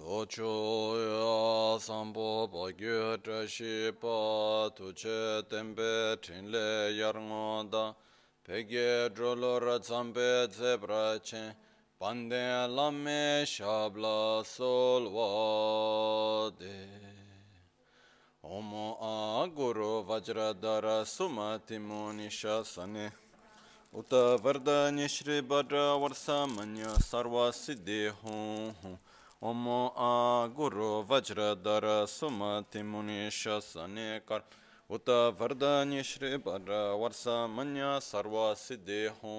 [0.00, 0.52] lo cho
[0.98, 7.94] ya sambo pa gyo tra shi pa tu che tempe trin le yar ngo da
[8.44, 11.54] pe ge dro lo ra tsampe tse pra chen
[12.00, 16.76] pande lam me shab la sol wa de
[18.42, 23.10] Omo a guru vajradara sumati muni shasane.
[23.92, 28.98] Uta vardanya shri bhadra varsa manya sarva siddhi hum hum
[29.46, 34.40] ओम आ गुरु वज्रधर सुमति मुनिश सनेकर।
[34.90, 35.10] उत
[35.40, 39.34] वरदान्य श्री बर वर्ष मन्य सर्व सिद्धि हो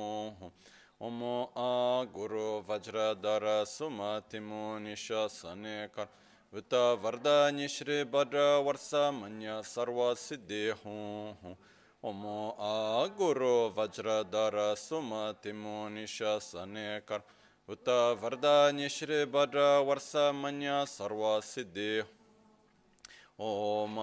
[1.02, 1.20] ओम
[1.58, 6.08] आ गुरु वज्रधर सुमति मुनिश सनेकर।
[6.54, 11.00] उत वरदान्य श्री बर वर्ष मन्य सर्व सिद्धि हो
[12.04, 12.26] ओम
[12.64, 17.28] आ गुरु वज्रधर सुमति मुनिश सनेकर।
[17.70, 17.90] उत
[18.20, 21.90] वरदान्य श्री भद्र वर्षमन्य सर्वसिद्धि
[23.42, 23.98] ॐ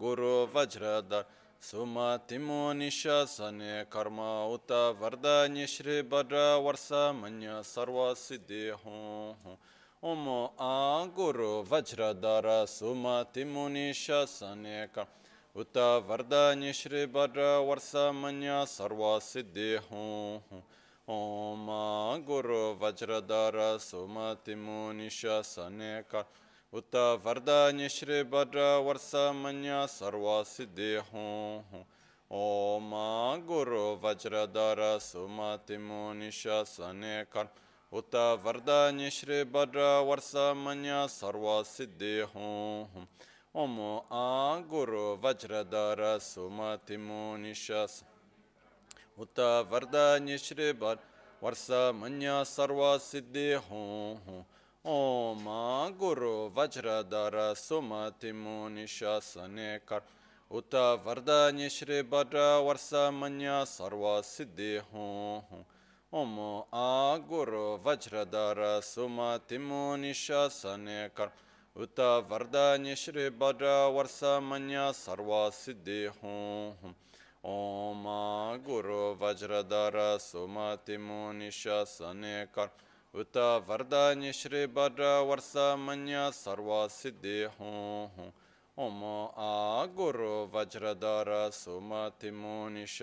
[0.00, 1.22] गुरु वज्रधर
[1.62, 9.56] सुमतिमो निशसने कर्म उत वरदान्य श्री भद्र वर्षमन्य सर्वसिद्धि हों
[10.02, 10.28] ओम
[10.62, 10.74] आ
[11.16, 20.62] गुरु वज्रधर सुमतिमो निशसने कर्म उत वरदान्य श्री भद्र वर्षमन्य सर्वसिद्धि हों
[21.08, 21.66] ओम
[22.26, 26.24] गुरु वज्रधर सुमतिमो निशनेकर
[26.72, 31.82] उत वरदान्य श्री भद्र वर्ष मन्य सर्व सिद्धि हों
[32.30, 32.90] ओम
[33.48, 37.52] गुरु वज्रधर सुमतिमो निशनेकर
[37.92, 43.06] उत वरदान्य श्री भद्र वर्ष मन्य सर्व सिद्धि हों
[43.56, 43.78] ओम
[44.14, 48.13] आ गुरु वज्रधर सुमतिमो निशनेकर
[49.18, 50.96] उत वरदान्य श्रीभर
[51.42, 54.42] वर्ष मन्य सर्व सिद्धि हों
[54.84, 55.44] ओम
[55.98, 60.00] गुरु वज्रधर सुमति मुनि शासने कर
[60.50, 60.74] उत
[61.06, 65.62] वरदान्य श्रीभर वर्ष मन्य सर्व सिद्धि हों
[66.12, 66.34] ओम
[66.74, 71.30] आ गुरु वज्रधर सुमति मुनि शासने कर
[71.76, 72.00] उत
[72.30, 76.92] वरदान्य श्रीभर वर्ष मन्य सर्व सिद्धि हों
[77.44, 78.04] ओम
[78.66, 82.68] गुरु वज्रधर सुमति मुनिश सनेकर
[83.14, 83.36] उत
[83.68, 88.30] वरदान्य श्री वर वर्ष मन सर्व सिद्धि हों
[88.76, 89.04] ओम
[89.38, 93.00] आ गुरु वज्रधर सुमति मुनिश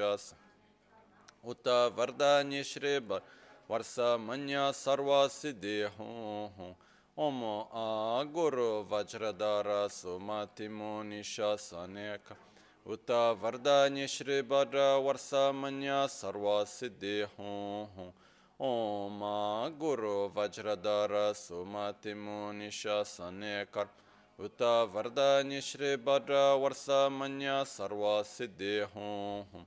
[1.46, 3.22] उत वरदान्य श्री वर
[3.70, 6.74] वर्ष मन सर्व सिद्धि हों
[7.18, 12.51] ओम आ गुरु वज्रधर सुमति मुनिश सनेकर
[12.86, 13.12] उत
[13.42, 18.10] वरदान्य श्री वर वर्षमन्य सर्वसिद्धि हों
[18.60, 19.20] ओम
[19.80, 23.42] गुरु वज्रधर सुमति मुनिशन
[23.74, 23.88] कर
[24.40, 24.62] उत
[24.94, 26.32] वरदान्य श्री वर
[26.62, 29.64] वर्षमन्य सर्वसिद्धि हों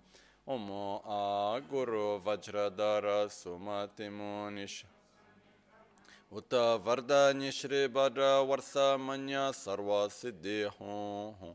[0.46, 0.66] ओम
[1.08, 4.82] आ गुरु वज्रधर सुमति मुनिश
[6.32, 6.54] उत
[6.86, 11.54] वरदान्य श्री वर वर्षमन्य सर्वसिद्धि हों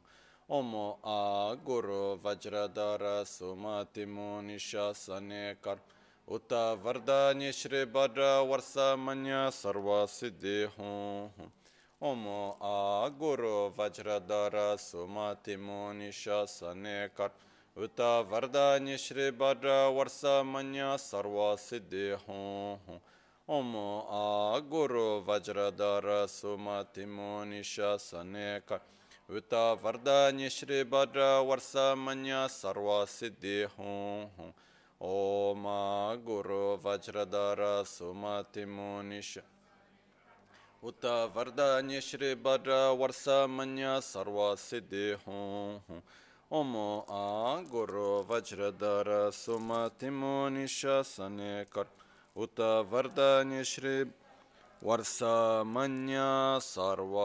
[0.49, 5.77] ओमो आ गुरु वज्रधर सुमतिमो निशासने कर
[6.27, 9.23] उत वरदान्य श्री वर वर्ष मन
[9.53, 11.51] सर्व सिद्धि हूँ
[12.01, 12.25] ओम
[12.63, 17.31] आ गुरु वज्रधर सुमतिमो निशासने कर
[17.77, 22.99] उत वरदान्य श्री वर वर्ष मन सर्व सिद्धि हूँ
[23.47, 23.75] ओम
[24.15, 28.87] आ गुरु वज्रधर सुमतिमो निशासने कर
[29.29, 29.53] उत
[29.83, 34.47] वरदान्य श्री भद्र वर्षमन्य सर्व सिद्धि हूँ हूँ
[35.01, 35.65] ओम
[36.25, 39.37] गुरु वज्रधर सुमति मुनिष
[40.83, 46.01] उत वरदान्य श्री भद्र वर्षमन्य सर्व सिद्धि हूँ हूँ
[46.51, 46.75] ओम
[47.11, 51.85] आ गुरु वज्रधर सुमति मुनिष सने कर
[52.35, 52.59] उत
[52.91, 53.95] वरदान्य श्री
[54.81, 56.17] वर्षमन्य
[56.63, 57.19] सर्वसिद्धिहुं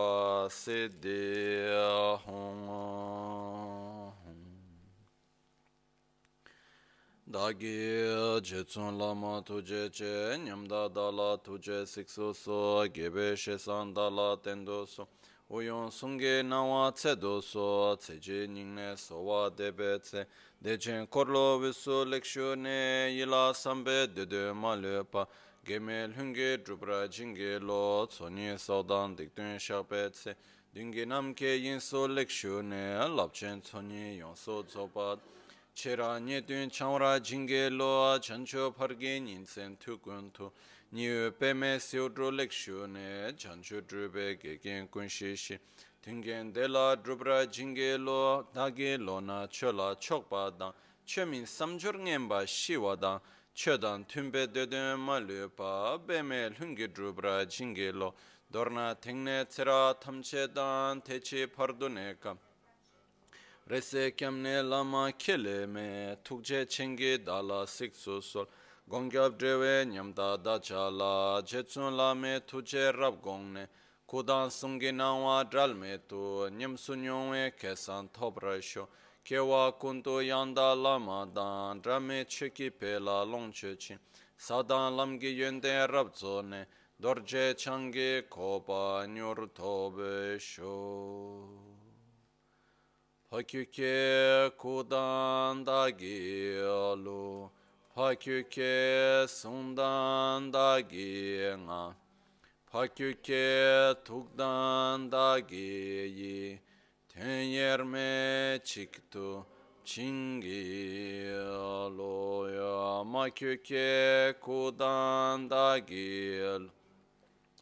[7.26, 12.58] दागे जेचुन लामा तुझे चे न्यमदा दाला तुझे सिक्सो सो
[12.90, 15.06] गेबे शेसान दाला तेंदो सो
[15.50, 17.66] उयों सुंगे नावा त्से दो सो
[18.02, 20.20] त्से जे निंगने सोवा देबे त्से
[20.62, 25.22] देचें कोरलो विसो लेक्षो ने यिला संबे देदे माले पा
[25.64, 30.34] Gemel hunge drupra jinge lo tsonye saudan dikdun shakpetse
[30.74, 35.18] dungi namke yinso lekshu ne lapchen tsonye yonso tsopat.
[35.74, 40.52] Chera nye dun chamra jinge lo chancho parge nyinsen tukun tu.
[40.92, 45.58] Nyu peme siodro lekshu ne chancho drupe gegen kunshishi
[46.04, 50.74] tungen dela drupra jinge lo dage lo na chola chokpa dang
[51.06, 53.20] chemin samjur ngenpa shiwa dang
[53.54, 58.12] Chodan tumbe dödön ma lüpa, beme lüngi drubra jingi lo,
[58.52, 62.36] dorna tengne tsira tamche dan techi pardune kam.
[63.70, 68.46] Rese kemne lama kele me, tukje chengi dala siksu sol,
[68.90, 73.68] gongyab drewe nyamda dacha la, jetsun la me tuje rab gongne,
[74.08, 78.88] kudan sungi nawa dral me tu, nyamsu nyongwe kesan tobra sho,
[79.24, 83.98] kewa kuntu yanda lama dan drame cheki pe la long che chin
[84.36, 86.66] sadan lam gi yende rab zo ne
[87.00, 91.48] dorje changi kopa nyur tobe sho.
[93.32, 97.50] Hakike kudan da gi alu
[97.96, 101.94] hakike sundan da gi nga.
[102.72, 106.60] Hakike tukdan da gi yi
[107.14, 109.46] Tenyerme çıktı
[109.84, 113.04] çingi aloya.
[113.04, 116.68] Makyuke kudan da gil.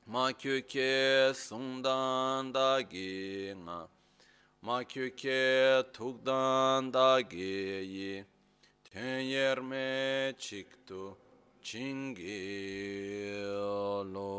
[0.06, 3.88] Makyuke sundan da giyenga.
[4.62, 8.25] Makyuke tukdan da giyi.
[8.84, 11.16] Tenyerme çıktı
[11.62, 14.32] çingi alo.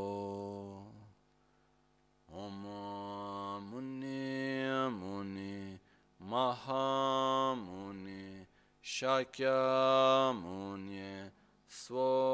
[2.27, 2.65] Om
[6.33, 8.25] Mahamuni
[8.81, 9.53] Shakyamuni
[11.69, 12.33] Swaha.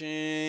[0.00, 0.39] Sangye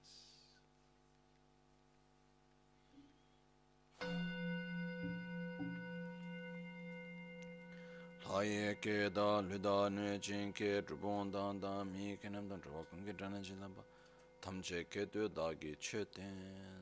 [8.31, 12.61] Lāyé kē dā lū dā nē chīn kē trūpōn dāng dā mī kē nēm dāng
[12.63, 13.03] trūpā kōng
[15.61, 16.80] kē chē tēn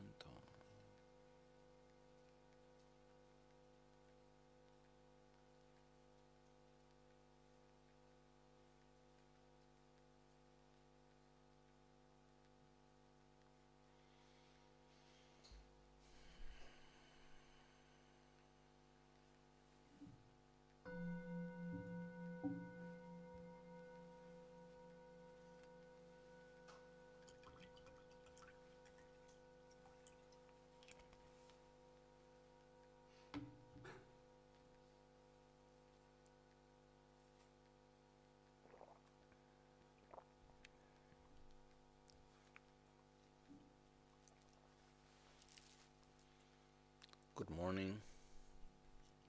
[47.39, 48.01] Good morning.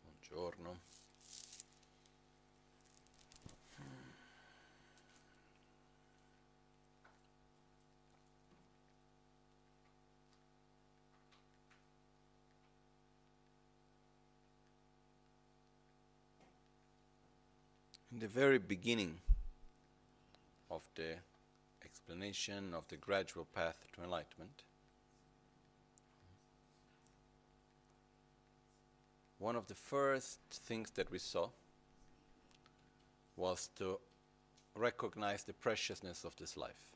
[0.03, 0.77] Buongiorno.
[18.11, 19.21] In the very beginning
[20.69, 21.15] of the
[21.85, 24.65] explanation of the gradual path to enlightenment,
[29.41, 31.49] one of the first things that we saw
[33.37, 33.99] was to
[34.77, 36.93] recognize the preciousness of this life.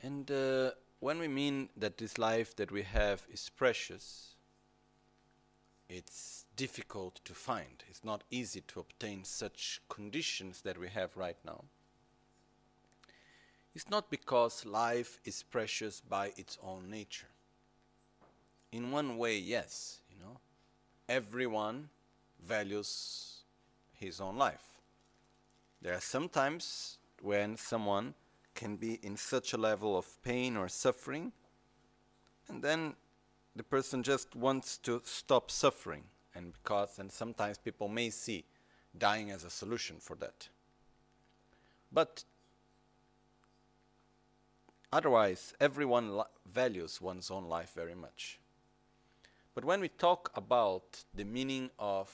[0.00, 0.70] And uh,
[1.00, 4.36] when we mean that this life that we have is precious,
[5.88, 7.82] it's difficult to find.
[7.90, 11.64] It's not easy to obtain such conditions that we have right now.
[13.74, 17.33] It's not because life is precious by its own nature
[18.74, 20.36] in one way, yes, you know,
[21.08, 21.88] everyone
[22.44, 23.44] values
[23.92, 24.80] his own life.
[25.80, 28.14] There are some times when someone
[28.56, 31.30] can be in such a level of pain or suffering,
[32.48, 32.94] and then
[33.54, 36.02] the person just wants to stop suffering,
[36.34, 38.44] and because, and sometimes people may see
[38.98, 40.48] dying as a solution for that.
[41.92, 42.24] But
[44.92, 48.40] otherwise, everyone values one's own life very much.
[49.54, 52.10] But when we talk about the meaning of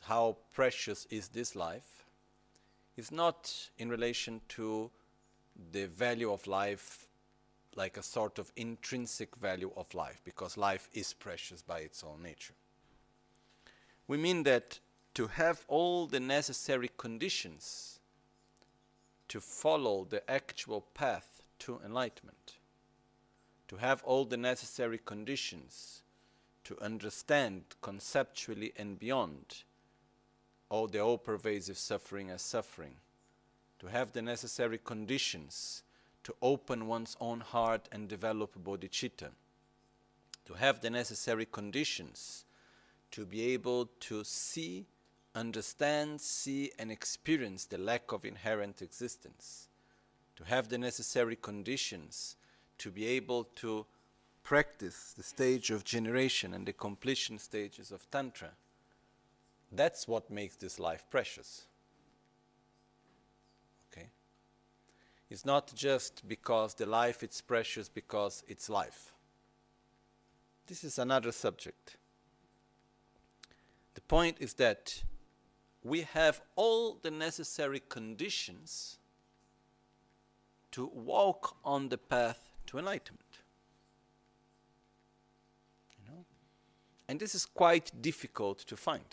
[0.00, 2.04] how precious is this life,
[2.96, 4.90] it's not in relation to
[5.72, 7.06] the value of life
[7.74, 12.22] like a sort of intrinsic value of life, because life is precious by its own
[12.22, 12.54] nature.
[14.08, 14.80] We mean that
[15.14, 18.00] to have all the necessary conditions
[19.28, 22.56] to follow the actual path to enlightenment
[23.72, 26.02] to have all the necessary conditions
[26.62, 29.62] to understand conceptually and beyond
[30.68, 32.96] all the all pervasive suffering as suffering,
[33.78, 35.84] to have the necessary conditions
[36.22, 39.30] to open one's own heart and develop bodhicitta,
[40.44, 42.44] to have the necessary conditions
[43.10, 44.84] to be able to see,
[45.34, 49.68] understand, see, and experience the lack of inherent existence,
[50.36, 52.36] to have the necessary conditions
[52.82, 53.86] to be able to
[54.42, 58.50] practice the stage of generation and the completion stages of Tantra.
[59.70, 61.66] That's what makes this life precious.
[63.92, 64.08] Okay?
[65.30, 69.14] It's not just because the life is precious because it's life.
[70.66, 71.96] This is another subject.
[73.94, 75.04] The point is that
[75.84, 78.98] we have all the necessary conditions
[80.72, 83.38] to walk on the path to enlightenment.
[85.98, 86.24] You know?
[87.06, 89.04] And this is quite difficult to find.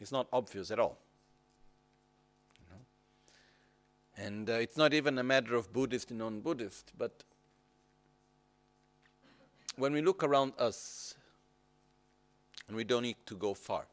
[0.00, 0.96] It's not obvious at all.
[2.60, 4.24] You know?
[4.26, 7.24] And uh, it's not even a matter of Buddhist and non Buddhist, but
[9.76, 11.16] when we look around us,
[12.68, 13.86] and we don't need to go far,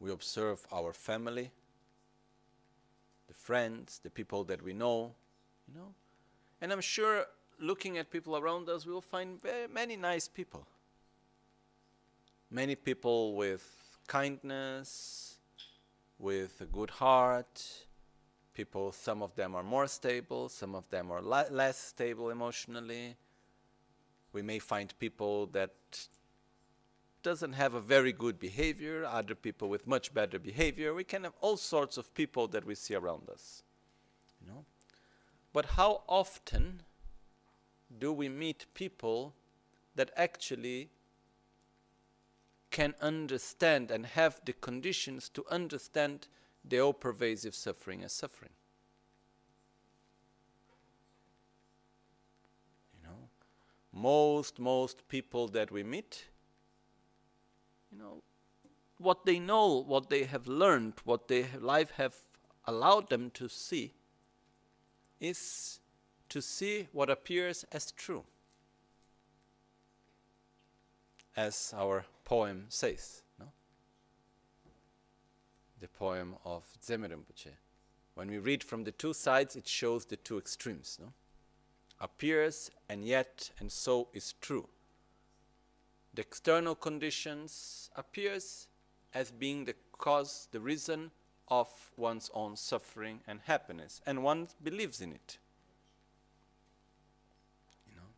[0.00, 1.50] we observe our family,
[3.48, 5.14] friends, the people that we know,
[5.66, 5.90] you know.
[6.60, 7.24] And I'm sure
[7.58, 10.66] looking at people around us, we will find very many nice people.
[12.50, 13.64] Many people with
[14.06, 15.38] kindness,
[16.18, 17.86] with a good heart.
[18.52, 23.16] People, some of them are more stable, some of them are less stable emotionally.
[24.34, 25.74] We may find people that
[27.22, 30.94] doesn't have a very good behavior, other people with much better behavior.
[30.94, 33.62] We can have all sorts of people that we see around us.
[34.40, 34.64] You know?
[35.52, 36.82] But how often
[37.98, 39.34] do we meet people
[39.94, 40.90] that actually
[42.70, 46.28] can understand and have the conditions to understand
[46.64, 48.52] the all pervasive suffering as suffering?
[52.94, 53.28] You know,
[53.92, 56.26] most, most people that we meet
[57.98, 58.22] you know,
[58.98, 62.14] what they know, what they have learned, what their life have
[62.66, 63.92] allowed them to see
[65.20, 65.80] is
[66.28, 68.24] to see what appears as true.
[71.36, 73.46] As our poem says, no?
[75.80, 77.52] The poem of Dzeme Rinpoche.
[78.14, 81.12] When we read from the two sides, it shows the two extremes, no?
[82.00, 84.68] Appears and yet and so is true
[86.18, 88.66] the external conditions appears
[89.14, 91.12] as being the cause, the reason
[91.46, 95.38] of one's own suffering and happiness, and one believes in it.
[97.86, 98.08] You know?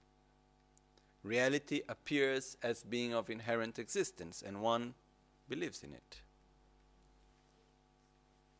[1.22, 4.94] Reality appears as being of inherent existence, and one
[5.46, 6.22] believes in it.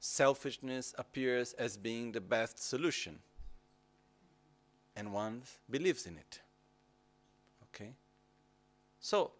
[0.00, 3.20] Selfishness appears as being the best solution,
[4.94, 6.40] and one believes in it.
[7.72, 7.94] Okay?
[9.00, 9.32] So,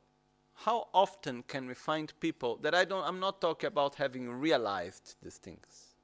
[0.55, 5.17] how often can we find people that I don't, I'm not talking about having realized
[5.23, 5.95] these things,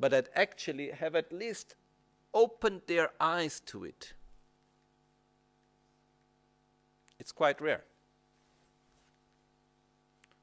[0.00, 1.74] but that actually have at least
[2.32, 4.14] opened their eyes to it?
[7.18, 7.84] It's quite rare.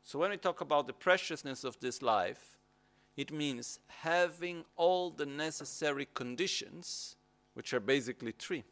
[0.03, 2.59] So, when we talk about the preciousness of this life,
[3.17, 7.15] it means having all the necessary conditions,
[7.55, 8.63] which are basically three,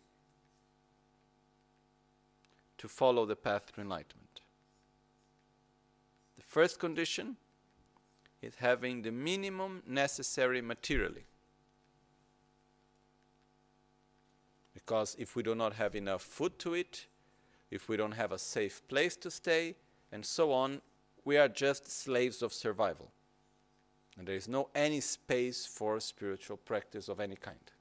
[2.83, 4.41] to follow the path to enlightenment.
[6.35, 7.37] The first condition
[8.41, 11.23] is having the minimum necessary materially.
[14.73, 17.07] Because if we do not have enough food to eat,
[17.71, 19.75] if we don't have a safe place to stay,
[20.11, 20.81] and so on,
[21.23, 23.13] we are just slaves of survival.
[24.17, 27.71] And there is no any space for spiritual practice of any kind.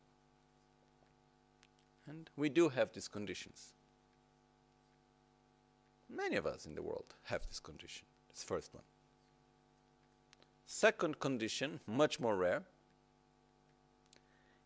[2.07, 3.73] And we do have these conditions.
[6.15, 8.07] Many of us in the world have this condition.
[8.31, 8.85] It's first one.
[10.67, 12.63] Second condition, much more rare,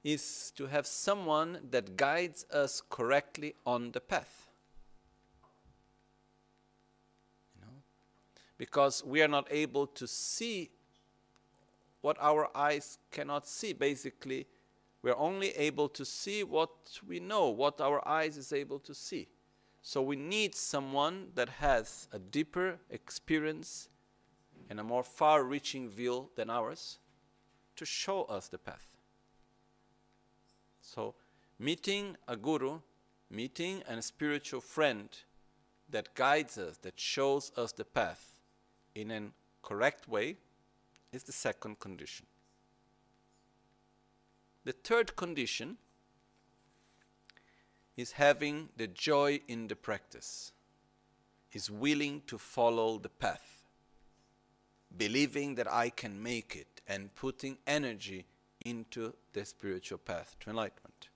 [0.05, 4.47] is to have someone that guides us correctly on the path.
[8.59, 10.71] because we are not able to see
[12.01, 13.73] what our eyes cannot see.
[13.73, 14.47] Basically,
[15.03, 16.71] we're only able to see what
[17.07, 19.29] we know, what our eyes is able to see.
[19.89, 23.89] So we need someone that has a deeper experience
[24.69, 26.99] and a more far reaching view than ours
[27.77, 28.89] to show us the path.
[30.81, 31.15] So,
[31.61, 32.81] meeting a guru,
[33.31, 35.09] meeting a spiritual friend
[35.89, 38.41] that guides us, that shows us the path,
[38.97, 39.23] in a
[39.63, 40.37] correct way
[41.13, 42.27] is the second condition.
[44.65, 45.77] The third condition
[47.97, 50.53] is having the joy in the practice,
[51.53, 53.63] is willing to follow the path,
[54.97, 58.27] believing that I can make it, and putting energy
[58.65, 61.09] into the spiritual path to enlightenment.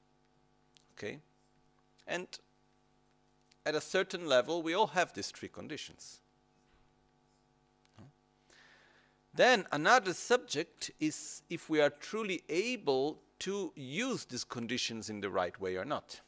[0.97, 1.19] Okay?
[2.07, 2.27] And
[3.67, 6.21] at a certain level, we all have these three conditions.
[9.33, 15.31] Then another subject is if we are truly able to use these conditions in the
[15.31, 16.21] right way or not.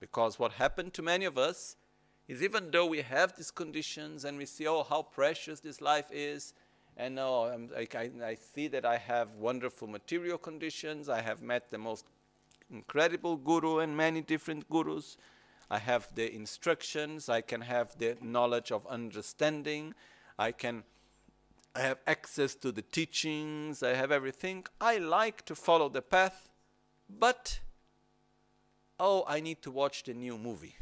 [0.00, 1.76] Because what happened to many of us
[2.28, 6.06] is even though we have these conditions and we see, oh, how precious this life
[6.10, 6.54] is,
[6.96, 11.78] and oh, I, I see that I have wonderful material conditions, I have met the
[11.78, 12.04] most
[12.70, 15.16] incredible guru and many different gurus,
[15.70, 19.94] I have the instructions, I can have the knowledge of understanding,
[20.38, 20.84] I can
[21.74, 24.64] I have access to the teachings, I have everything.
[24.80, 26.48] I like to follow the path,
[27.10, 27.60] but
[28.98, 30.76] oh, I need to watch the new movie.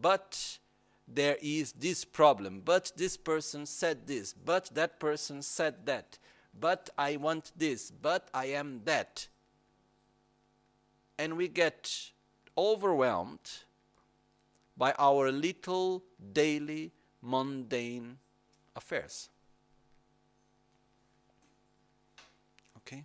[0.00, 0.58] But
[1.06, 6.18] there is this problem, but this person said this, but that person said that,
[6.58, 9.28] but I want this, but I am that.
[11.18, 12.12] And we get
[12.56, 13.50] overwhelmed
[14.76, 18.18] by our little daily mundane
[18.74, 19.28] affairs.
[22.78, 23.04] Okay?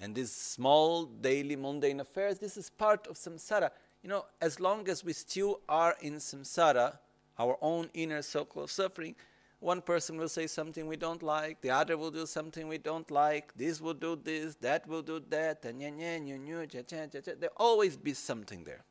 [0.00, 3.70] And these small daily mundane affairs, this is part of samsara.
[4.02, 6.98] You know, as long as we still are in samsara,
[7.38, 9.16] our own inner circle of suffering,
[9.60, 13.10] one person will say something we don't like, the other will do something we don't
[13.10, 17.06] like, this will do this, that will do that, and nya nya nya cha cha
[17.06, 17.32] cha cha.
[17.38, 18.84] There always be something there.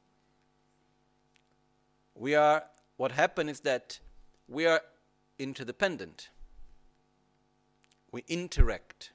[2.16, 2.64] We are
[2.98, 4.00] what happens is that
[4.48, 4.82] we are
[5.40, 6.30] interdependent.
[8.12, 9.12] We interact.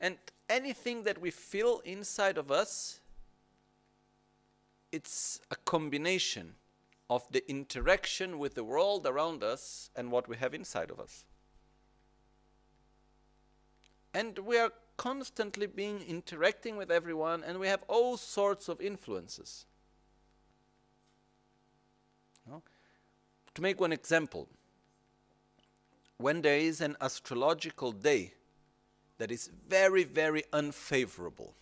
[0.00, 0.18] And
[0.52, 3.00] anything that we feel inside of us,
[4.92, 6.54] it's a combination
[7.08, 11.24] of the interaction with the world around us and what we have inside of us.
[14.14, 19.64] And we are constantly being interacting with everyone and we have all sorts of influences.
[22.46, 22.62] No?
[23.54, 24.48] To make one example,
[26.18, 28.34] when there is an astrological day
[29.22, 31.54] that is very, very unfavorable,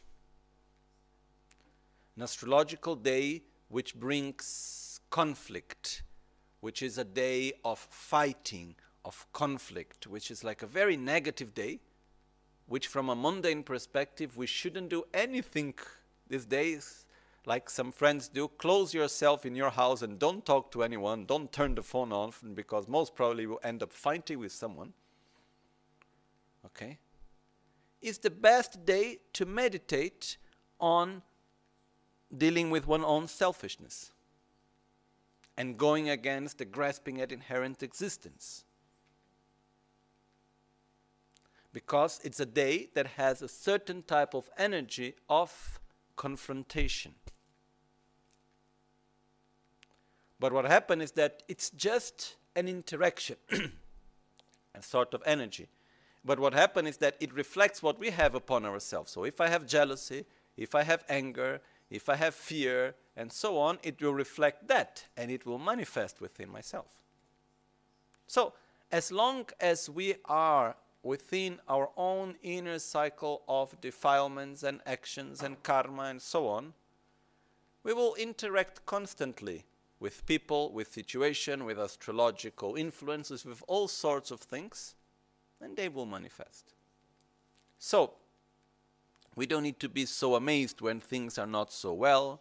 [2.17, 6.03] an astrological day which brings conflict,
[6.61, 11.81] which is a day of fighting, of conflict, which is like a very negative day,
[12.67, 15.75] which from a mundane perspective we shouldn't do anything
[16.29, 17.05] these days
[17.45, 21.53] like some friends do, close yourself in your house and don't talk to anyone, don't
[21.53, 24.95] turn the phone off, because most probably you will end up fighting with someone.
[26.65, 26.97] Okay?
[28.01, 30.37] Is the best day to meditate
[30.79, 31.23] on
[32.37, 34.13] dealing with one's own selfishness
[35.57, 38.65] and going against the grasping at inherent existence.
[41.73, 45.79] Because it's a day that has a certain type of energy of
[46.17, 47.15] confrontation.
[50.39, 53.37] But what happens is that it's just an interaction,
[54.75, 55.69] a sort of energy.
[56.25, 59.13] But what happens is that it reflects what we have upon ourselves.
[59.13, 63.59] So if I have jealousy, if I have anger, if I have fear, and so
[63.59, 67.03] on, it will reflect that and it will manifest within myself.
[68.27, 68.55] So,
[68.93, 75.63] as long as we are within our own inner cycle of defilements and actions and
[75.63, 76.75] karma and so on,
[77.83, 79.65] we will interact constantly
[79.99, 84.95] with people, with situation, with astrological influences, with all sorts of things,
[85.61, 86.73] and they will manifest.
[87.79, 88.13] So,
[89.37, 92.41] we don't need to be so amazed when things are not so well.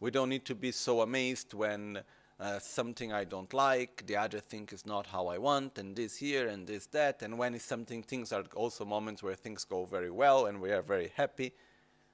[0.00, 2.00] We don't need to be so amazed when
[2.38, 6.16] uh, something I don't like, the other thing is not how I want, and this
[6.16, 7.22] here and this that.
[7.22, 10.82] And when something, things are also moments where things go very well and we are
[10.82, 11.52] very happy.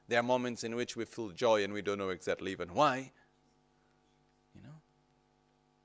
[0.09, 3.13] There are moments in which we feel joy and we don't know exactly even why.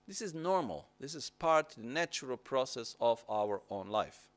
[0.10, 0.88] This is normal.
[1.00, 4.28] This is part, of the natural process of our own life.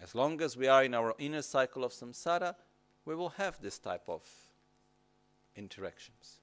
[0.00, 2.56] As long as we are in our inner cycle of samsara,
[3.04, 4.24] we will have this type of
[5.54, 6.40] interactions.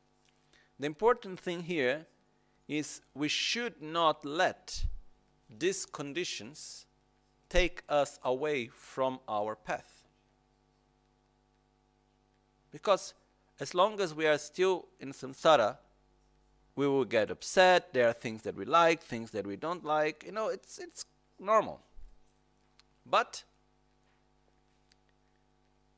[0.80, 2.06] The important thing here
[2.70, 4.86] is we should not let
[5.50, 6.86] these conditions
[7.50, 10.08] take us away from our path.
[12.72, 13.14] Because
[13.60, 15.76] as long as we are still in samsara,
[16.76, 17.94] we will get upset.
[17.94, 20.24] There are things that we like, things that we don't like.
[20.26, 21.06] You know, it's, it's
[21.40, 21.82] normal.
[23.06, 23.44] But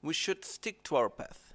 [0.02, 1.54] we should stick to our path.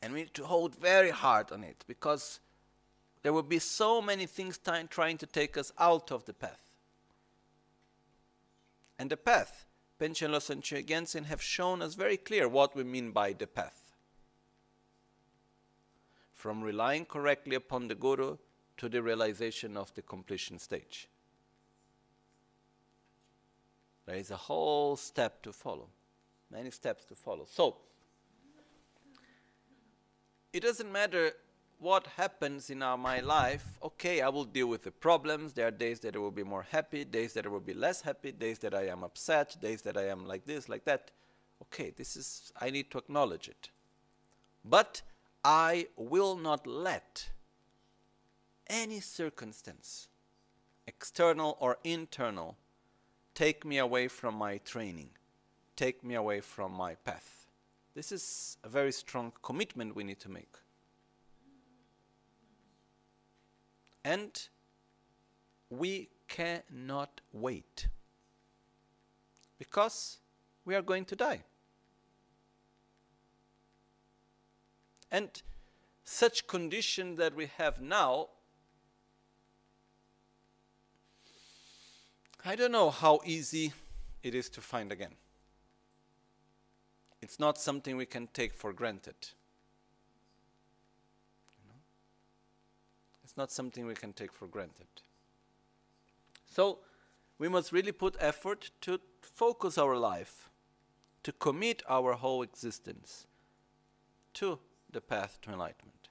[0.00, 2.40] And we need to hold very hard on it because
[3.22, 4.58] there will be so many things
[4.90, 6.70] trying to take us out of the path.
[8.98, 9.64] And the path,
[10.00, 13.87] Panchen Losang Gyaltsen have shown us very clear what we mean by the path.
[16.38, 18.36] From relying correctly upon the Guru
[18.76, 21.08] to the realization of the completion stage.
[24.06, 25.88] There is a whole step to follow,
[26.48, 27.44] many steps to follow.
[27.50, 27.78] So,
[30.52, 31.32] it doesn't matter
[31.80, 33.66] what happens in our, my life.
[33.82, 35.54] Okay, I will deal with the problems.
[35.54, 38.00] There are days that I will be more happy, days that I will be less
[38.00, 41.10] happy, days that I am upset, days that I am like this, like that.
[41.62, 43.70] Okay, this is, I need to acknowledge it.
[44.64, 45.02] But
[45.50, 47.30] I will not let
[48.66, 50.08] any circumstance,
[50.86, 52.58] external or internal,
[53.34, 55.08] take me away from my training,
[55.74, 57.46] take me away from my path.
[57.94, 60.54] This is a very strong commitment we need to make.
[64.04, 64.38] And
[65.70, 67.88] we cannot wait
[69.58, 70.18] because
[70.66, 71.40] we are going to die.
[75.10, 75.30] And
[76.04, 78.28] such condition that we have now,
[82.44, 83.72] I don't know how easy
[84.22, 85.14] it is to find again.
[87.20, 89.16] It's not something we can take for granted.
[91.58, 91.80] You know?
[93.24, 94.86] It's not something we can take for granted.
[96.50, 96.78] So,
[97.38, 100.48] we must really put effort to focus our life,
[101.22, 103.26] to commit our whole existence
[104.34, 104.58] to
[104.90, 106.08] the path to enlightenment.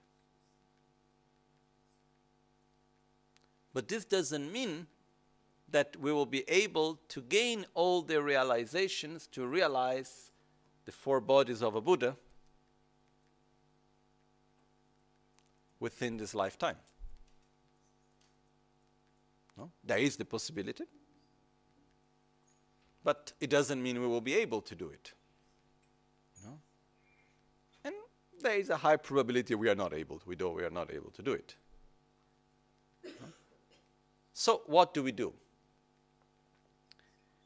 [3.73, 4.87] But this doesn't mean
[5.69, 10.31] that we will be able to gain all the realizations to realize
[10.85, 12.15] the four bodies of a Buddha
[15.79, 16.77] within this lifetime.
[19.57, 19.71] No?
[19.83, 20.85] There is the possibility,
[23.03, 25.13] but it doesn't mean we will be able to do it.
[26.45, 26.59] No?
[27.83, 27.93] And
[28.41, 30.93] there is a high probability we are not able to, we, do, we are not
[30.93, 31.55] able to do it.
[34.33, 35.33] So, what do we do?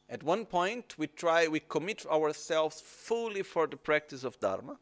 [0.08, 4.76] At one point, we try, we commit ourselves fully for the practice of Dharma.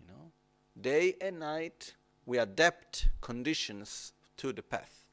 [0.00, 0.32] You know,
[0.80, 1.94] day and night,
[2.26, 5.04] we adapt conditions to the path.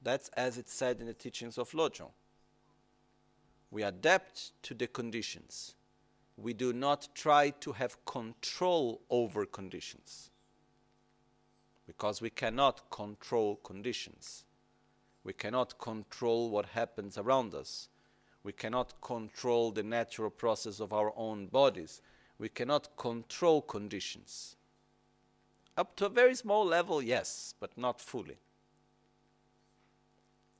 [0.00, 2.10] That's as it's said in the teachings of Lojong.
[3.70, 5.74] We adapt to the conditions.
[6.36, 10.30] We do not try to have control over conditions.
[11.86, 14.44] Because we cannot control conditions.
[15.24, 17.88] We cannot control what happens around us.
[18.42, 22.02] We cannot control the natural process of our own bodies.
[22.38, 24.56] We cannot control conditions.
[25.76, 28.36] Up to a very small level, yes, but not fully.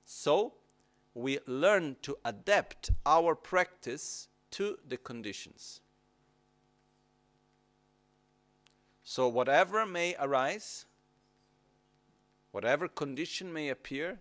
[0.04, 0.54] So,
[1.14, 5.80] we learn to adapt our practice to the conditions.
[9.08, 10.84] So, whatever may arise,
[12.50, 14.18] whatever condition may appear,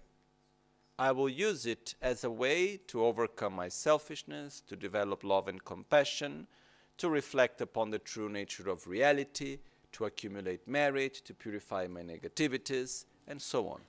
[0.98, 5.64] I will use it as a way to overcome my selfishness, to develop love and
[5.64, 6.48] compassion,
[6.98, 9.60] to reflect upon the true nature of reality,
[9.92, 13.82] to accumulate merit, to purify my negativities, and so on.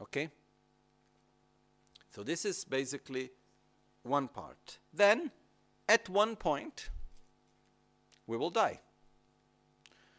[0.00, 0.30] Okay?
[2.10, 3.30] So, this is basically
[4.06, 4.78] one part.
[4.92, 5.30] Then,
[5.88, 6.90] at one point,
[8.26, 8.80] we will die.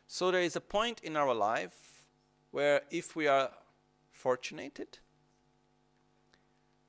[0.08, 2.06] So, there is a point in our life
[2.52, 3.50] where, if we are
[4.12, 5.00] fortunated,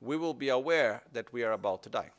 [0.01, 2.11] we will be aware that we are about to die.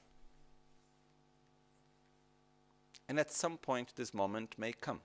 [3.08, 5.02] And at some point, this moment may come.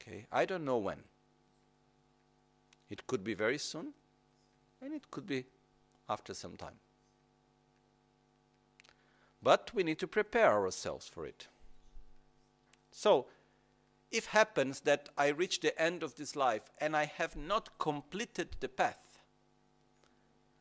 [0.00, 1.02] Okay, I don't know when.
[2.88, 3.92] It could be very soon,
[4.80, 5.44] and it could be
[6.08, 6.78] after some time.
[9.42, 11.48] But we need to prepare ourselves for it.
[12.90, 13.26] So,
[14.10, 18.56] if happens that I reach the end of this life and I have not completed
[18.60, 19.20] the path,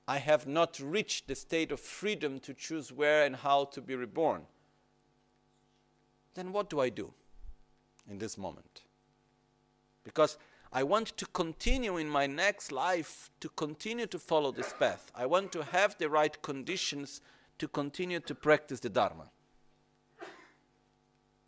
[0.07, 3.95] I have not reached the state of freedom to choose where and how to be
[3.95, 4.43] reborn,
[6.35, 7.13] then what do I do
[8.09, 8.83] in this moment?
[10.03, 10.37] Because
[10.71, 15.11] I want to continue in my next life to continue to follow this path.
[15.15, 17.21] I want to have the right conditions
[17.57, 19.29] to continue to practice the Dharma.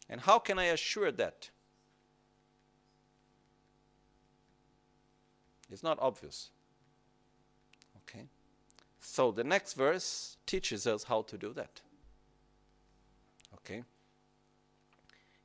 [0.09, 1.49] And how can I assure that?
[5.71, 6.49] It's not obvious.
[7.97, 8.25] Okay?
[8.99, 11.81] So the next verse teaches us how to do that.
[13.55, 13.83] Okay?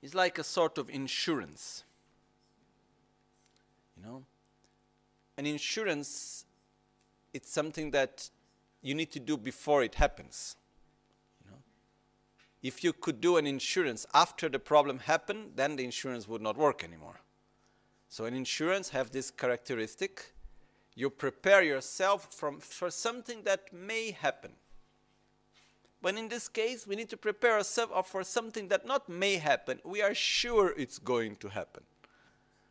[0.02, 1.84] It's like a sort of insurance.
[3.96, 4.24] You know?
[5.36, 6.46] An insurance
[7.34, 8.30] it's something that
[8.84, 10.56] you need to do before it happens.
[11.42, 11.56] You know?
[12.62, 16.58] If you could do an insurance after the problem happened, then the insurance would not
[16.58, 17.20] work anymore.
[18.10, 20.34] So an insurance have this characteristic.
[20.94, 24.52] You prepare yourself from, for something that may happen.
[26.02, 29.80] But in this case, we need to prepare ourselves for something that not may happen.
[29.82, 31.84] We are sure it's going to happen.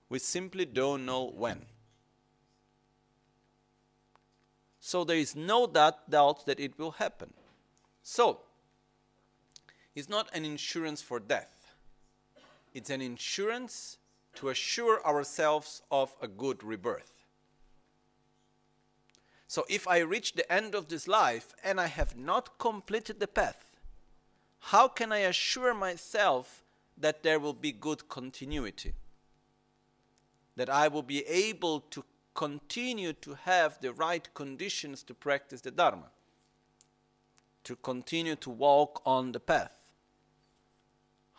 [0.10, 1.66] We simply don't know when.
[4.86, 6.10] So there is no doubt,
[6.46, 7.32] that it will happen.
[8.02, 8.42] So,
[9.96, 11.74] it's not an insurance for death.
[12.74, 13.98] It's an insurance
[14.36, 17.24] to assure ourselves of a good rebirth.
[19.48, 23.28] So if I reach the end of this life and I have not completed the
[23.28, 23.78] path,
[24.60, 26.62] how can I assure myself
[26.98, 28.92] that there will be good continuity?
[30.58, 35.72] That I will be able to continue to have the right conditions to practice the
[35.72, 36.10] Dharma,
[37.64, 39.84] to continue to walk on the path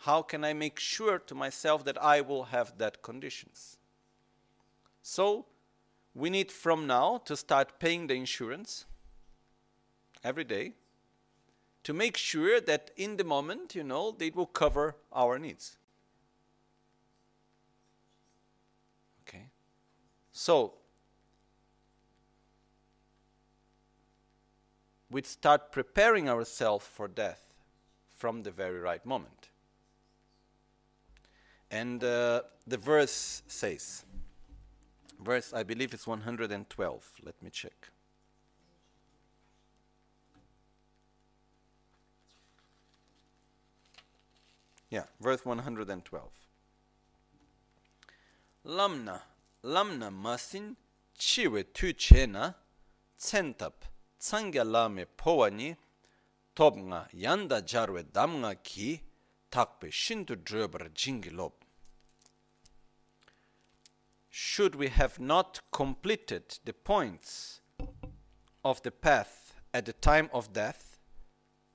[0.05, 3.77] how can I make sure to myself that I will have that conditions?
[5.01, 5.47] So,
[6.13, 8.85] we need from now to start paying the insurance
[10.23, 10.73] every day
[11.83, 15.77] to make sure that in the moment, you know, it will cover our needs.
[19.27, 19.47] Okay?
[20.33, 20.75] So,
[25.15, 27.53] we start preparing ourselves for death
[28.09, 29.47] from the very right moment.
[31.71, 34.03] And uh, the verse says,
[35.17, 37.11] verse I believe it's 112.
[37.23, 37.91] Let me check.
[44.89, 46.29] Yeah, verse 112.
[48.65, 49.21] Lamna,
[49.63, 50.75] lamna masin
[51.17, 52.55] chiwe tu chena
[53.17, 55.75] tsentap tsangya lame powani
[56.55, 58.03] tobnga yanda jarwe
[58.63, 59.01] ki
[59.51, 59.89] takpe
[60.93, 61.53] jingilob
[64.37, 67.61] should we have not completed the points
[68.65, 70.97] of the path at the time of death,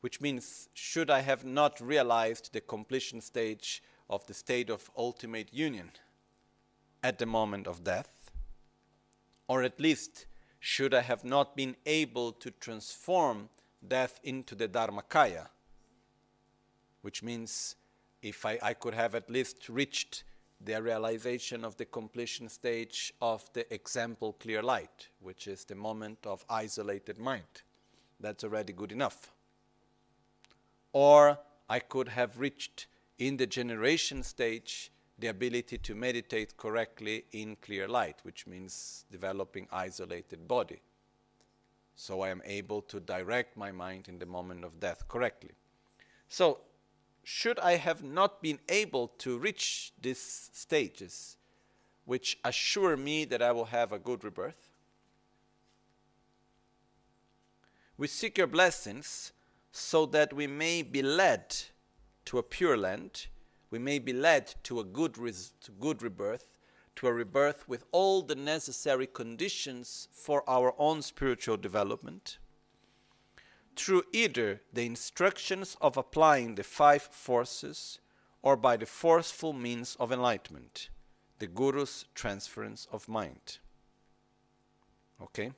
[0.03, 5.55] which means should I have not realized the completion stage of the state of ultimate
[5.55, 5.93] union
[7.03, 8.31] at the moment of death,
[9.49, 10.27] or at least
[10.61, 13.49] should I have not been able to transform
[13.87, 15.49] death into the Dharmakaya,
[17.01, 17.77] which means
[18.23, 20.23] if I, I could have at least reached
[20.63, 26.19] the realization of the completion stage of the example clear light, which is the moment
[26.27, 27.63] of isolated mind.
[28.21, 29.33] That's already good enough.
[30.93, 31.39] Or
[31.71, 32.87] I could have reached
[33.19, 39.69] in the generation stage the ability to meditate correctly in clear light, which means developing
[39.71, 40.81] isolated body.
[41.95, 45.51] So I am able to direct my mind in the moment of death correctly.
[46.29, 46.61] So
[47.23, 51.37] should I have not been able to reach these stages,
[52.07, 54.71] which assure me that I will have a good rebirth?
[57.99, 59.33] We seek your blessings
[59.73, 61.55] so that we may be led
[62.25, 63.27] to a pure land,
[63.71, 66.59] we may be led to a good, res- to good rebirth,
[66.97, 72.39] to a rebirth with all the necessary conditions for our own spiritual development
[73.81, 77.99] through either the instructions of applying the five forces
[78.43, 80.91] or by the forceful means of enlightenment,
[81.39, 83.59] the Guru's transference of mind.
[85.23, 85.53] Okay?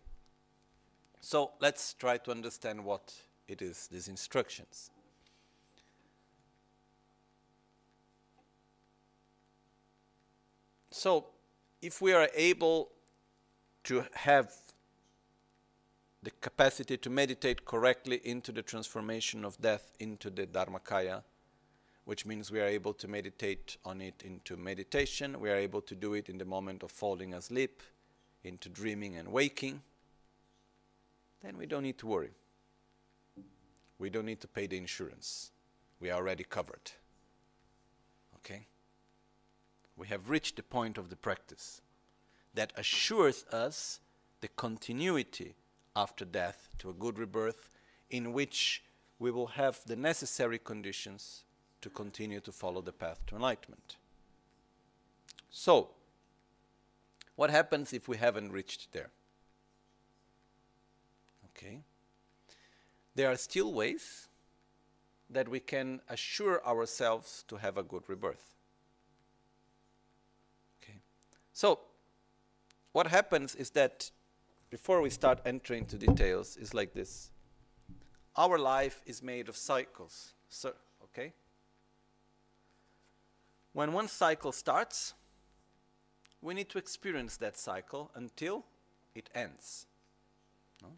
[1.20, 3.12] So let's try to understand what
[3.48, 4.91] it is, these instructions.
[10.92, 11.24] So,
[11.81, 12.90] if we are able
[13.85, 14.52] to have
[16.22, 21.22] the capacity to meditate correctly into the transformation of death into the Dharmakaya,
[22.05, 25.94] which means we are able to meditate on it into meditation, we are able to
[25.94, 27.83] do it in the moment of falling asleep,
[28.44, 29.81] into dreaming and waking,
[31.42, 32.33] then we don't need to worry.
[33.98, 35.52] We don't need to pay the insurance.
[36.00, 36.92] We are already covered.
[38.37, 38.66] Okay?
[40.03, 41.81] We have reached the point of the practice
[42.55, 44.01] that assures us
[44.41, 45.55] the continuity
[45.95, 47.69] after death to a good rebirth
[48.11, 48.83] in which
[49.21, 51.45] we will have the necessary conditions
[51.83, 53.95] to continue to follow the path to enlightenment.
[55.51, 55.91] So,
[57.37, 59.11] what happens if we haven't reached there?
[61.51, 61.79] Okay.
[63.15, 64.27] There are still ways
[65.31, 68.53] that we can assure ourselves to have a good rebirth.
[71.53, 71.81] So,
[72.93, 74.11] what happens is that
[74.71, 77.31] before we start entering into details, is like this.
[78.37, 80.73] Our life is made of cycles, so,
[81.05, 81.35] okay?
[83.75, 85.12] When one cycle starts,
[86.41, 88.65] we need to experience that cycle until
[89.15, 89.87] it ends.
[90.83, 90.88] No?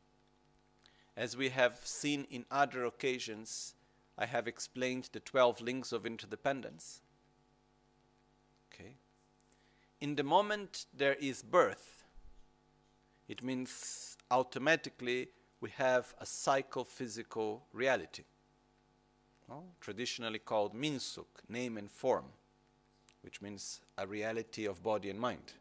[1.16, 3.74] As we have seen in other occasions,
[4.16, 7.00] I have explained the 12 links of interdependence.
[10.00, 12.04] In the moment there is birth,
[13.28, 15.28] it means automatically
[15.60, 18.24] we have a psychophysical reality,
[19.48, 22.26] well, traditionally called minsuk, name and form,
[23.22, 25.54] which means a reality of body and mind,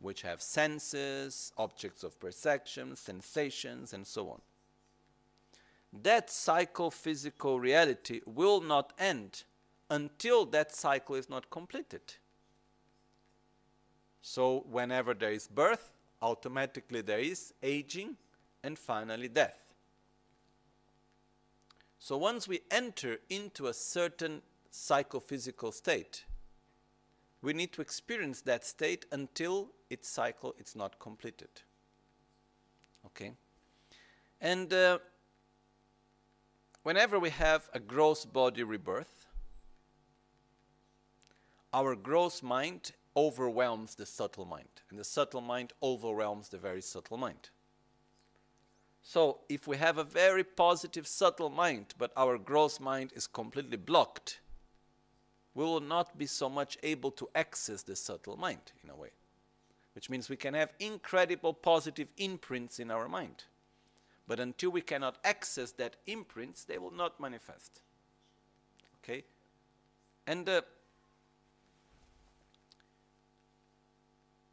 [0.00, 4.40] which have senses, objects of perception, sensations, and so on.
[6.02, 9.44] That psychophysical reality will not end
[9.90, 12.14] until that cycle is not completed.
[14.22, 18.16] So, whenever there is birth, automatically there is aging
[18.62, 19.62] and finally death.
[21.98, 26.24] So once we enter into a certain psychophysical state,
[27.42, 31.62] we need to experience that state until its cycle is not completed.
[33.06, 33.32] Okay?
[34.40, 34.98] And uh,
[36.82, 39.26] whenever we have a gross body rebirth,
[41.72, 47.16] our gross mind overwhelms the subtle mind, and the subtle mind overwhelms the very subtle
[47.16, 47.50] mind.
[49.02, 53.76] So, if we have a very positive, subtle mind, but our gross mind is completely
[53.76, 54.40] blocked,
[55.54, 59.10] we will not be so much able to access the subtle mind in a way.
[59.94, 63.44] Which means we can have incredible positive imprints in our mind.
[64.26, 67.82] But until we cannot access that imprints, they will not manifest.
[69.02, 69.24] Okay?
[70.26, 70.62] And uh,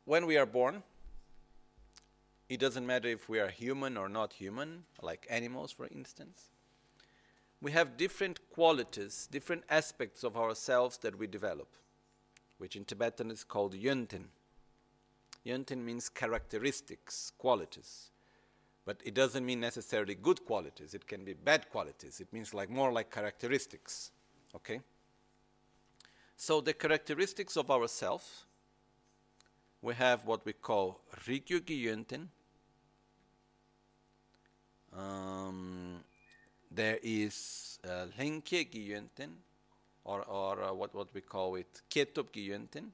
[0.10, 0.82] when we are born,
[2.50, 6.50] it doesn't matter if we are human or not human, like animals, for instance.
[7.62, 11.68] We have different qualities, different aspects of ourselves that we develop,
[12.58, 14.30] which in Tibetan is called yönten.
[15.46, 18.10] Yönten means characteristics, qualities.
[18.86, 20.96] But it doesn't mean necessarily good qualities.
[20.96, 22.20] It can be bad qualities.
[22.20, 24.10] It means like more like characteristics.
[24.56, 24.82] Okay?
[26.36, 28.46] So the characteristics of ourselves
[29.82, 32.28] we have what we call Rikyugi Yönten,
[34.96, 36.04] Um,
[36.72, 39.30] there is uh, Lenkye Gyönten,
[40.04, 42.90] or, or uh, what, what we call it, Ketop Gyönten.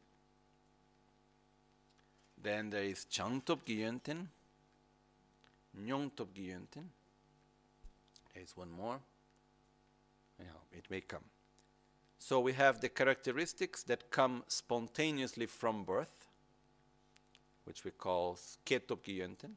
[2.42, 4.28] Then there is Changtop Gyönten,
[5.82, 6.90] Nyongtop Gyönten.
[8.34, 9.00] There is one more.
[10.40, 11.24] Yeah, it may come.
[12.20, 16.25] So we have the characteristics that come spontaneously from birth,
[17.66, 19.56] which we call Ketopgyönten,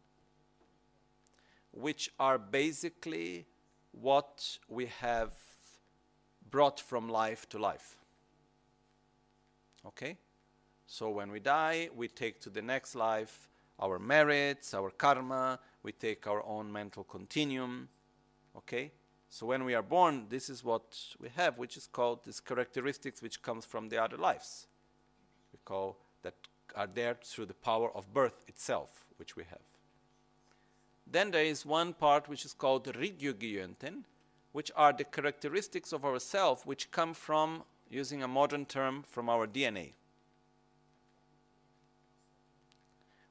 [1.71, 3.47] which are basically
[3.93, 5.33] what we have
[6.51, 7.99] brought from life to life.
[9.87, 10.19] Okay?
[10.87, 13.49] So when we die, we take to the next life
[13.81, 17.89] our merits, our karma, we take our own mental continuum.
[18.57, 18.91] Okay?
[19.31, 23.23] So when we are born, this is what we have, which is called these characteristics
[23.23, 24.67] which comes from the other lives.
[25.53, 26.35] We call that
[26.75, 29.61] are there through the power of birth itself, which we have.
[31.11, 34.05] Then there is one part which is called Rigyugiyönten,
[34.53, 39.47] which are the characteristics of ourself which come from, using a modern term, from our
[39.47, 39.93] DNA.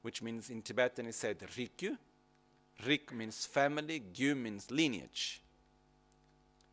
[0.01, 1.97] Which means in Tibetan is said Rikyu.
[2.85, 5.41] Rik means family, Gyu means lineage.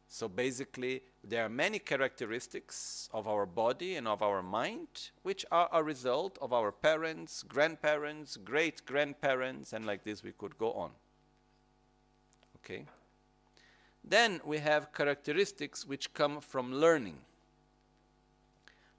[0.09, 5.69] So basically, there are many characteristics of our body and of our mind which are
[5.73, 10.91] a result of our parents, grandparents, great grandparents, and like this we could go on.
[12.59, 12.85] Okay?
[14.03, 17.19] Then we have characteristics which come from learning.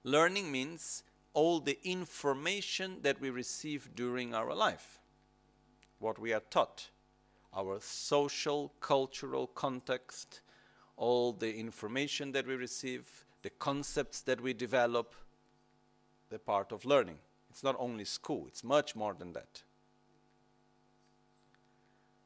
[0.02, 4.98] Learning means all the information that we receive during our life,
[6.00, 6.90] what we are taught,
[7.54, 10.40] our social, cultural context
[10.96, 15.14] all the information that we receive, the concepts that we develop,
[16.30, 17.18] the part of learning.
[17.50, 19.62] It's not only school, it's much more than that.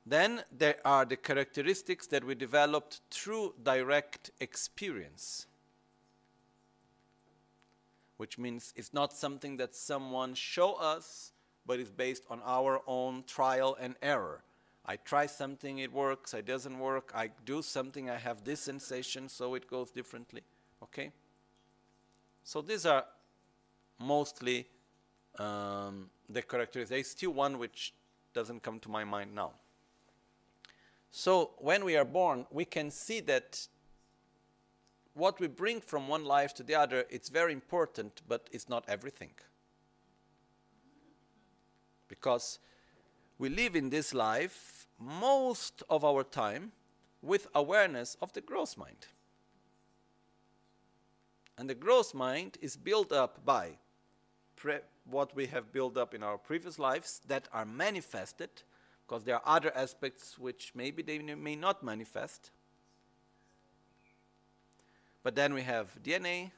[0.06, 5.46] Then there are the characteristics that we developed through direct experience,
[8.16, 11.32] which means it's not something that someone show us,
[11.66, 14.42] but it's based on our own trial and error.
[14.86, 17.12] I try something, it works, it doesn't work.
[17.14, 20.42] I do something, I have this sensation, so it goes differently.
[20.82, 21.12] Okay?
[22.42, 23.04] So these are
[23.98, 24.66] mostly
[25.38, 26.90] um, the characteristics.
[26.90, 27.94] There is still one which
[28.32, 29.52] doesn't come to my mind now.
[31.10, 33.66] So when we are born, we can see that
[35.14, 38.84] what we bring from one life to the other, it's very important, but it's not
[38.88, 39.32] everything.
[42.08, 42.58] Because
[43.40, 46.72] we live in this life most of our time
[47.22, 49.06] with awareness of the gross mind.
[51.56, 53.78] And the gross mind is built up by
[55.08, 58.50] what we have built up in our previous lives that are manifested,
[59.06, 62.50] because there are other aspects which maybe they may not manifest.
[65.22, 66.50] But then we have DNA,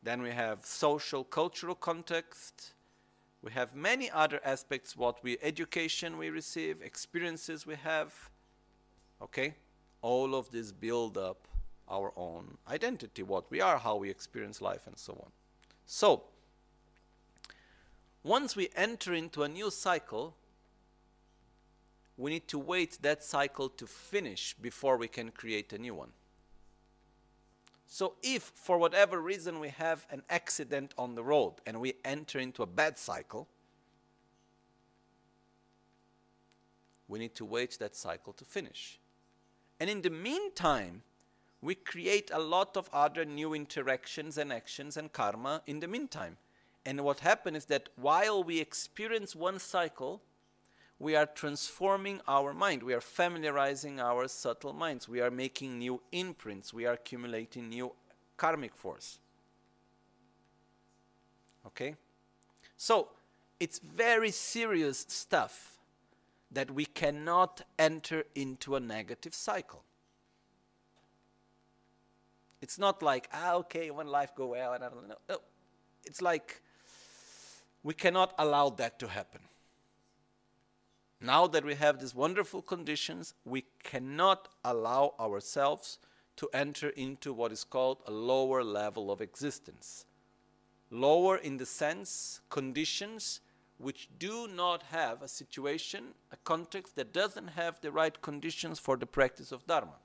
[0.00, 2.74] then we have social, cultural context,
[3.42, 8.30] we have many other aspects what we education we receive experiences we have
[9.22, 9.54] okay?
[10.02, 11.48] All of this build up
[11.88, 15.30] our own identity what we are how we experience life and so on.
[15.86, 16.24] So
[18.22, 20.36] once we enter into a new cycle
[22.16, 26.10] we need to wait that cycle to finish before we can create a new one
[27.92, 32.38] so if for whatever reason we have an accident on the road and we enter
[32.38, 33.48] into a bad cycle,
[37.08, 39.00] we need to wait that cycle to finish.
[39.80, 41.02] And in the meantime,
[41.60, 46.36] we create a lot of other new interactions and actions and karma in the meantime.
[46.86, 50.22] And what happens is that while we experience one cycle,
[51.00, 52.82] we are transforming our mind.
[52.82, 55.08] We are familiarizing our subtle minds.
[55.08, 56.74] We are making new imprints.
[56.74, 57.92] We are accumulating new
[58.36, 59.18] karmic force.
[61.66, 61.96] Okay?
[62.76, 63.08] So,
[63.58, 65.78] it's very serious stuff
[66.52, 69.82] that we cannot enter into a negative cycle.
[72.60, 75.14] It's not like, ah, okay, when life go well, and I don't know.
[75.30, 75.38] No.
[76.04, 76.60] It's like
[77.82, 79.40] we cannot allow that to happen.
[81.20, 85.98] Now that we have these wonderful conditions, we cannot allow ourselves
[86.36, 90.06] to enter into what is called a lower level of existence.
[90.90, 93.40] Lower in the sense, conditions
[93.76, 98.96] which do not have a situation, a context that doesn't have the right conditions for
[98.96, 99.96] the practice of Dharma.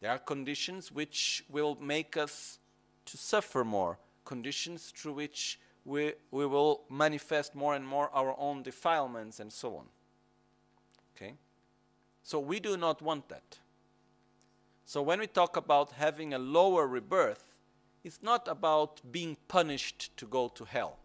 [0.00, 2.58] There are conditions which will make us
[3.06, 8.62] to suffer more, conditions through which we, we will manifest more and more our own
[8.64, 9.86] defilements and so on.
[11.14, 11.34] Okay?
[12.24, 13.60] So we do not want that.
[14.84, 17.58] So when we talk about having a lower rebirth,
[18.02, 20.98] it's not about being punished to go to hell.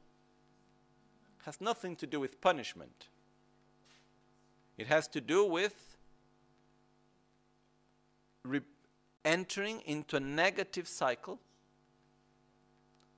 [1.39, 3.07] It has nothing to do with punishment.
[4.77, 5.95] It has to do with
[9.23, 11.39] entering into a negative cycle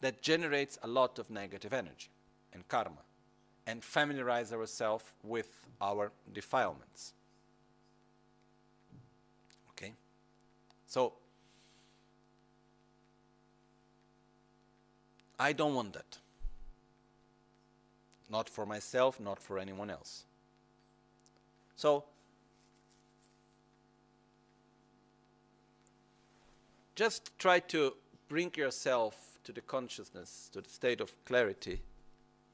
[0.03, 2.09] that generates a lot of negative energy
[2.51, 3.03] and karma
[3.65, 7.13] and familiarize ourselves with our defilements.
[9.69, 9.93] Okay?
[10.87, 11.13] So,
[15.39, 16.17] I don't want that.
[18.29, 20.25] Not for myself, not for anyone else.
[21.77, 22.03] So,
[26.93, 27.93] just try to
[28.28, 31.82] bring yourself to the consciousness, to the state of clarity.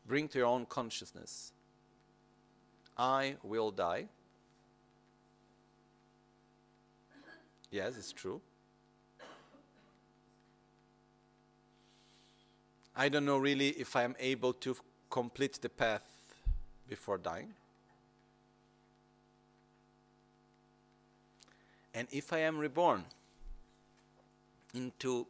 [0.08, 1.54] Bring to your own consciousness
[3.00, 4.10] I will die.
[7.72, 8.42] Yes, it's true.
[12.94, 14.76] I don't know really if I am able to
[15.10, 16.04] complete the path
[16.90, 17.54] before dying.
[21.94, 23.06] And if I am reborn
[24.74, 25.26] into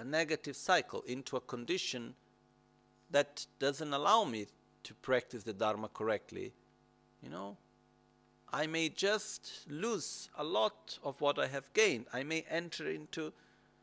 [0.00, 2.14] a negative cycle, into a condition
[3.10, 4.46] that doesn't allow me
[4.82, 6.52] to practice the Dharma correctly,
[7.22, 7.58] you know,
[8.50, 12.06] I may just lose a lot of what I have gained.
[12.14, 13.32] I may enter into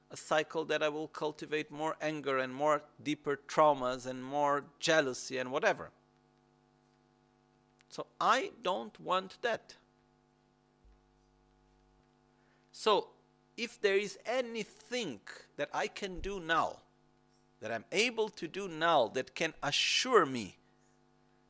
[0.10, 5.38] a cycle that I will cultivate more anger and more deeper traumas and more jealousy
[5.38, 5.92] and whatever.
[7.90, 9.76] So I don't want that.
[12.72, 13.10] So
[13.58, 15.20] if there is anything
[15.58, 16.78] that I can do now,
[17.60, 20.58] that I'm able to do now, that can assure me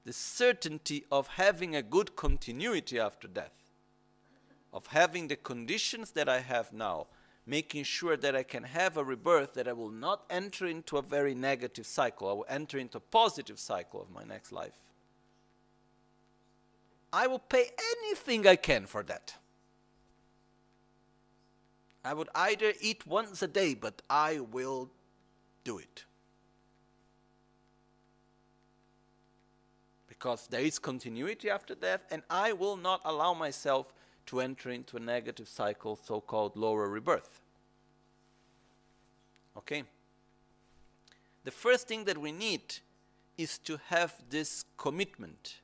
[0.05, 3.51] the certainty of having a good continuity after death,
[4.71, 7.07] of having the conditions that I have now,
[7.45, 11.01] making sure that I can have a rebirth, that I will not enter into a
[11.01, 14.77] very negative cycle, I will enter into a positive cycle of my next life.
[17.11, 17.65] I will pay
[18.03, 19.35] anything I can for that.
[22.03, 24.89] I would either eat once a day, but I will
[25.63, 26.05] do it.
[30.07, 33.93] Because there is continuity after death, and I will not allow myself
[34.27, 37.41] to enter into a negative cycle, so called lower rebirth.
[39.57, 39.83] Okay?
[41.43, 42.75] The first thing that we need
[43.37, 45.61] is to have this commitment,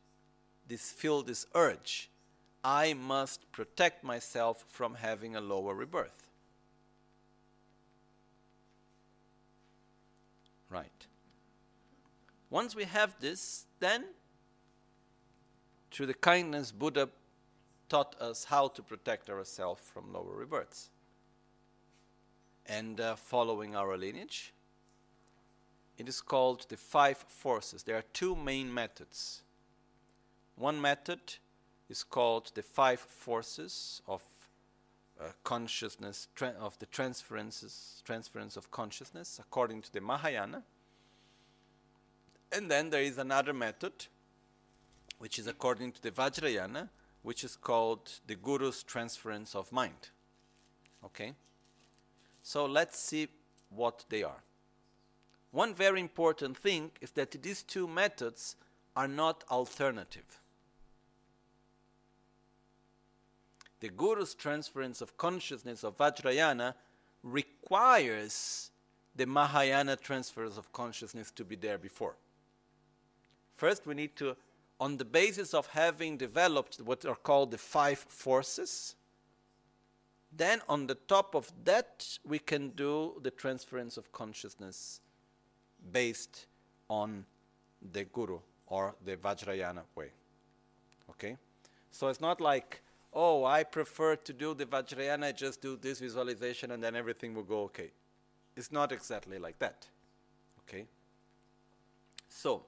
[0.68, 2.10] this feel this urge.
[2.64, 6.28] I must protect myself from having a lower rebirth.
[10.70, 11.08] Right.
[12.54, 14.04] Once we have this, then
[15.90, 17.10] through the kindness, Buddha
[17.90, 20.92] taught us how to protect ourselves from lower rebirths.
[22.68, 24.54] And uh, following our lineage,
[25.98, 27.82] it is called the five forces.
[27.82, 29.42] There are two main methods.
[30.56, 31.22] One method
[31.90, 34.22] is called the five forces of
[35.20, 36.28] uh, consciousness
[36.60, 40.62] of the transferences transference of consciousness according to the Mahayana.
[42.54, 43.94] And then there is another method,
[45.18, 46.90] which is according to the Vajrayana,
[47.24, 50.10] which is called the Guru's transference of mind.
[51.04, 51.34] Okay?
[52.42, 53.28] So let's see
[53.70, 54.44] what they are.
[55.52, 58.56] One very important thing is that these two methods
[58.96, 60.40] are not alternative.
[63.84, 66.74] the Guru's transference of consciousness of Vajrayana
[67.22, 68.72] requires
[69.14, 72.16] the Mahayana transfers of consciousness to be there before.
[73.56, 74.36] First, we need to,
[74.80, 78.96] on the basis of having developed what are called the five forces,
[80.36, 85.02] then on the top of that, we can do the transference of consciousness
[85.92, 86.48] based
[86.90, 87.26] on
[87.92, 90.12] the Guru or the Vajrayana way.
[91.10, 91.38] Okay?
[91.92, 92.82] So it's not like
[93.14, 97.44] oh, I prefer to do the Vajrayana, just do this visualization and then everything will
[97.44, 97.92] go okay.
[98.56, 99.88] It's not exactly like that.
[100.68, 100.86] Okay?
[102.30, 102.64] So,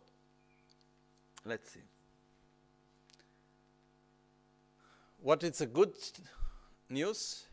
[1.45, 1.81] let's see.
[5.21, 5.95] What is a good
[6.89, 7.45] news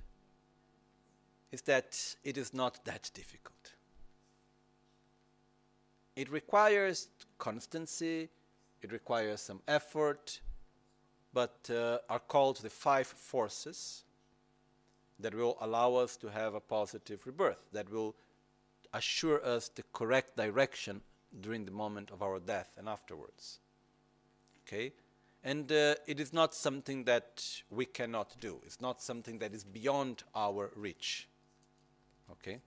[1.51, 3.73] is that it is not that difficult.
[6.17, 8.29] It requires constancy,
[8.83, 10.41] it requires some effort,
[11.33, 14.05] but uh, are called the five forces
[15.19, 18.15] that will allow us to have a positive rebirth, that will
[18.93, 21.01] assure us the correct direction
[21.41, 23.61] during the moment of our death and afterwards.
[24.73, 24.93] Okay?
[25.45, 28.61] And uh, it is not something that we cannot do.
[28.65, 31.29] It's not something that is beyond our reach.
[32.31, 32.61] Okay?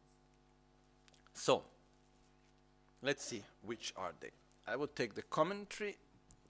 [1.34, 1.64] So,
[3.02, 4.32] let's see which are they.
[4.68, 5.98] I will take the commentary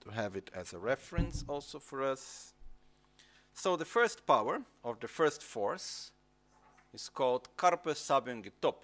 [0.01, 2.53] to have it as a reference also for us.
[3.53, 6.11] So the first power, or the first force,
[6.93, 8.75] is called Karpe Sabengitop.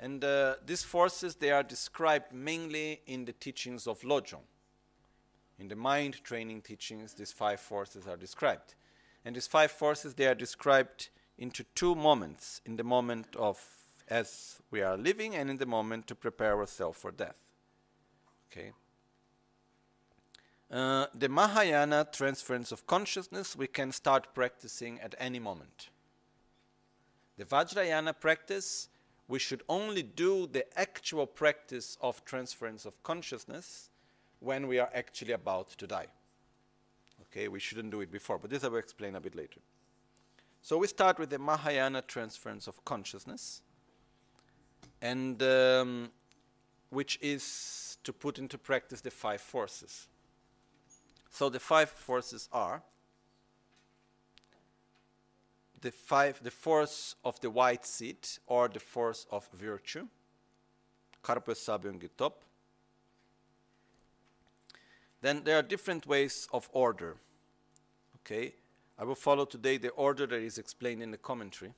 [0.00, 4.42] And uh, these forces, they are described mainly in the teachings of Lojong.
[5.58, 8.74] In the mind training teachings, these five forces are described.
[9.24, 12.60] And these five forces, they are described into two moments.
[12.64, 13.60] In the moment of
[14.10, 17.36] as we are living and in the moment to prepare ourselves for death.
[18.50, 18.72] Okay.
[20.70, 25.88] Uh, the Mahayana transference of consciousness we can start practicing at any moment.
[27.36, 28.88] The Vajrayana practice,
[29.28, 33.90] we should only do the actual practice of transference of consciousness
[34.40, 36.06] when we are actually about to die.
[37.22, 39.60] Okay, we shouldn't do it before, but this I will explain a bit later.
[40.62, 43.62] So we start with the Mahayana transference of consciousness,
[45.00, 46.10] and um,
[46.90, 50.08] which is to put into practice the five forces.
[51.30, 52.82] So the five forces are
[55.80, 60.08] the five the force of the white seed or the force of virtue.
[61.22, 62.32] Karpa Sabyongitop.
[65.20, 67.16] Then there are different ways of order.
[68.20, 68.54] Okay,
[68.98, 71.72] I will follow today the order that is explained in the commentary.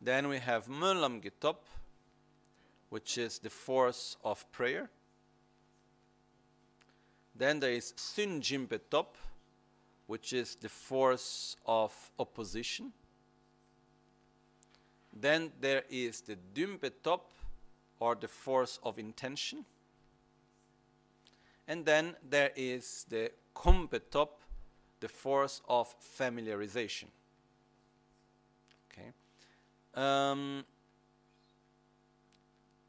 [0.00, 1.56] Then we have Mulam Gitop,
[2.90, 4.90] which is the force of prayer.
[7.34, 9.06] Then there is Sun Jimpetop,
[10.06, 12.92] which is the force of opposition.
[15.12, 17.20] Then there is the Dumpetop,
[18.00, 19.64] or the force of intention.
[21.66, 24.28] And then there is the Kompetop,
[25.00, 27.06] the force of familiarization.
[28.90, 29.12] Okay.
[29.94, 30.64] Um,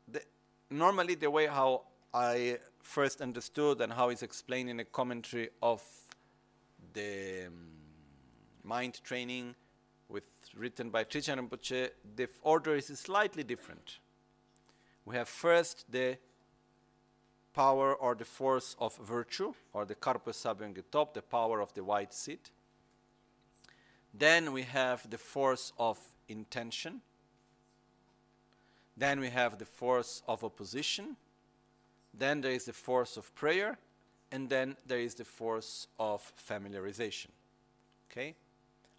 [0.08, 0.22] the,
[0.70, 5.82] normally, the way how I first understood and how it's explained in a commentary of
[6.94, 7.54] the um,
[8.64, 9.56] mind training
[10.10, 10.24] with
[10.56, 14.00] written by Trijang Rinpoche, the order is slightly different.
[15.04, 16.18] We have first the
[17.56, 20.34] power or the force of virtue, or the Karpa
[20.92, 22.40] top, the power of the white seed.
[24.14, 25.98] Then we have the force of
[26.28, 27.02] intention.
[28.98, 31.16] Then we have the force of opposition.
[32.14, 33.78] Then there is the force of prayer.
[34.32, 37.32] And then there is the force of familiarization.
[38.12, 38.36] Okay?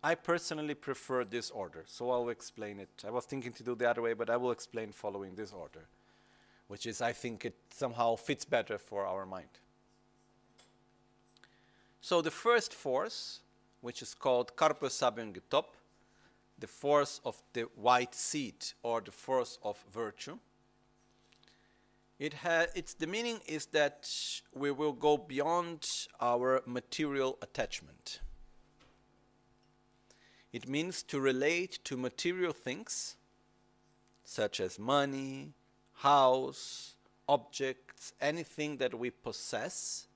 [0.03, 3.05] I personally prefer this order, so I'll explain it.
[3.07, 5.89] I was thinking to do the other way, but I will explain following this order,
[6.69, 9.61] which is, I think, it somehow fits better for our mind.
[12.01, 13.41] So the first force,
[13.81, 15.65] which is called Karpa Sabengitop,
[16.59, 20.39] the force of the white seed or the force of virtue.
[22.19, 24.09] It ha- it's the meaning is that
[24.55, 25.85] we will go beyond
[26.21, 28.21] our material attachment.
[30.53, 33.17] It means to relate to material things
[34.25, 35.53] such as money,
[35.97, 36.95] house,
[37.29, 40.07] objects, anything that we possess,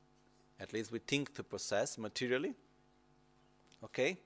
[0.58, 2.54] at least we think to possess materially.
[3.84, 4.18] Okay?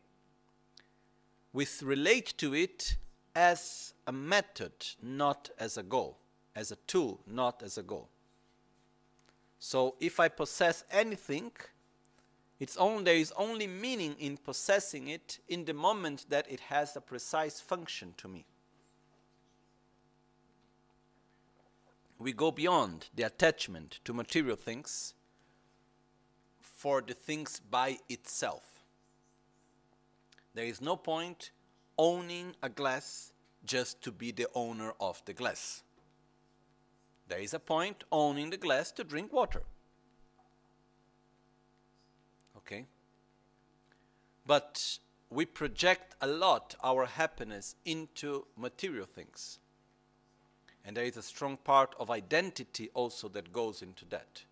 [1.55, 2.97] we relate to it
[3.35, 6.19] as a method, not as a goal,
[6.55, 8.09] as a tool, not as a goal.
[9.61, 11.53] So if I possess anything,
[12.59, 16.97] it's only, there is only meaning in possessing it in the moment that it has
[16.97, 18.45] a precise function to me.
[22.25, 25.13] We go beyond the attachment to material things
[26.59, 28.63] for the things by itself.
[30.55, 31.51] There is no point
[31.99, 33.35] owning a glass
[33.67, 35.83] just to be the owner of the glass.
[37.29, 39.63] There is a point owning the glass to drink water.
[42.57, 42.87] Okay?
[44.47, 44.99] But
[45.29, 49.59] we project a lot our happiness into material things.
[50.85, 54.43] And there is a strong part of identity also that goes into that.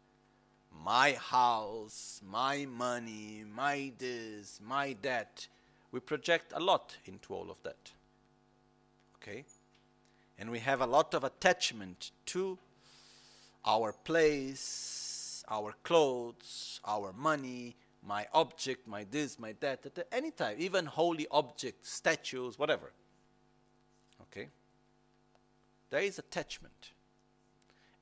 [0.85, 5.47] My house, my money, my this, my that
[5.91, 7.91] we project a lot into all of that.
[9.17, 9.45] Okay?
[10.39, 12.59] And we have a lot of attachment to
[13.65, 20.57] our place, our clothes, our money, my object, my this, my that, at any time,
[20.59, 22.93] even holy objects, statues, whatever.
[25.93, 26.93] There is attachment.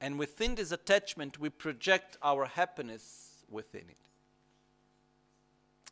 [0.01, 3.97] And within this attachment, we project our happiness within it.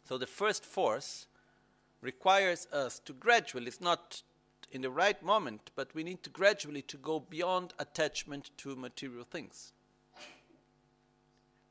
[0.08, 1.26] So the first force
[2.00, 4.22] requires us to gradually, it's not
[4.70, 9.24] in the right moment, but we need to gradually to go beyond attachment to material
[9.28, 9.72] things.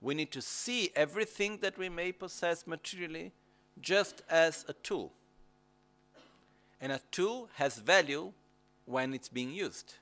[0.01, 3.31] We need to see everything that we may possess materially
[3.79, 5.13] just as a tool.
[6.81, 8.33] And a tool has value
[8.83, 9.93] when it's being used.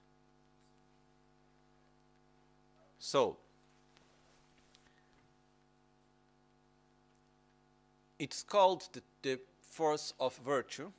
[3.05, 3.37] So,
[8.17, 10.91] it's called the, the force of virtue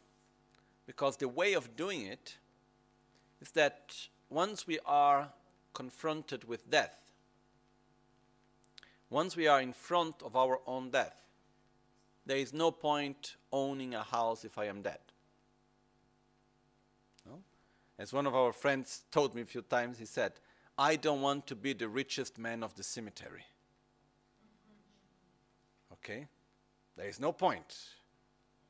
[0.87, 2.37] because the way of doing it
[3.43, 3.93] is that
[4.31, 5.31] once we are
[5.75, 7.11] confronted with death,
[9.11, 11.25] once we are in front of our own death,
[12.25, 15.01] there is no point owning a house if I am dead.
[17.29, 17.41] No?
[17.99, 20.35] As one of our friends told me a few times, he said,
[20.79, 23.45] I don't want to be the richest man of the cemetery.
[25.93, 26.27] Okay?
[26.97, 27.77] There is no point.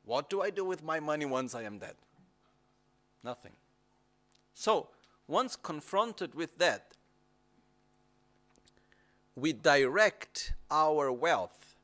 [0.05, 1.95] What do I do with my money once I am dead?
[3.23, 3.53] Nothing.
[4.53, 4.87] So,
[5.27, 6.93] once confronted with that,
[9.35, 11.75] we direct our wealth,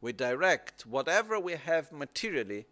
[0.00, 2.66] we direct whatever we have materially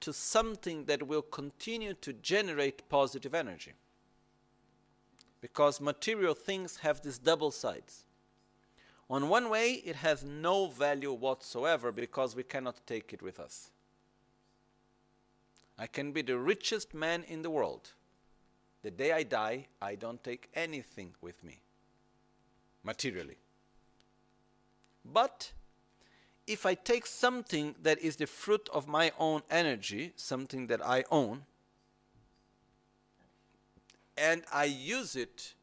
[0.00, 3.72] to something that will continue to generate positive energy.
[5.44, 8.04] Because material things have these double sides.
[9.10, 13.68] On one way, it has no value whatsoever because we cannot take it with us.
[15.78, 17.90] I can be the richest man in the world.
[18.80, 21.60] The day I die, I don't take anything with me,
[22.82, 23.36] materially.
[25.04, 25.52] But
[26.46, 31.04] if I take something that is the fruit of my own energy, something that I
[31.10, 31.42] own,
[34.16, 35.54] and I use it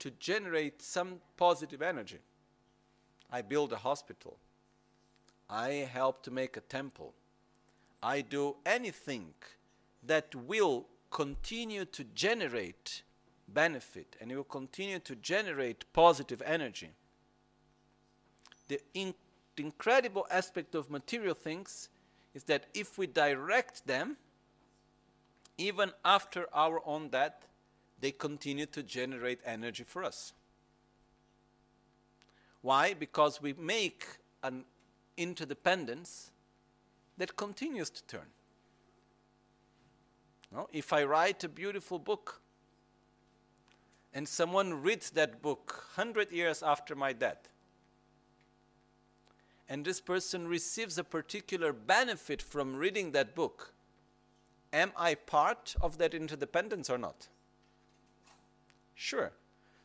[0.00, 2.18] to generate some positive energy,
[3.30, 4.38] I build a hospital,
[5.48, 7.14] I help to make a temple,
[8.02, 9.34] I do anything
[10.02, 13.02] that will continue to generate
[13.48, 16.90] benefit and it will continue to generate positive energy.
[18.68, 19.14] The, in,
[19.56, 21.88] the incredible aspect of material things
[22.34, 24.16] is that if we direct them,
[25.58, 27.46] even after our own death,
[28.00, 30.32] they continue to generate energy for us.
[32.62, 32.94] Why?
[32.94, 34.06] Because we make
[34.42, 34.64] an
[35.16, 36.30] interdependence
[37.18, 38.26] that continues to turn.
[40.52, 40.68] No?
[40.72, 42.40] If I write a beautiful book
[44.12, 47.48] and someone reads that book 100 years after my death,
[49.68, 53.72] and this person receives a particular benefit from reading that book,
[54.72, 57.28] am I part of that interdependence or not?
[59.00, 59.32] Sure.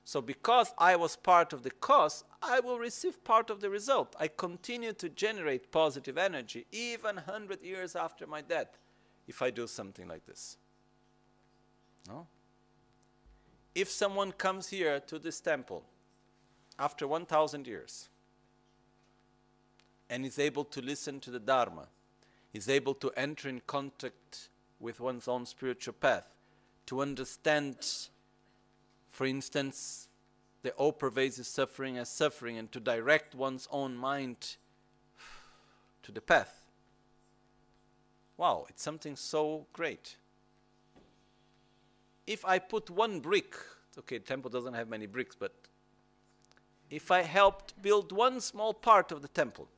[0.03, 4.13] So, because I was part of the cause, I will receive part of the result.
[4.19, 8.77] I continue to generate positive energy even 100 years after my death
[9.25, 10.57] if I do something like this.
[12.09, 12.27] No?
[13.73, 15.85] If someone comes here to this temple
[16.77, 18.09] after 1,000 years
[20.09, 21.87] and is able to listen to the Dharma,
[22.53, 26.35] is able to enter in contact with one's own spiritual path,
[26.87, 27.77] to understand
[29.15, 30.09] for instance,
[30.61, 34.57] the all pervasive suffering as suffering and to direct one's own mind
[36.03, 36.65] to the path.
[38.35, 40.17] Wow, it's something so great.
[42.27, 43.55] If I put one brick,
[43.97, 45.53] okay, temple doesn't have many bricks, but
[46.89, 49.69] if I helped build one small part of the temple,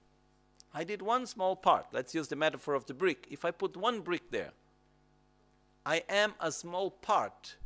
[0.74, 1.86] I did one small part.
[1.94, 3.28] Let's use the metaphor of the brick.
[3.30, 4.54] If I put one brick there,
[5.86, 7.58] I am a small part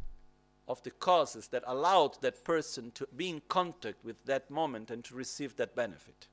[0.71, 5.03] of the causes that allowed that person to be in contact with that moment and
[5.03, 6.27] to receive that benefit.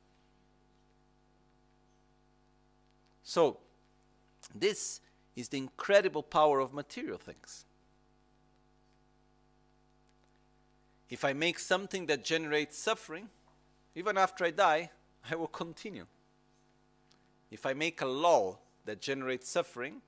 [3.25, 3.59] So,
[4.55, 5.01] this
[5.35, 7.65] is the incredible power of material things.
[11.11, 13.29] If I make something that generates suffering,
[13.97, 14.91] even after I die,
[15.29, 16.07] I will continue.
[17.51, 20.01] If I make a law that generates suffering,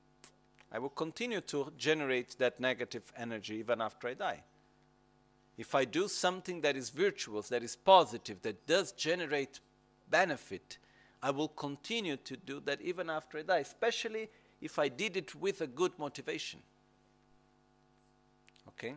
[0.72, 4.42] I will continue to generate that negative energy even after I die.
[5.58, 9.60] If I do something that is virtuous, that is positive, that does generate
[10.08, 10.78] benefit,
[11.22, 15.34] I will continue to do that even after I die, especially if I did it
[15.34, 16.60] with a good motivation.
[18.68, 18.94] Okay?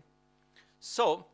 [0.79, 1.25] So,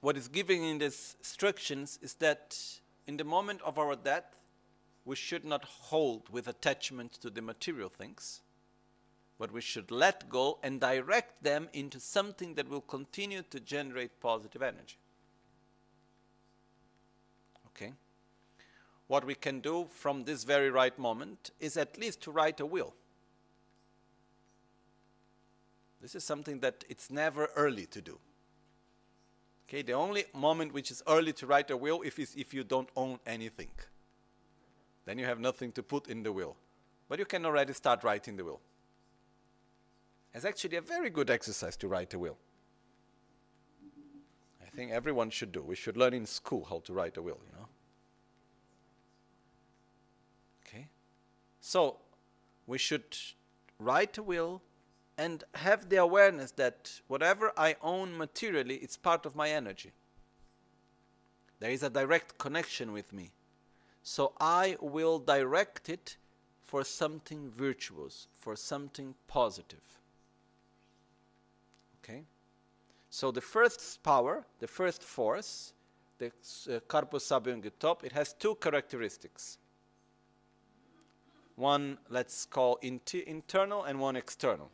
[0.00, 2.58] what is given in these instructions is that
[3.06, 4.24] in the moment of our death,
[5.04, 8.40] we should not hold with attachment to the material things,
[9.38, 14.20] but we should let go and direct them into something that will continue to generate
[14.20, 14.98] positive energy.
[17.68, 17.92] Okay?
[19.12, 22.64] what we can do from this very right moment is at least to write a
[22.64, 22.94] will.
[26.00, 28.18] This is something that it's never early to do.
[29.68, 32.64] Okay, the only moment which is early to write a will if is if you
[32.64, 33.68] don't own anything.
[35.04, 36.56] Then you have nothing to put in the will.
[37.08, 38.60] But you can already start writing the will.
[40.34, 42.38] It's actually a very good exercise to write a will.
[44.62, 45.62] I think everyone should do.
[45.62, 47.68] We should learn in school how to write a will, you know.
[50.66, 50.88] Okay?
[51.60, 51.98] So,
[52.66, 53.16] we should
[53.78, 54.62] write a will
[55.18, 59.92] and have the awareness that whatever I own materially, it's part of my energy.
[61.60, 63.32] There is a direct connection with me.
[64.02, 66.16] So I will direct it
[66.62, 69.84] for something virtuous, for something positive.
[72.02, 72.24] Okay?
[73.10, 75.74] So the first power, the first force,
[76.18, 79.58] the uh, Karpa top, it has two characteristics.
[81.56, 84.70] One, let's call internal, and one external.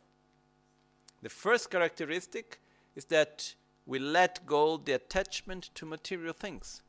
[1.21, 2.61] The first characteristic
[2.95, 3.55] is that
[3.85, 6.81] we let go the attachment to material things.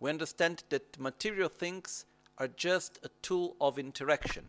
[0.00, 2.04] We understand that material things
[2.38, 4.46] are just a tool of interaction.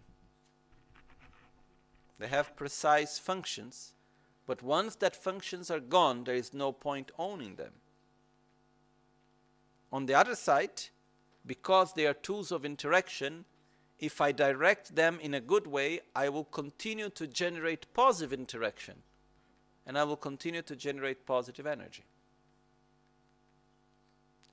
[2.19, 3.93] They have precise functions,
[4.45, 7.73] but once that functions are gone, there is no point owning them.
[9.91, 10.83] On the other side,
[11.45, 13.45] because they are tools of interaction,
[13.97, 18.95] if I direct them in a good way, I will continue to generate positive interaction
[19.85, 22.03] and I will continue to generate positive energy.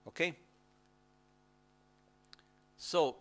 [0.09, 0.35] Okay?
[2.77, 3.17] So,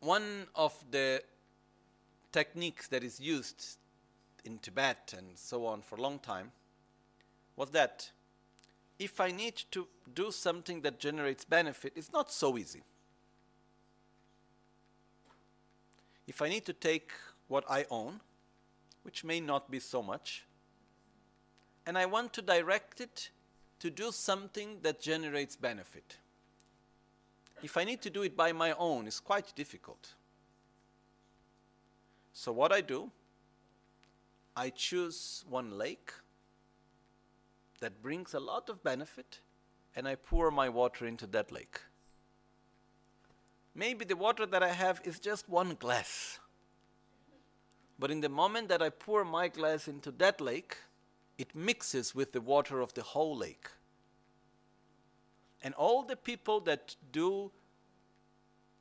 [0.00, 1.22] one of the
[2.32, 3.78] techniques that is used
[4.44, 6.52] in Tibet and so on for a long time
[7.56, 8.10] was that
[8.98, 12.82] if I need to do something that generates benefit, it's not so easy.
[16.26, 17.12] if I need to take
[17.48, 18.20] what I own,
[19.02, 20.44] which may not be so much,
[21.86, 23.30] and I want to direct it
[23.80, 26.16] to do something that generates benefit.
[27.64, 30.12] If I need to do it by my own, it's quite difficult.
[32.34, 33.10] So, what I do,
[34.54, 36.12] I choose one lake
[37.80, 39.40] that brings a lot of benefit,
[39.96, 41.80] and I pour my water into that lake.
[43.74, 46.40] Maybe the water that I have is just one glass.
[47.98, 50.76] But in the moment that I pour my glass into that lake,
[51.38, 53.70] it mixes with the water of the whole lake.
[55.64, 57.50] And all the people that do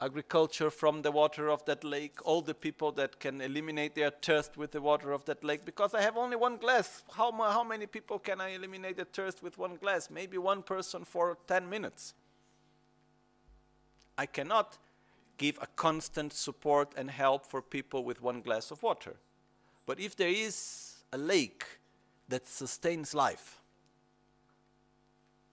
[0.02, 4.58] agriculture from the water of that lake, all the people that can eliminate their thirst
[4.58, 7.04] with the water of that lake, because I have only one glass.
[7.14, 10.10] How, how many people can I eliminate the thirst with one glass?
[10.10, 12.14] Maybe one person for 10 minutes.
[14.18, 14.78] I cannot
[15.38, 19.16] give a constant support and help for people with one glass of water.
[19.86, 21.66] But if there is a lake
[22.28, 23.63] that sustains life,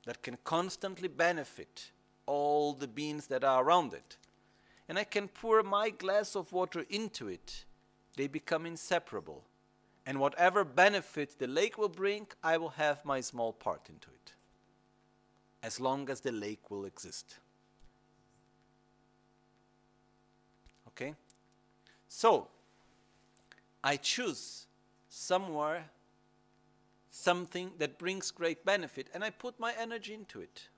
[0.05, 1.91] that can constantly benefit
[2.27, 4.17] all the beings that are around it,
[4.89, 7.65] and I can pour my glass of water into it,
[8.17, 9.45] they become inseparable.
[10.07, 14.33] And whatever benefit the lake will bring, I will have my small part into it,
[15.63, 17.39] as long as the lake will exist.
[20.89, 21.15] Okay?
[22.09, 22.49] So,
[23.85, 24.67] I choose
[25.09, 25.85] somewhere
[27.11, 30.69] something that brings great benefit and I put my energy into it.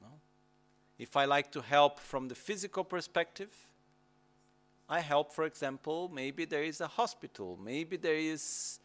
[0.00, 0.08] No?
[0.98, 3.68] If I like to help from the physical perspective,
[4.88, 8.80] I help, for example, maybe there is a hospital, maybe there is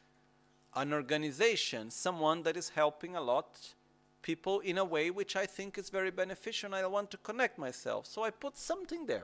[0.75, 3.73] an organization, someone that is helping a lot
[4.21, 7.57] people in a way which I think is very beneficial and I want to connect
[7.57, 8.05] myself.
[8.05, 9.23] So I put something there.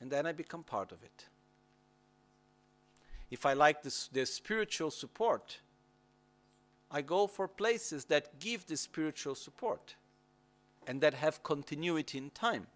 [0.00, 1.24] And then I become part of it.
[3.30, 5.60] If I like this, the spiritual support,
[6.90, 9.96] I go for places that give the spiritual support
[10.86, 12.66] and that have continuity in time.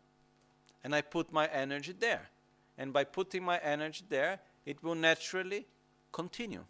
[0.84, 2.28] And I put my energy there.
[2.76, 5.66] And by putting my energy there, it will naturally
[6.10, 6.64] continue.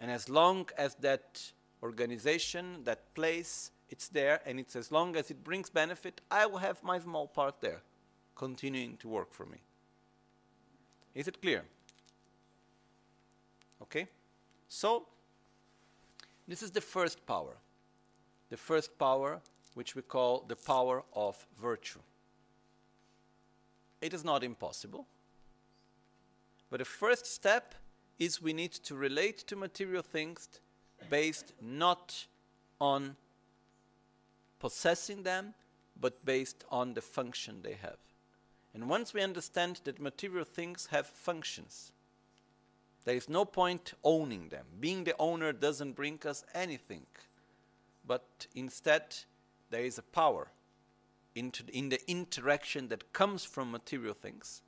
[0.00, 1.52] And as long as that
[1.82, 6.58] organization, that place, it's there, and it's as long as it brings benefit, I will
[6.58, 7.82] have my small part there,
[8.34, 9.58] continuing to work for me.
[11.16, 11.64] Is it clear?
[13.80, 14.06] Okay?
[14.68, 15.06] So,
[16.46, 17.56] this is the first power.
[18.50, 19.40] The first power,
[19.74, 22.00] which we call the power of virtue.
[24.02, 25.06] It is not impossible,
[26.70, 27.74] but the first step
[28.18, 30.48] is we need to relate to material things
[31.08, 32.26] based not
[32.78, 33.16] on
[34.60, 35.54] possessing them,
[35.98, 38.05] but based on the function they have.
[38.76, 41.90] And once we understand that material things have functions,
[43.04, 44.66] there is no point owning them.
[44.78, 47.06] Being the owner doesn't bring us anything,
[48.06, 49.16] but instead,
[49.70, 50.52] there is a power
[51.34, 51.50] in
[51.88, 54.62] the interaction that comes from material things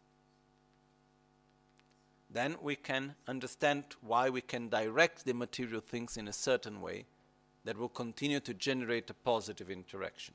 [2.30, 7.06] then we can understand why we can direct the material things in a certain way
[7.64, 10.34] that will continue to generate a positive interaction.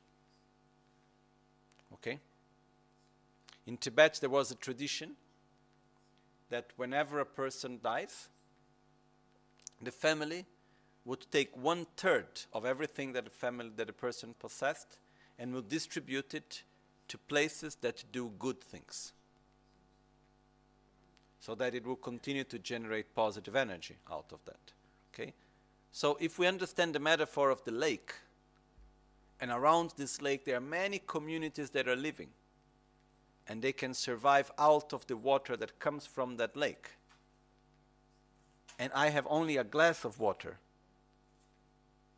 [1.94, 2.20] Okay?
[3.66, 5.16] In Tibet, there was a tradition
[6.50, 8.28] that whenever a person dies,
[9.82, 10.46] the family
[11.06, 14.98] would take one third of everything that a family that a person possessed
[15.38, 16.64] and would distribute it
[17.08, 19.14] to places that do good things
[21.40, 24.72] so that it will continue to generate positive energy out of that.
[25.14, 25.34] Okay?
[25.92, 28.14] So if we understand the metaphor of the lake,
[29.42, 32.30] and around this lake there are many communities that are living,
[33.48, 36.92] and they can survive out of the water that comes from that lake.
[38.80, 40.58] And I have only a glass of water.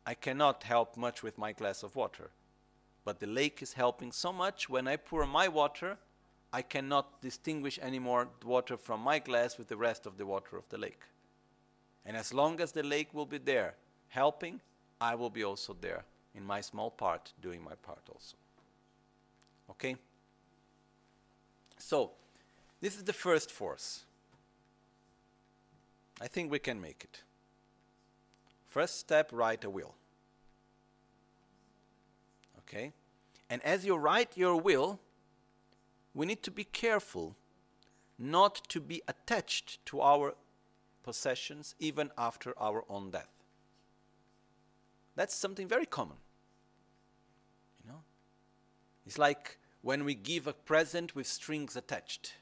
[0.06, 2.30] I cannot help much with my glass of water.
[3.04, 5.98] But the lake is helping so much when I pour my water,
[6.52, 10.68] I cannot distinguish anymore water from my glass with the rest of the water of
[10.68, 11.02] the lake.
[12.04, 13.74] And as long as the lake will be there
[14.08, 14.60] helping,
[15.00, 16.04] I will be also there
[16.34, 18.36] in my small part, doing my part also.
[19.70, 19.96] Okay?
[21.78, 22.12] So,
[22.80, 24.04] this is the first force.
[26.20, 27.22] I think we can make it.
[28.68, 29.94] First step, write a will.
[32.60, 32.92] Okay?
[33.48, 34.98] And as you write your will,
[36.14, 37.36] we need to be careful
[38.18, 40.34] not to be attached to our
[41.02, 43.28] possessions even after our own death.
[45.14, 46.16] That's something very common.
[47.82, 48.00] You know?
[49.06, 52.34] It's like when we give a present with strings attached.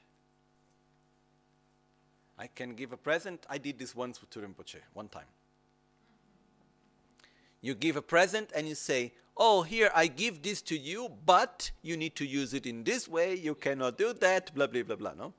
[2.38, 3.45] I can give a present.
[3.51, 5.26] I did this once to Rinpoche, one time.
[7.61, 11.70] You give a present and you say, oh, here, I give this to you, but
[11.82, 14.97] you need to use it in this way, you cannot do that, blah, blah, blah,
[14.97, 15.34] blah, no?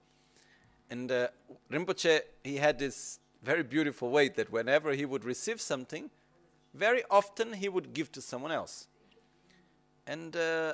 [0.91, 1.29] And uh,
[1.71, 6.11] Rinpoche, he had this very beautiful way that whenever he would receive something,
[6.71, 8.89] very often he would give to someone else.
[10.05, 10.73] And uh,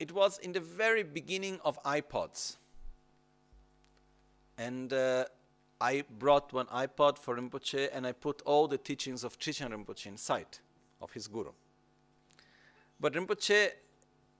[0.00, 2.56] it was in the very beginning of iPods.
[4.56, 5.26] And uh,
[5.80, 10.06] I brought one iPod for Rinpoche and I put all the teachings of Trijang Rinpoche
[10.06, 10.58] inside
[11.00, 11.52] of his guru.
[12.98, 13.68] But Rinpoche,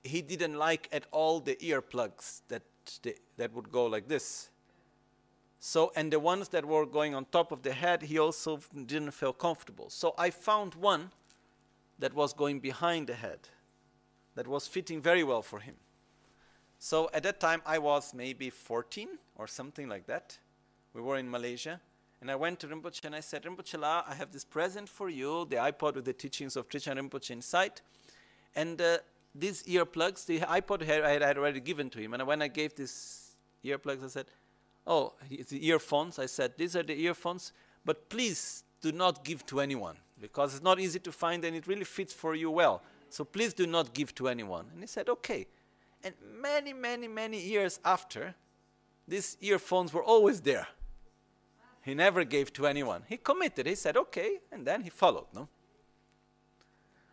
[0.02, 2.62] he didn't like at all the earplugs that,
[3.02, 4.48] the, that would go like this.
[5.58, 9.10] So, and the ones that were going on top of the head, he also didn't
[9.10, 9.90] feel comfortable.
[9.90, 11.10] So I found one
[11.98, 13.40] that was going behind the head,
[14.34, 15.74] that was fitting very well for him.
[16.78, 20.38] So at that time, I was maybe 14 or something like that.
[20.94, 21.80] We were in Malaysia.
[22.20, 25.08] And I went to Rinpoche and I said, Rinpoche La, I have this present for
[25.08, 27.80] you, the iPod with the teachings of Trijang Rinpoche inside.
[28.54, 28.98] And uh,
[29.34, 32.14] these earplugs, the iPod I had already given to him.
[32.14, 34.26] And when I gave these earplugs, I said,
[34.86, 36.18] Oh, it's the earphones.
[36.18, 37.52] I said, These are the earphones,
[37.84, 41.66] but please do not give to anyone because it's not easy to find and it
[41.66, 42.82] really fits for you well.
[43.10, 44.66] So please do not give to anyone.
[44.72, 45.46] And he said, Okay.
[46.02, 48.34] And many, many, many years after,
[49.06, 50.68] these earphones were always there.
[51.82, 53.02] He never gave to anyone.
[53.06, 53.66] He committed.
[53.66, 54.38] He said, Okay.
[54.50, 55.48] And then he followed, no?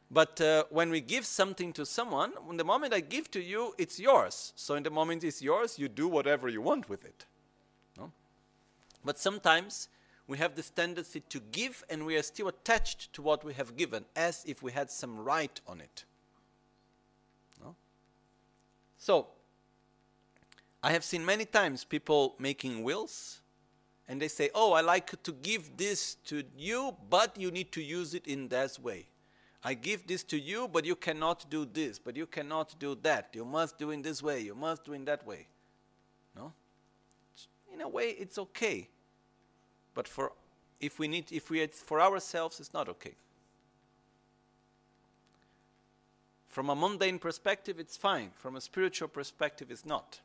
[0.10, 3.74] But uh, when we give something to someone, in the moment I give to you,
[3.78, 4.54] it's yours.
[4.56, 7.26] So in the moment it's yours, you do whatever you want with it.
[7.98, 8.12] No?
[9.04, 9.90] But sometimes
[10.28, 13.78] we have this tendency to give and we are still attached to what we have
[13.78, 16.04] given as if we had some right on it.
[17.64, 17.76] No?
[18.98, 19.28] So,
[20.84, 23.40] I have seen many times people making wills
[24.08, 27.82] and they say, Oh, I like to give this to you, but you need to
[27.82, 29.08] use it in this way.
[29.64, 33.30] I give this to you, but you cannot do this, but you cannot do that.
[33.34, 35.48] You must do in this way, you must do in that way.
[36.36, 36.54] No?
[37.74, 38.88] In a way, it's okay.
[39.98, 40.34] But for
[40.80, 43.16] if we need, if we it's for ourselves, it's not okay.
[46.48, 48.30] From a mundane perspective, it's fine.
[48.36, 50.20] From a spiritual perspective, it's not.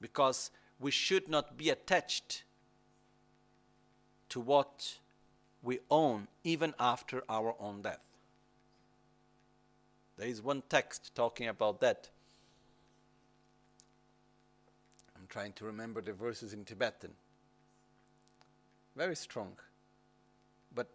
[0.00, 0.50] Because
[0.80, 2.42] we should not be attached
[4.30, 4.98] to what
[5.62, 8.02] we own even after our own death.
[10.16, 12.08] There is one text talking about that.
[15.16, 17.12] I'm trying to remember the verses in Tibetan.
[18.98, 19.52] Very strong.
[20.74, 20.88] But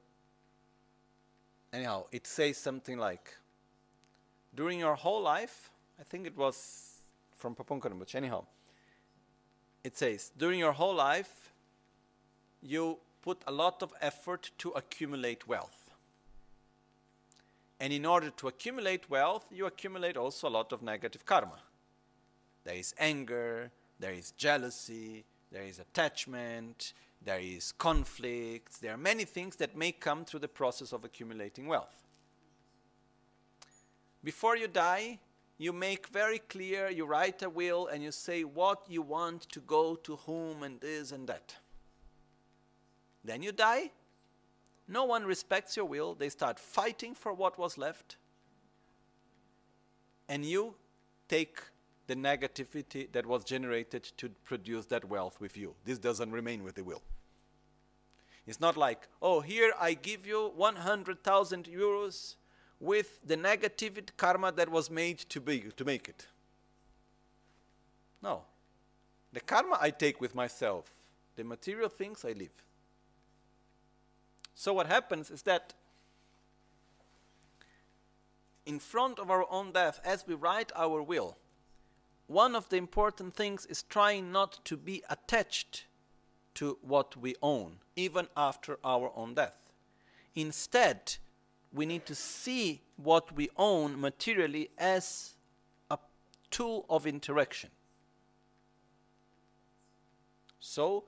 [1.71, 3.37] anyhow, it says something like
[4.53, 6.97] during your whole life, I think it was
[7.33, 8.43] from Pabongka Rinpoche, anyhow,
[9.85, 11.53] it says during your whole life,
[12.61, 15.89] you put a lot of effort to accumulate wealth.
[17.79, 21.59] And in order to accumulate wealth, you accumulate also a lot of negative karma.
[22.65, 25.23] There is anger, there is jealousy,
[25.53, 26.91] there is attachment,
[27.23, 31.67] there is conflict, there are many things that may come through the process of accumulating
[31.67, 32.07] wealth.
[34.23, 35.19] Before you die,
[35.57, 39.59] you make very clear, you write a will, and you say what you want to
[39.61, 41.55] go to whom and this and that.
[43.23, 43.91] Then you die.
[44.87, 46.15] No one respects your will.
[46.15, 48.17] They start fighting for what was left.
[50.27, 50.75] And you
[51.29, 51.59] take
[52.07, 55.75] the negativity that was generated to produce that wealth with you.
[55.85, 57.01] This doesn't remain with the will.
[58.45, 62.35] It's not like, oh, here I give you 100,000 euros
[62.79, 66.27] with the negative karma that was made to, be, to make it.
[68.21, 68.43] No.
[69.31, 70.91] The karma I take with myself,
[71.37, 72.51] the material things I leave.
[74.53, 75.73] So what happens is that
[78.65, 81.37] in front of our own death, as we write our will,
[82.27, 85.85] one of the important things is trying not to be attached
[86.55, 89.71] to what we own, even after our own death.
[90.35, 91.17] Instead,
[91.73, 95.33] we need to see what we own materially as
[95.89, 95.97] a
[96.51, 97.71] tool of interaction.
[100.59, 101.05] So,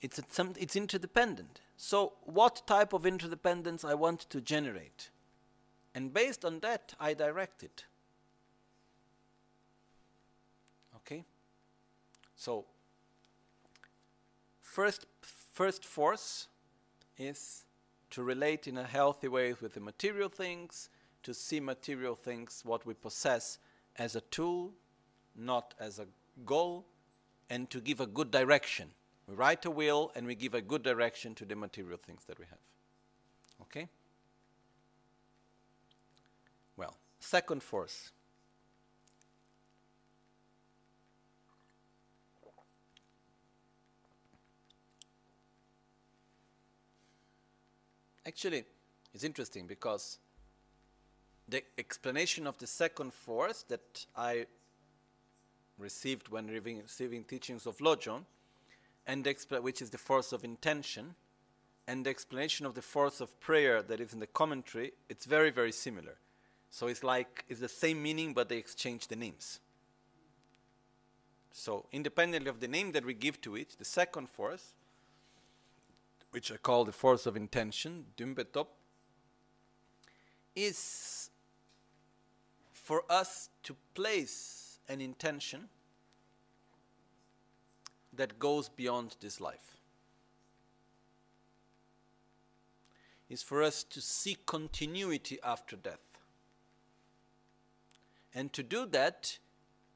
[0.00, 0.24] it's, a,
[0.58, 1.60] it's interdependent.
[1.76, 5.10] So, what type of interdependence I want to generate?
[5.94, 7.86] And based on that, I direct it.
[10.96, 11.24] Okay?
[12.40, 12.64] So,
[14.62, 16.48] first, first force
[17.18, 17.64] is
[18.10, 20.88] to relate in a healthy way with the material things,
[21.22, 23.58] to see material things, what we possess,
[23.96, 24.72] as a tool,
[25.36, 26.06] not as a
[26.46, 26.86] goal,
[27.50, 28.90] and to give a good direction
[29.30, 32.36] we write a will and we give a good direction to the material things that
[32.38, 32.58] we have.
[33.62, 33.88] Okay?
[36.76, 38.10] Well, second force.
[48.30, 48.62] Actually,
[49.12, 50.20] it's interesting because
[51.48, 54.46] the explanation of the second force that I
[55.76, 58.24] received when receiving teachings of Lojong
[59.04, 59.26] and
[59.62, 61.16] which is the force of intention,
[61.88, 65.50] and the explanation of the force of prayer that is in the commentary, it's very,
[65.50, 66.14] very similar.
[66.70, 69.58] So it's like it's the same meaning, but they exchange the names.
[71.50, 74.74] So independently of the name that we give to it, the second force,
[76.30, 78.66] which I call the force of intention, Dumbetop,
[80.54, 81.30] is
[82.72, 85.68] for us to place an intention
[88.12, 89.76] that goes beyond this life.
[93.28, 96.18] Is for us to seek continuity after death.
[98.34, 99.38] And to do that,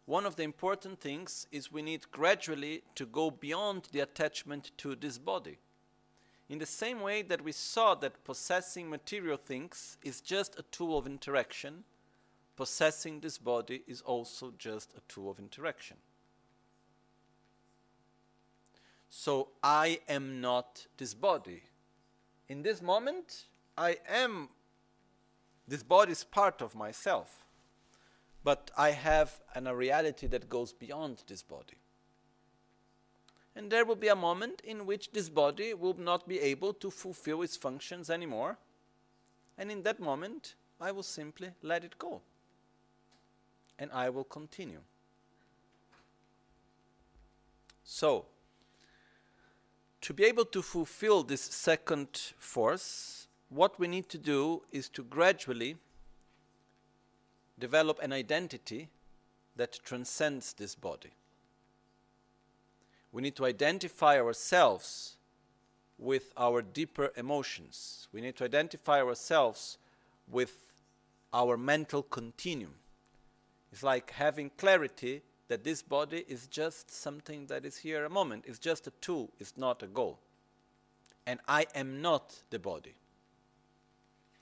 [0.06, 4.94] one of the important things is we need gradually to go beyond the attachment to
[4.94, 5.58] this body.
[6.48, 10.98] In the same way that we saw that possessing material things is just a tool
[10.98, 11.84] of interaction,
[12.56, 15.96] possessing this body is also just a tool of interaction.
[19.08, 21.62] So I am not this body.
[22.48, 23.44] In this moment,
[23.78, 24.50] I am,
[25.66, 27.46] this body is part of myself.
[28.42, 31.78] But I have an, a reality that goes beyond this body.
[33.56, 36.90] And there will be a moment in which this body will not be able to
[36.90, 38.58] fulfill its functions anymore.
[39.56, 42.20] And in that moment, I will simply let it go.
[43.78, 44.80] And I will continue.
[47.84, 48.26] So,
[50.00, 52.08] to be able to fulfill this second
[52.38, 55.76] force, what we need to do is to gradually
[57.58, 58.88] develop an identity
[59.56, 61.10] that transcends this body.
[63.14, 65.18] We need to identify ourselves
[65.98, 68.08] with our deeper emotions.
[68.12, 69.78] We need to identify ourselves
[70.28, 70.82] with
[71.32, 72.74] our mental continuum.
[73.72, 78.46] It's like having clarity that this body is just something that is here a moment.
[78.48, 80.18] It's just a tool, it's not a goal.
[81.24, 82.96] And I am not the body.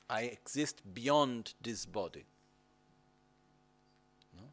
[0.08, 2.24] I exist beyond this body.
[4.34, 4.44] No?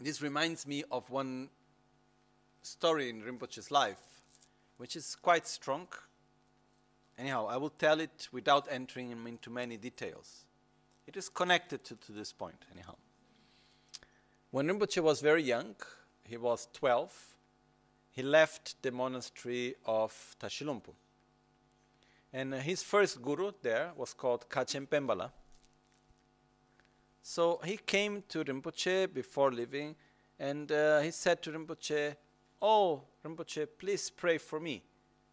[0.00, 1.48] This reminds me of one
[2.66, 4.06] story in Rinpoche's life.
[4.76, 5.88] which is quite strong.
[7.18, 10.44] Anyhow, I will tell it without entering into many details.
[11.06, 12.96] It is connected to, to this point, anyhow.
[14.50, 15.76] When Rinpoche was very young,
[16.24, 17.36] he was 12,
[18.10, 20.92] he left the monastery of Tashilhunpo.
[22.32, 25.30] And uh, his first guru there was called Kachen Pembala.
[27.22, 29.94] So he came to Rinpoche before leaving
[30.38, 32.16] and uh, he said to Rinpoche,
[32.60, 34.82] Oh, Rinpoche, please pray for me.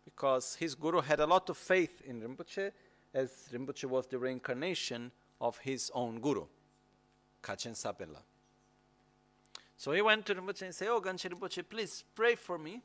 [0.06, 2.72] Because his guru had a lot of faith in Rinpoche,
[3.14, 6.46] as Rinpoche was the reincarnation of his own guru,
[7.42, 8.22] Kachen Sapela.
[9.78, 12.82] So he went to Rinpoche and said, Oh, Gangchen Rinpoche, please pray for me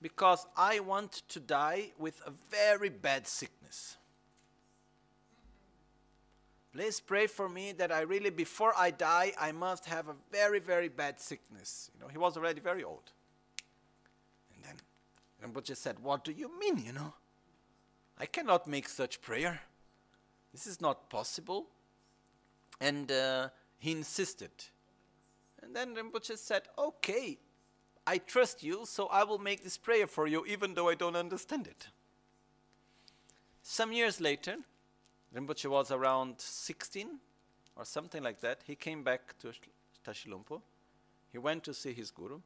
[0.00, 3.96] because I want to die with a very bad sickness.
[6.72, 10.58] Please pray for me that I really, before I die, I must have a very,
[10.58, 11.90] very bad sickness.
[11.94, 13.12] You know, he was already very old.
[15.42, 17.14] Rinpoche said, What do you mean, you know?
[18.18, 19.60] I cannot make such prayer.
[20.52, 21.66] This is not possible.
[22.80, 23.48] And uh,
[23.78, 24.50] he insisted.
[25.62, 27.38] And then Rinpoche said, Okay,
[28.06, 31.16] I trust you, so I will make this prayer for you, even though I don't
[31.16, 31.88] understand it.
[33.62, 34.56] Some years later,
[35.34, 37.18] Rinpoche was around 16
[37.74, 38.60] or something like that.
[38.66, 39.52] He came back to
[40.06, 40.62] Tashilhunpo.
[41.32, 42.40] He went to see his guru.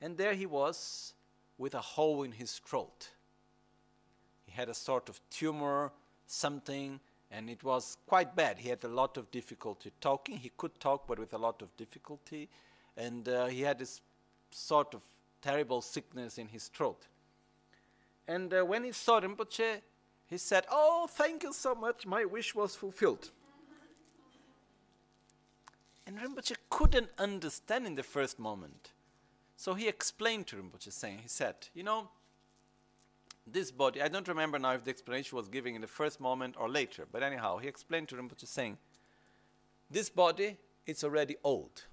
[0.00, 1.12] And there he was
[1.58, 3.10] with a hole in his throat.
[4.46, 5.92] He had a sort of tumor,
[6.26, 7.00] something,
[7.30, 8.58] and it was quite bad.
[8.58, 10.36] He had a lot of difficulty talking.
[10.36, 12.48] He could talk, but with a lot of difficulty.
[12.96, 14.02] And uh, he had this
[14.50, 15.02] sort of
[15.40, 17.06] terrible sickness in his throat.
[18.28, 19.80] And uh, when he saw Rinpoche,
[20.26, 23.30] he said, Oh, thank you so much, my wish was fulfilled.
[26.06, 28.90] and Rinpoche couldn't understand in the first moment.
[29.56, 32.08] So he explained to Rinpoche, saying, He said, You know,
[33.46, 36.56] this body, I don't remember now if the explanation was given in the first moment
[36.58, 38.78] or later, but anyhow, he explained to Rinpoche, saying,
[39.90, 40.56] This body
[40.86, 41.84] is already old.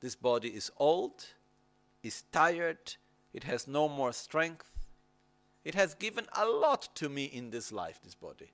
[0.00, 1.26] This body is old,
[2.02, 2.94] is tired,
[3.32, 4.70] it has no more strength,
[5.64, 8.50] it has given a lot to me in this life, this body.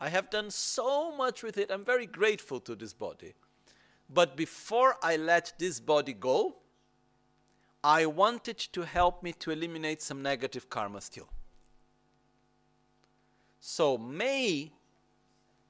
[0.00, 1.70] I have done so much with it.
[1.70, 3.34] I'm very grateful to this body.
[4.08, 6.56] But before I let this body go,
[7.82, 11.28] I want it to help me to eliminate some negative karma still.
[13.60, 14.72] So, may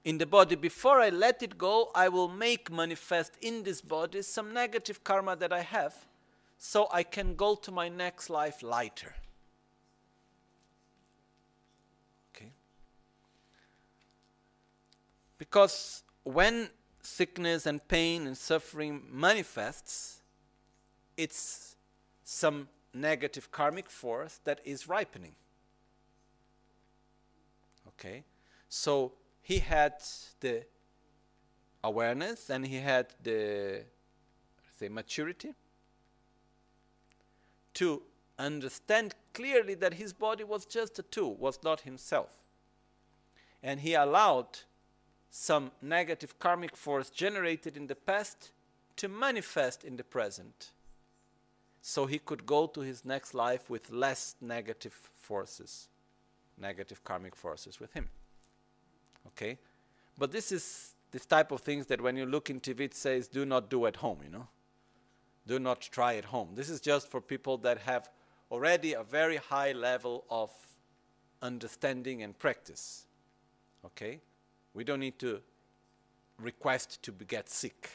[0.04, 4.22] in the body, before I let it go, I will make manifest in this body
[4.22, 5.94] some negative karma that I have
[6.56, 9.14] so I can go to my next life lighter.
[12.34, 12.50] Okay?
[15.36, 16.70] Because when
[17.02, 20.22] sickness and pain and suffering manifests,
[21.18, 21.67] it's
[22.30, 25.34] some negative karmic force that is ripening.
[27.88, 28.22] Okay?
[28.68, 29.94] So he had
[30.40, 30.66] the
[31.82, 33.84] awareness and he had the
[34.78, 35.54] say maturity
[37.72, 38.02] to
[38.38, 42.36] understand clearly that his body was just a tool, was not himself.
[43.62, 44.60] And he allowed
[45.30, 48.50] some negative karmic force generated in the past
[48.96, 50.72] to manifest in the present.
[51.88, 55.88] So he could go to his next life with less negative forces,
[56.58, 58.10] negative karmic forces with him.
[59.28, 59.56] Okay?
[60.18, 63.26] But this is this type of things that when you look in TV, it says,
[63.26, 64.48] do not do at home, you know?
[65.46, 66.50] Do not try at home.
[66.54, 68.10] This is just for people that have
[68.50, 70.50] already a very high level of
[71.40, 73.06] understanding and practice.
[73.82, 74.20] Okay?
[74.74, 75.40] We don't need to
[76.38, 77.88] request to get sick.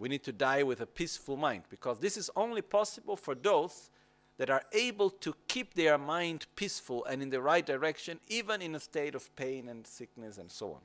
[0.00, 3.90] We need to die with a peaceful mind because this is only possible for those
[4.38, 8.74] that are able to keep their mind peaceful and in the right direction, even in
[8.74, 10.80] a state of pain and sickness and so on.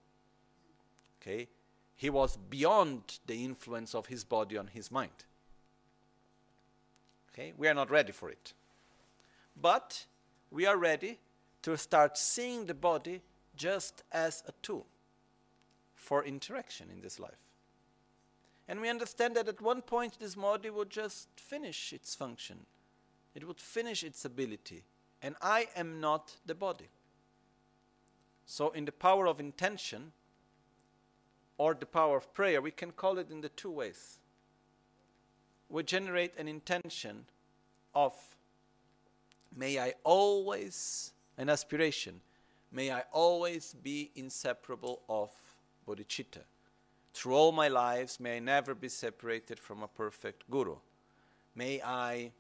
[1.21, 1.47] Okay?
[1.95, 5.23] He was beyond the influence of his body on his mind.
[7.31, 7.53] Okay?
[7.55, 8.51] We are not ready for it.
[9.55, 10.07] But
[10.51, 11.19] we are ready
[11.61, 13.21] to start seeing the body
[13.55, 14.85] just as a tool
[15.95, 17.44] for interaction in this life.
[18.67, 22.65] And we understand that at one point this body would just finish its function,
[23.33, 24.83] it would finish its ability.
[25.21, 26.89] And I am not the body.
[28.45, 30.11] So, in the power of intention
[31.57, 34.19] or the power of prayer, we can call it in the two ways.
[35.67, 37.25] We generate an intention
[37.95, 38.13] of,
[39.55, 42.21] may I always, an aspiration,
[42.71, 45.31] may I always be inseparable of
[45.87, 46.43] bodhicitta.
[47.15, 50.75] Through all my lives, may I never be separated from a perfect guru.
[51.55, 52.33] May I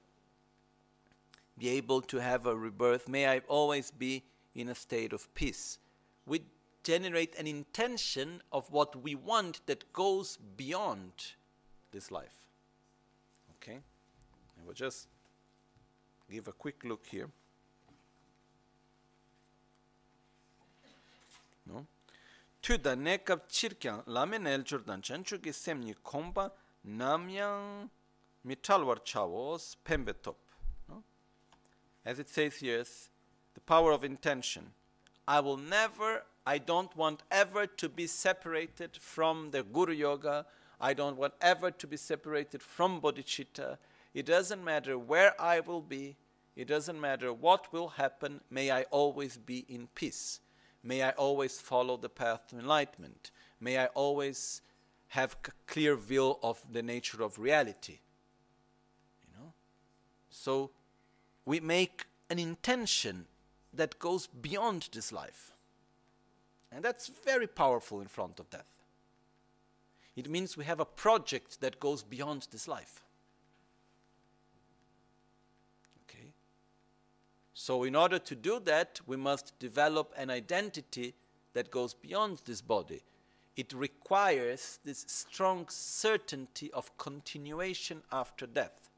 [1.57, 3.07] be able to have a rebirth.
[3.07, 4.23] May I always be
[4.53, 5.79] in a state of peace.
[6.25, 6.41] We
[6.83, 11.13] generate an intention of what we want that goes beyond
[11.91, 12.45] this life.
[13.55, 13.77] Okay?
[13.77, 15.07] I will just
[16.29, 17.29] give a quick look here.
[21.65, 21.87] No?
[22.65, 26.49] Tuda nekap chirkyang lamen el jordan chanchu ki semni komba
[26.83, 27.89] namyang
[28.43, 30.33] mitalwar chavos pembetop.
[30.89, 31.03] No?
[32.03, 32.83] As it says here,
[33.53, 34.71] the power of intention.
[35.27, 40.47] I will never, I don't want ever to be separated from the Guru Yoga.
[40.81, 43.77] I don't want ever to be separated from bodhicitta.
[44.15, 46.15] It doesn't matter where I will be.
[46.55, 48.41] It doesn't matter what will happen.
[48.49, 50.39] May I always be in peace.
[50.85, 53.31] May I always follow the path to enlightenment.
[53.59, 54.61] May I always
[55.07, 57.99] have a clear view of the nature of reality.
[59.23, 59.53] You know?
[60.29, 60.69] So
[61.43, 63.25] we make an intention
[63.73, 65.53] that goes beyond this life.
[66.71, 68.83] And that's very powerful in front of death.
[70.15, 73.01] It means we have a project that goes beyond this life.
[76.03, 76.29] Okay?
[77.57, 81.15] So, in order to do that, we must develop an identity
[81.53, 83.01] that goes beyond this body.
[83.55, 88.89] It requires this strong certainty of continuation after death.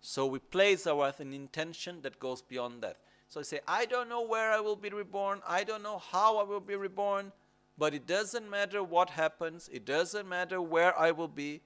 [0.00, 2.98] So we place our intention that goes beyond that.
[3.28, 5.40] So I say, I don't know where I will be reborn.
[5.46, 7.32] I don't know how I will be reborn.
[7.76, 9.68] But it doesn't matter what happens.
[9.72, 11.62] It doesn't matter where I will be.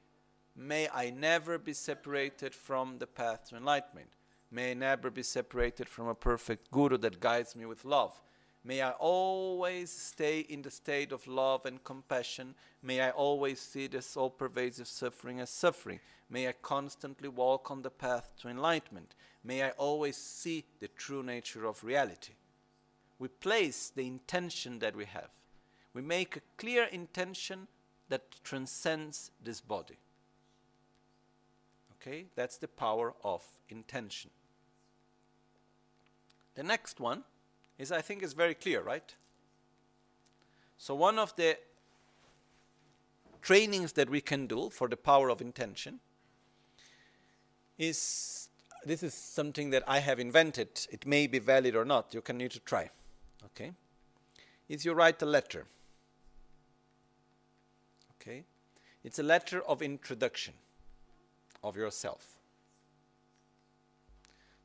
[0.55, 4.16] May I never be separated from the path to enlightenment.
[4.51, 8.21] May I never be separated from a perfect Guru that guides me with love.
[8.65, 12.55] May I always stay in the state of love and compassion.
[12.83, 16.01] May I always see this all pervasive suffering as suffering.
[16.29, 19.15] May I constantly walk on the path to enlightenment.
[19.45, 22.33] May I always see the true nature of reality.
[23.21, 25.31] We place the intention that we have.
[25.95, 27.69] We make a clear intention
[28.09, 29.99] that transcends this body.
[31.93, 32.27] Okay?
[32.35, 34.31] That's the power of intention.
[36.57, 37.23] The next one
[37.79, 39.15] is, I think, is very clear, right?
[40.79, 41.57] So, one of the
[43.43, 46.01] trainings that we can do for the power of intention
[47.79, 48.49] is
[48.85, 50.87] this is something that I have invented.
[50.91, 52.15] It may be valid or not.
[52.15, 52.91] You can need to try.
[53.45, 53.73] Okay?
[54.69, 55.67] Is you write a letter.
[58.21, 58.45] Okay?
[59.05, 60.55] It's a letter of introduction
[61.63, 62.36] of yourself.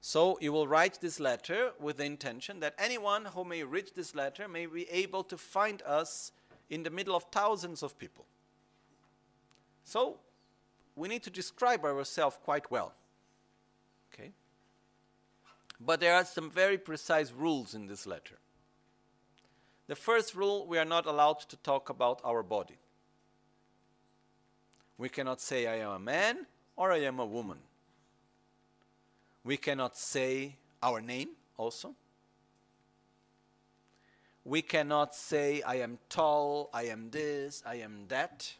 [0.01, 4.15] So you will write this letter with the intention that anyone who may read this
[4.15, 6.31] letter may be able to find us
[6.71, 8.25] in the middle of thousands of people.
[9.83, 10.17] So
[10.95, 12.93] we need to describe ourselves quite well.
[14.11, 14.31] Okay?
[15.79, 18.39] But there are some very precise rules in this letter.
[19.85, 22.79] The first rule we are not allowed to talk about our body.
[24.97, 27.59] We cannot say, I am a man or I am a woman.
[29.43, 31.95] We cannot say our name also.
[34.43, 38.53] We cannot say, I am tall, I am this, I am that.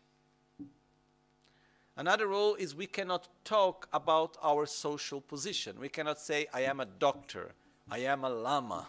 [1.97, 5.79] Another rule is we cannot talk about our social position.
[5.79, 7.53] We cannot say, I am a doctor,
[7.89, 8.87] I am a lama,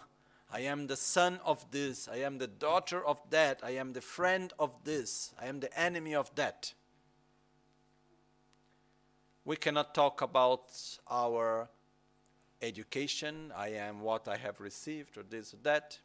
[0.51, 4.01] I am the son of this, I am the daughter of that, I am the
[4.01, 6.73] friend of this, I am the enemy of that.
[9.45, 10.71] We cannot talk about
[11.09, 11.69] our
[12.63, 15.99] education, I am what I have received, or this or that.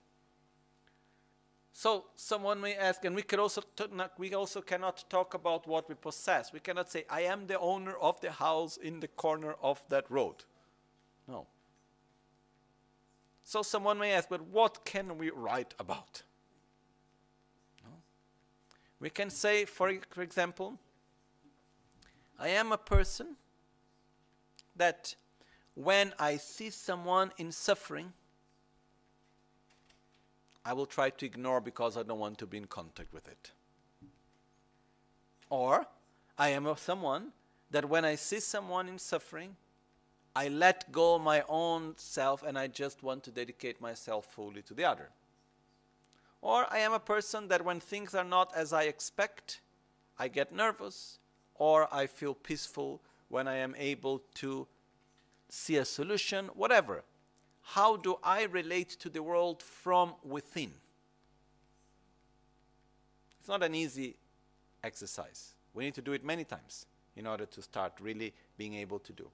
[1.73, 3.63] So someone may ask, and we could also
[3.93, 6.53] not, we also cannot talk about what we possess.
[6.53, 10.11] We cannot say, "I am the owner of the house in the corner of that
[10.11, 10.45] road."
[11.27, 11.47] No.
[13.45, 16.23] So someone may ask, but what can we write about?
[17.85, 18.03] No.
[19.01, 20.79] We can say, for, for example,
[22.39, 23.37] I am a person
[24.77, 25.15] that
[25.79, 28.13] when I see someone in suffering,
[30.65, 33.53] I will try to ignore because I don't want to be in contact with it.
[35.49, 35.87] Or
[36.37, 37.29] I am someone
[37.71, 39.55] that when I see someone in suffering,
[40.35, 44.75] I let go my own self and I just want to dedicate myself fully to
[44.75, 45.11] the other.
[46.43, 49.61] Or I am a person that when things are not as I expect,
[50.19, 51.21] I get nervous
[51.55, 54.67] or I feel peaceful when I am able to
[55.49, 57.05] see a solution, whatever.
[57.63, 60.73] How do I relate to the world from within?
[63.41, 64.17] It's not an easy
[64.83, 65.55] exercise.
[65.75, 69.13] We need to do it many times in order to start really being able to
[69.13, 69.31] do.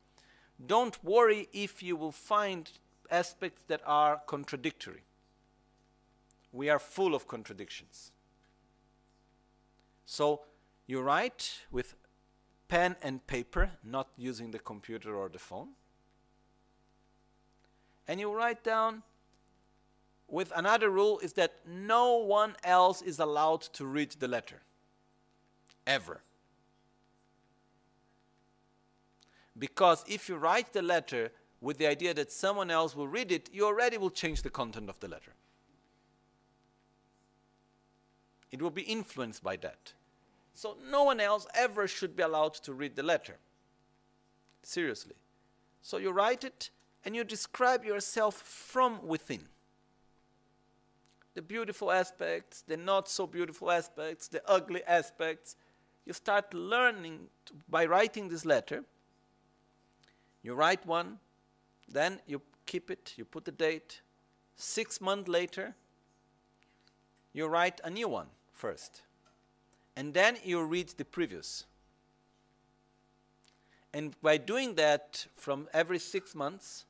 [0.66, 2.70] don't worry if you will find
[3.10, 5.02] aspects that are contradictory.
[6.52, 8.12] We are full of contradictions.
[10.06, 10.42] So
[10.86, 11.94] you write with
[12.68, 15.70] pen and paper, not using the computer or the phone.
[18.06, 19.02] And you write down
[20.28, 24.60] with another rule is that no one else is allowed to read the letter.
[25.86, 26.20] Ever.
[29.58, 33.48] Because if you write the letter with the idea that someone else will read it,
[33.52, 35.32] you already will change the content of the letter.
[38.50, 39.92] It will be influenced by that.
[40.54, 43.36] So no one else ever should be allowed to read the letter.
[44.62, 45.14] Seriously.
[45.82, 46.70] So you write it
[47.04, 49.48] and you describe yourself from within.
[51.34, 55.56] The beautiful aspects, the not so beautiful aspects, the ugly aspects.
[56.06, 58.84] You start learning to, by writing this letter.
[60.42, 61.18] You write one,
[61.88, 64.00] then you keep it, you put the date.
[64.56, 65.74] Six months later,
[67.32, 69.02] you write a new one first
[69.96, 71.64] and then you read the previous.
[73.92, 76.84] And by doing that from every six months,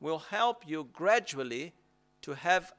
[0.00, 1.72] will help you gradually
[2.22, 2.72] to have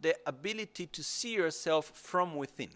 [0.00, 2.70] the ability to see yourself from within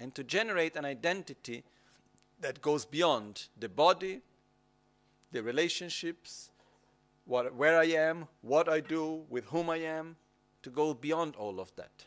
[0.00, 1.62] and to generate an identity
[2.40, 4.20] that goes beyond the body,
[5.30, 6.50] the relationships,
[7.24, 10.16] what, where I am, what I do, with whom I am,
[10.62, 12.06] to go beyond all of that.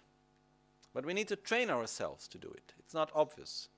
[0.94, 2.74] But we need to train ourselves to do it.
[2.80, 3.70] It's not obvious.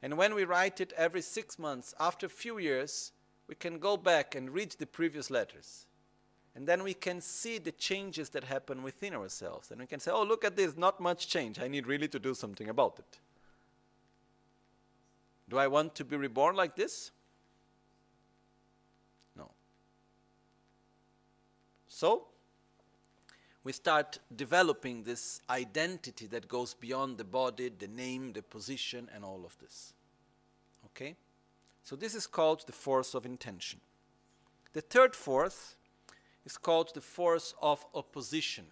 [0.00, 3.12] And when we write it every six months, after a few years,
[3.48, 5.86] we can go back and read the previous letters.
[6.56, 9.70] And then we can see the changes that happen within ourselves.
[9.70, 11.58] And we can say, oh, look at this, not much change.
[11.58, 13.18] I need really to do something about it.
[15.48, 17.10] Do I want to be reborn like this?
[19.36, 19.50] No.
[21.88, 22.28] So,
[23.64, 29.24] we start developing this identity that goes beyond the body, the name, the position, and
[29.24, 29.92] all of this.
[30.86, 31.16] Okay?
[31.84, 33.80] So this is called the force of intention.
[34.72, 35.76] The third force
[36.46, 38.64] is called the force of opposition.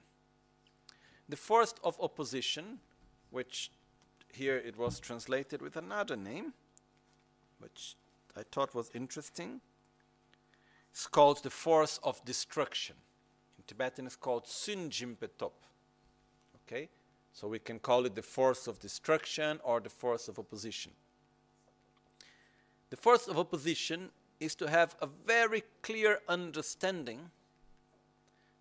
[1.28, 2.78] The force of opposition,
[3.30, 3.70] which
[4.32, 6.54] here it was translated with another name,
[7.58, 7.96] which
[8.34, 9.60] I thought was interesting,
[10.94, 12.96] is called the force of destruction.
[13.58, 15.52] In Tibetan it's called Sunjimpetop.
[16.64, 16.88] Okay?
[17.34, 20.92] So we can call it the force of destruction or the force of opposition.
[22.92, 27.30] The force of opposition is to have a very clear understanding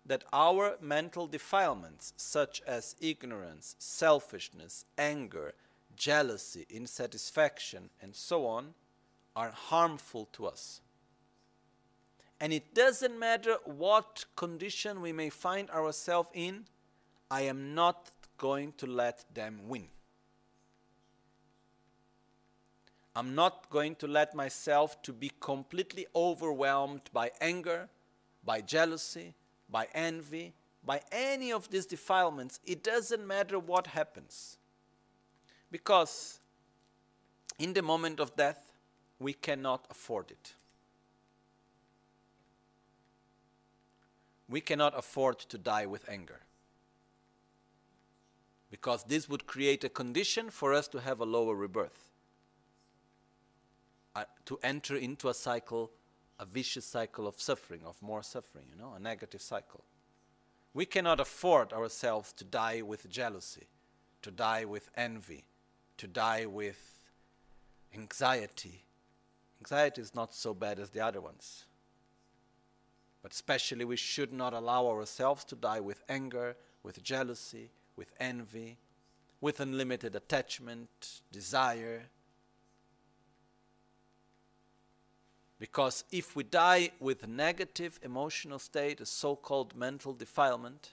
[0.06, 5.52] that our mental defilements, such as ignorance, selfishness, anger,
[5.96, 8.72] jealousy, insatisfaction, and so on,
[9.36, 10.80] are harmful to us.
[12.40, 16.64] And it doesn't matter what condition we may find ourselves in,
[17.30, 19.88] I am not going to let them win.
[23.14, 27.88] I'm not going to let myself to be completely overwhelmed by anger,
[28.44, 29.34] by jealousy,
[29.68, 32.58] by envy, by any of these defilements.
[32.64, 34.56] It doesn't matter what happens.
[35.70, 36.40] Because
[37.58, 38.72] in the moment of death,
[39.18, 40.54] we cannot afford it.
[44.52, 46.40] we cannot afford to die with anger.
[48.70, 52.10] Because this would create a condition for us to have a lower rebirth,
[54.46, 55.90] to enter into a cycle,
[56.38, 59.84] a vicious cycle of suffering, of more suffering, you know, a negative cycle.
[60.74, 63.68] We cannot afford ourselves to die with jealousy,
[64.22, 65.44] to die with envy,
[65.98, 67.10] to die with
[67.94, 68.84] anxiety.
[69.60, 71.66] Anxiety is not so bad as the other ones.
[73.22, 78.78] But especially, we should not allow ourselves to die with anger, with jealousy, with envy,
[79.40, 82.04] with unlimited attachment, desire.
[85.62, 90.92] Because if we die with negative emotional state, a so called mental defilement,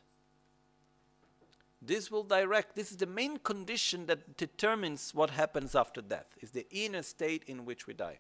[1.82, 6.52] this will direct, this is the main condition that determines what happens after death, is
[6.52, 8.20] the inner state in which we die.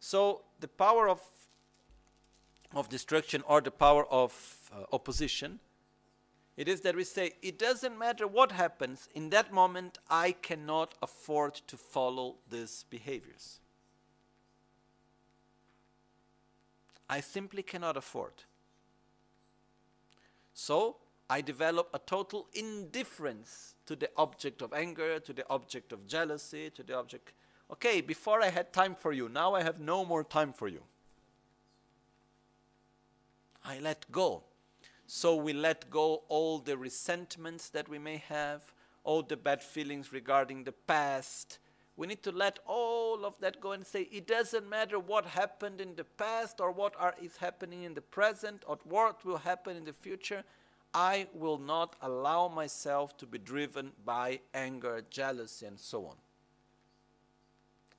[0.00, 1.20] So the power of
[2.74, 4.32] of destruction or the power of
[4.74, 5.60] uh, opposition,
[6.56, 10.96] it is that we say, it doesn't matter what happens, in that moment I cannot
[11.00, 13.60] afford to follow these behaviors.
[17.08, 18.32] I simply cannot afford.
[20.54, 20.96] So
[21.28, 26.70] I develop a total indifference to the object of anger, to the object of jealousy,
[26.70, 27.32] to the object
[27.70, 30.82] okay, before I had time for you, now I have no more time for you.
[33.64, 34.44] I let go.
[35.06, 38.72] So we let go all the resentments that we may have,
[39.04, 41.58] all the bad feelings regarding the past.
[41.96, 45.80] We need to let all of that go and say, it doesn't matter what happened
[45.80, 49.76] in the past or what are, is happening in the present or what will happen
[49.76, 50.44] in the future.
[50.92, 56.16] I will not allow myself to be driven by anger, jealousy, and so on.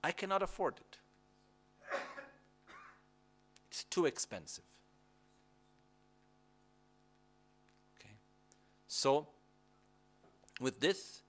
[0.03, 0.97] I cannot afford it.
[3.69, 4.63] It's too expensive.
[7.99, 8.13] Okay.
[8.87, 9.27] So,
[10.59, 11.21] with this,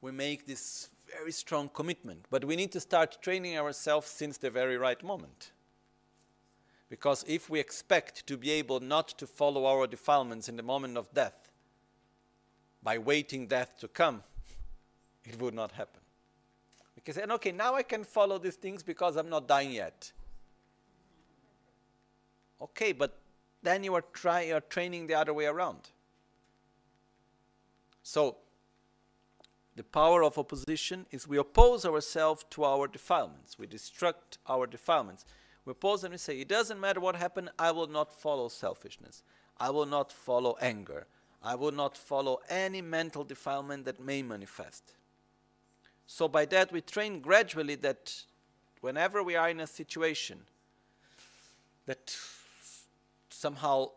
[0.00, 2.26] we make this very strong commitment.
[2.30, 5.52] But we need to start training ourselves since the very right moment.
[6.88, 10.96] Because if we expect to be able not to follow our defilements in the moment
[10.96, 11.50] of death,
[12.82, 14.22] by waiting death to come,
[15.24, 16.00] it would not happen.
[16.96, 20.10] We can say, okay, now I can follow these things because I'm not dying yet.
[22.60, 23.18] Okay, but
[23.62, 25.90] then you are, try, you are training the other way around.
[28.02, 28.36] So,
[29.78, 33.60] the power of opposition is we oppose ourselves to our defilements.
[33.60, 35.24] We destruct our defilements.
[35.64, 39.22] We pause and we say, It doesn't matter what happened, I will not follow selfishness.
[39.56, 41.06] I will not follow anger.
[41.44, 44.94] I will not follow any mental defilement that may manifest.
[46.08, 48.24] So, by that, we train gradually that
[48.80, 50.40] whenever we are in a situation
[51.86, 52.16] that
[53.30, 53.90] somehow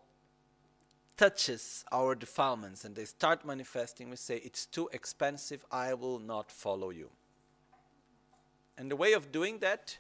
[1.21, 6.51] touches our defilements and they start manifesting, we say, It's too expensive, I will not
[6.51, 7.11] follow you.
[8.75, 9.99] And the way of doing that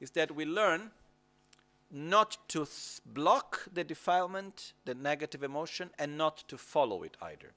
[0.00, 0.90] is that we learn
[1.90, 2.66] not to
[3.04, 7.52] block the defilement, the negative emotion, and not to follow it either.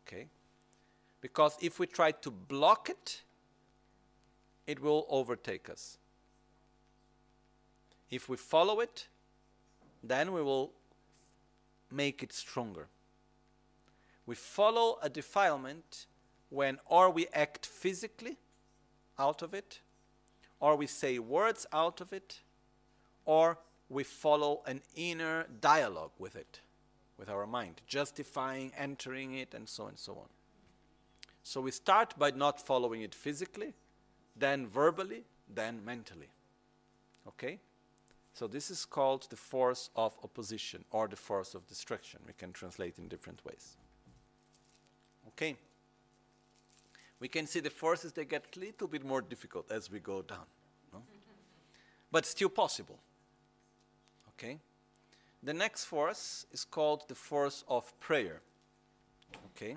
[0.00, 0.26] Okay?
[1.20, 3.22] Because if we try to block it,
[4.66, 5.96] it will overtake us.
[8.10, 9.06] If we follow it,
[10.02, 10.72] then we will
[11.92, 12.88] make it stronger.
[14.26, 16.06] We follow a defilement
[16.48, 18.38] when or we act physically
[19.18, 19.80] out of it
[20.60, 22.40] or we say words out of it,
[23.24, 23.58] or
[23.88, 26.60] we follow an inner dialogue with it,
[27.18, 30.28] with our mind, justifying, entering it, and so on and so on.
[31.42, 33.72] So we start by not following it physically,
[34.36, 36.28] then verbally, then mentally.
[37.26, 37.58] Okay?
[38.32, 42.20] So this is called the force of opposition or the force of destruction.
[42.26, 43.76] We can translate in different ways.
[45.28, 45.56] Okay?
[47.20, 50.22] we can see the forces they get a little bit more difficult as we go
[50.22, 50.46] down.
[50.92, 51.02] No?
[52.10, 52.98] but still possible.
[54.30, 54.58] Okay?
[55.42, 58.40] The next force is called the force of prayer.
[59.54, 59.76] Okay?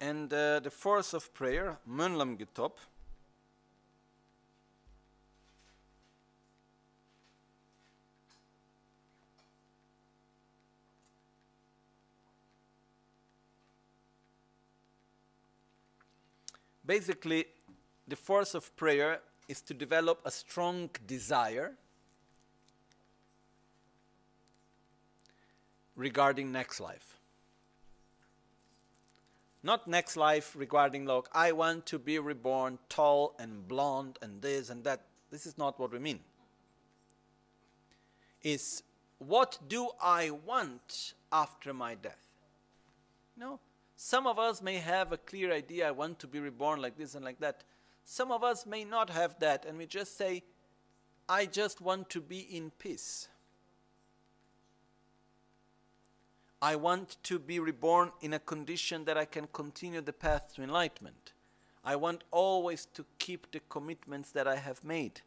[0.00, 2.36] And uh, the force of prayer, Mönlam
[16.88, 17.44] Basically,
[18.08, 21.74] the force of prayer is to develop a strong desire
[25.94, 27.18] regarding next life.
[29.62, 34.70] Not next life regarding, look, I want to be reborn tall and blonde and this
[34.70, 35.02] and that.
[35.30, 36.20] This is not what we mean.
[38.42, 38.82] Is
[39.18, 42.24] what do I want after my death?
[43.36, 43.60] No,
[44.00, 47.16] some of us may have a clear idea, I want to be reborn like this
[47.16, 47.64] and like that.
[48.04, 50.44] Some of us may not have that, and we just say,
[51.28, 53.26] I just want to be in peace.
[56.62, 60.62] I want to be reborn in a condition that I can continue the path to
[60.62, 61.32] enlightenment.
[61.84, 65.22] I want always to keep the commitments that I have made.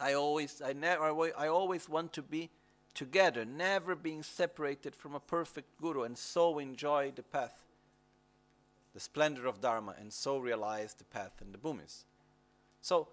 [0.00, 1.04] I always, I never,
[1.38, 2.50] I always want to be
[2.94, 7.58] together, never being separated from a perfect guru, and so enjoy the path,
[8.92, 12.04] the splendor of Dharma, and so realize the path and the bhumis.
[12.80, 13.08] So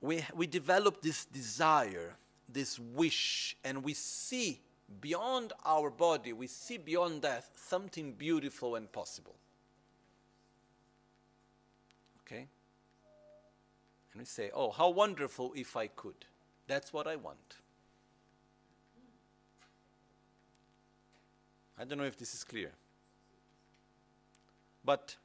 [0.00, 2.16] we, we develop this desire,
[2.48, 4.60] this wish, and we see
[5.00, 9.36] beyond our body, we see beyond death something beautiful and possible.
[12.26, 12.46] Okay?
[14.12, 16.26] And we say, oh, how wonderful if I could.
[16.66, 17.56] That's what I want.
[21.82, 22.70] I don't know if this is clear.
[24.84, 25.16] But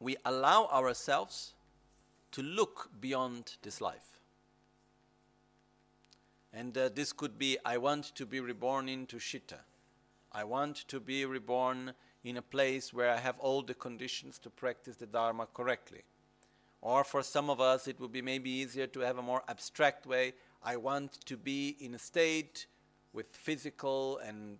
[0.00, 1.52] we allow ourselves
[2.32, 4.18] to look beyond this life.
[6.54, 9.58] And uh, this could be I want to be reborn in Tushita.
[10.32, 11.92] I want to be reborn
[12.24, 16.00] in a place where I have all the conditions to practice the Dharma correctly.
[16.80, 20.06] Or for some of us, it would be maybe easier to have a more abstract
[20.06, 20.32] way.
[20.64, 22.64] I want to be in a state
[23.12, 24.56] with physical and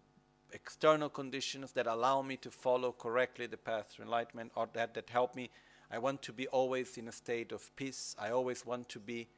[0.52, 5.10] external conditions that allow me to follow correctly the path to enlightenment or that, that
[5.10, 5.51] help me.
[5.90, 8.16] I want to be always in a state of peace.
[8.18, 9.28] I always want to be,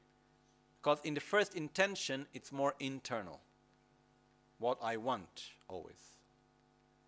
[0.80, 3.40] because in the first intention, it's more internal.
[4.58, 6.16] What I want, always.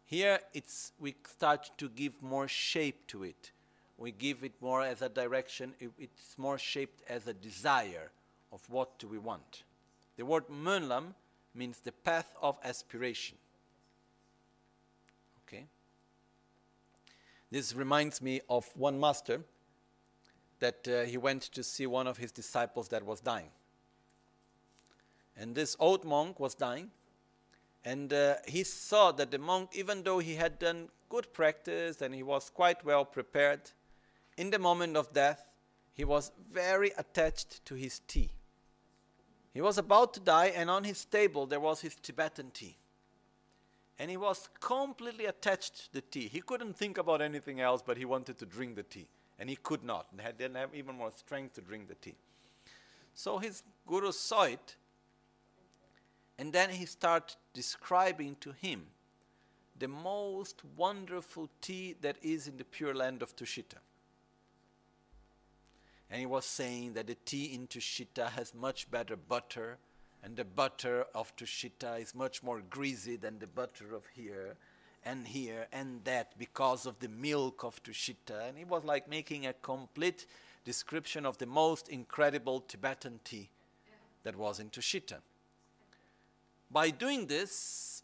[0.04, 3.52] Here, it's, we start to give more shape to it.
[3.96, 8.10] We give it more as a direction, it, it's more shaped as a desire
[8.52, 9.62] of what do we want.
[10.16, 11.14] The word Mönlam
[11.54, 13.36] means the path of aspiration.
[15.46, 15.66] Okay?
[17.50, 19.42] This reminds me of one master
[20.60, 23.50] that uh, he went to see one of his disciples that was dying.
[25.36, 26.90] And this old monk was dying,
[27.84, 32.14] and uh, he saw that the monk, even though he had done good practice and
[32.14, 33.70] he was quite well prepared,
[34.36, 35.50] in the moment of death,
[35.94, 38.30] he was very attached to his tea.
[39.52, 42.76] He was about to die, and on his table there was his Tibetan tea.
[44.00, 46.26] And he was completely attached to the tea.
[46.26, 49.06] He couldn't think about anything else, but he wanted to drink the tea.
[49.38, 52.14] And he could not, and he didn't have even more strength to drink the tea.
[53.12, 54.76] So his guru saw it,
[56.38, 58.86] and then he started describing to him
[59.78, 63.80] the most wonderful tea that is in the pure land of Tushita.
[66.10, 69.76] And he was saying that the tea in Tushita has much better butter,
[70.22, 74.56] and the butter of Tushita is much more greasy than the butter of here,
[75.04, 78.48] and here, and that because of the milk of Tushita.
[78.48, 80.26] And he was like making a complete
[80.64, 83.48] description of the most incredible Tibetan tea
[84.22, 85.16] that was in Tushita.
[86.70, 88.02] By doing this,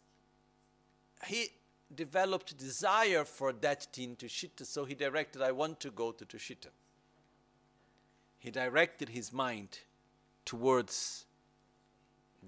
[1.27, 1.49] he
[1.93, 6.25] developed desire for that tea in Tushita, so he directed, I want to go to
[6.25, 6.69] Tushita
[8.47, 9.79] he directed his mind
[10.45, 11.25] towards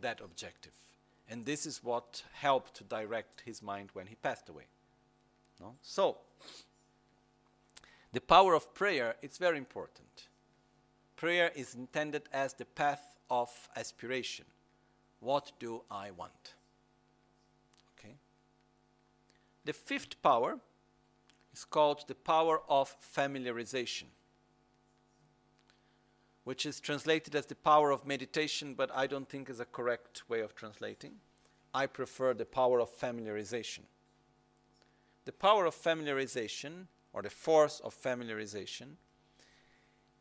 [0.02, 0.74] that objective.
[1.30, 4.66] And this is what helped to direct his mind when he passed away.
[5.60, 5.76] No?
[5.82, 6.18] So,
[8.12, 10.28] the power of prayer is very important.
[11.16, 14.46] Prayer is intended as the path of aspiration.
[15.20, 16.54] What do I want?
[18.00, 18.16] Okay.
[19.66, 20.60] The fifth power
[21.54, 24.06] is called the power of familiarization
[26.50, 30.24] which is translated as the power of meditation, but I don't think is a correct
[30.28, 31.12] way of translating.
[31.76, 33.82] I prefer the power of familiarization.
[35.26, 38.96] The power of familiarization, or the force of familiarization,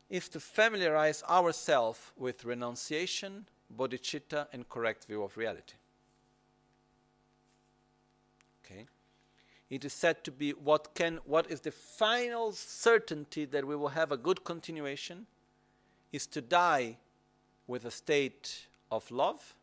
[0.07, 5.77] is to familiarize ourselves with renunciation, bodhicitta, and correct view of reality.
[8.63, 8.85] Okay?
[9.71, 13.95] It is said to be what can what is the final certainty that we will
[13.97, 15.25] have a good continuation
[16.11, 16.97] is to die
[17.67, 19.55] with a state of love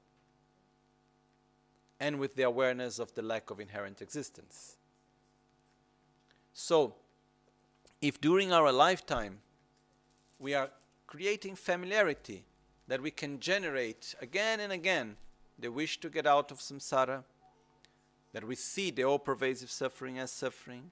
[1.99, 4.77] and with the awareness of the lack of inherent existence.
[6.53, 6.95] So,
[8.01, 9.39] if during our lifetime
[10.39, 10.71] we are
[11.07, 12.45] creating familiarity
[12.89, 15.17] that we can generate again and again
[15.59, 17.25] the wish to get out of samsara,
[18.33, 20.91] that we see the all pervasive suffering as suffering,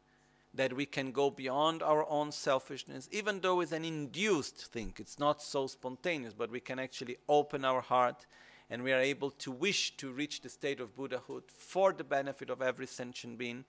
[0.54, 4.94] that we can go beyond our own selfishness, even though it's an induced thing.
[4.98, 8.26] It's not so spontaneous, but we can actually open our heart
[8.70, 12.50] and we are able to wish to reach the state of Buddhahood for the benefit
[12.50, 13.64] of every sentient being.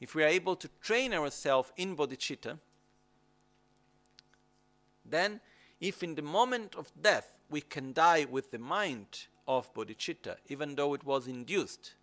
[0.00, 2.58] If we are able to train ourselves in bodhicitta,
[5.04, 5.40] then
[5.80, 10.76] if in the moment of death we can die with the mind of bodhicitta, even
[10.76, 11.94] though it was induced,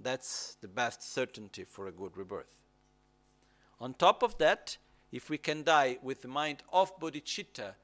[0.00, 2.65] that's the best certainty for a good rebirth.
[3.80, 4.78] On top of that,
[5.12, 7.74] if we can die with the mind of bodhicitta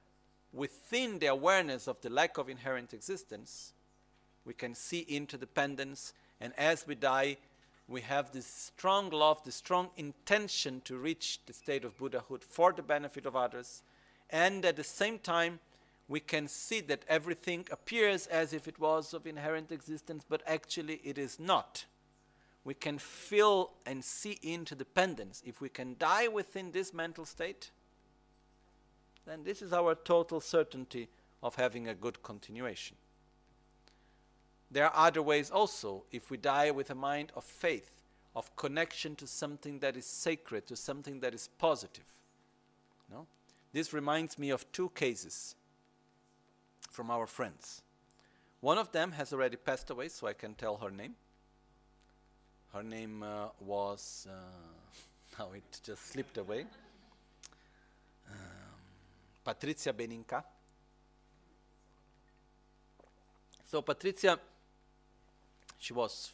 [0.53, 3.73] within the awareness of the lack of inherent existence,
[4.45, 7.37] we can see interdependence, and as we die,
[7.89, 12.73] we have this strong love, the strong intention to reach the state of Buddhahood for
[12.73, 13.83] the benefit of others,
[14.31, 15.61] and at the same time,
[16.09, 21.01] we can see that everything appears as if it was of inherent existence, but actually
[21.05, 21.85] it is not
[22.65, 25.43] we can feel and see interdependence.
[25.45, 27.71] If we can die within this mental state,
[29.27, 31.09] then this is our total certainty
[31.43, 32.97] of having a good continuation.
[34.71, 36.05] There are other ways also.
[36.13, 38.03] If we die with a mind of faith,
[38.35, 42.07] of connection to something that is sacred, to something that is positive.
[43.11, 43.27] No?
[43.73, 45.57] This reminds me of two cases
[46.91, 47.83] from our friends.
[48.61, 51.17] One of them has already passed away, so I can tell her name.
[52.73, 54.33] Her name uh, was, uh,
[55.39, 56.67] now it just slipped away,
[58.31, 58.37] um,
[59.47, 60.43] Patrizia Beninca.
[63.71, 64.39] So Patrizia,
[65.79, 66.31] she was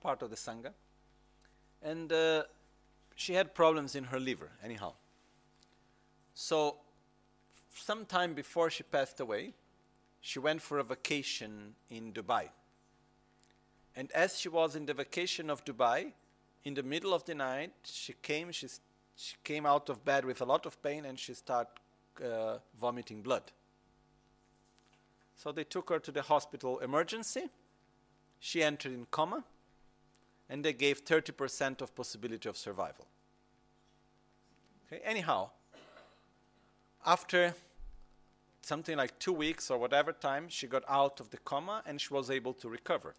[0.00, 0.72] part of the Sangha,
[1.82, 2.42] and uh,
[3.14, 4.94] she had problems in her liver, anyhow.
[6.34, 6.76] So,
[7.74, 9.54] some time before she passed away,
[10.20, 12.48] she went for a vacation in Dubai.
[13.94, 16.12] And as she was in the vacation of Dubai,
[16.64, 18.68] in the middle of the night, she came, she,
[19.16, 21.72] she came out of bed with a lot of pain and she started
[22.24, 23.42] uh, vomiting blood.
[25.36, 27.50] So they took her to the hospital emergency.
[28.38, 29.44] She entered in coma,
[30.48, 33.06] and they gave 30% of possibility of survival.
[34.86, 35.50] Okay, anyhow,
[37.04, 37.54] after
[38.60, 42.12] something like two weeks or whatever time, she got out of the coma and she
[42.12, 43.14] was able to recover.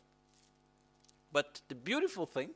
[1.33, 2.51] But the beautiful thing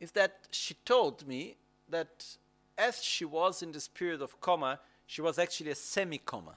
[0.00, 1.58] is that she told me
[1.88, 2.24] that
[2.78, 6.56] as she was in this period of coma, she was actually a semi coma.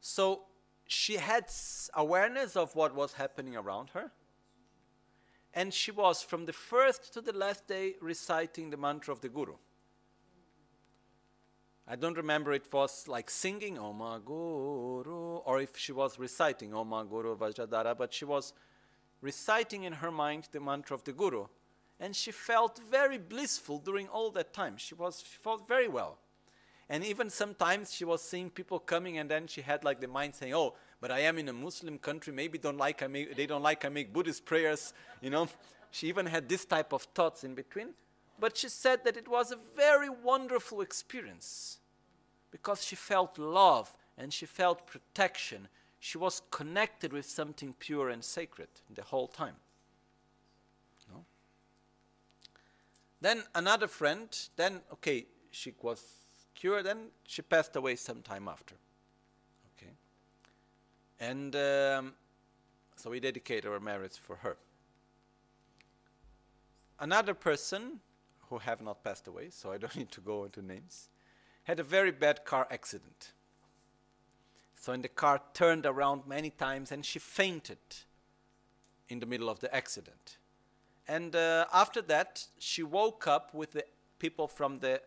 [0.00, 0.42] So
[0.86, 1.46] she had
[1.94, 4.10] awareness of what was happening around her.
[5.54, 9.28] And she was, from the first to the last day, reciting the mantra of the
[9.28, 9.54] Guru.
[11.86, 16.72] I don't remember it was like singing oh Oma Guru or if she was reciting
[16.72, 18.54] oh Oma Guru Vajradhara, but she was
[19.20, 21.46] reciting in her mind the mantra of the Guru.
[22.00, 24.76] And she felt very blissful during all that time.
[24.78, 26.18] She was she felt very well.
[26.88, 30.34] And even sometimes she was seeing people coming and then she had like the mind
[30.34, 33.46] saying, Oh, but I am in a Muslim country, maybe don't like I make, they
[33.46, 35.48] don't like I make Buddhist prayers, you know.
[35.90, 37.90] She even had this type of thoughts in between.
[38.38, 41.78] But she said that it was a very wonderful experience
[42.50, 45.68] because she felt love and she felt protection.
[45.98, 49.56] She was connected with something pure and sacred the whole time.
[51.12, 51.24] No?
[53.20, 56.02] Then another friend, then, okay, she was
[56.54, 58.74] cured, and she passed away some time after.
[59.76, 59.92] Okay.
[61.20, 62.14] And um,
[62.96, 64.56] so we dedicate our merits for her.
[67.00, 68.00] Another person
[68.54, 71.08] who have not passed away, so I don't need to go into names,
[71.64, 73.32] had a very bad car accident.
[74.76, 77.78] So, and the car turned around many times and she fainted
[79.08, 80.38] in the middle of the accident.
[81.08, 83.84] And uh, after that, she woke up with the
[84.18, 85.00] people from the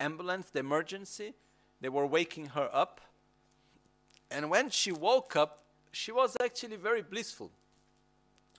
[0.00, 1.34] ambulance, the emergency.
[1.80, 3.00] They were waking her up.
[4.30, 7.50] And when she woke up, she was actually very blissful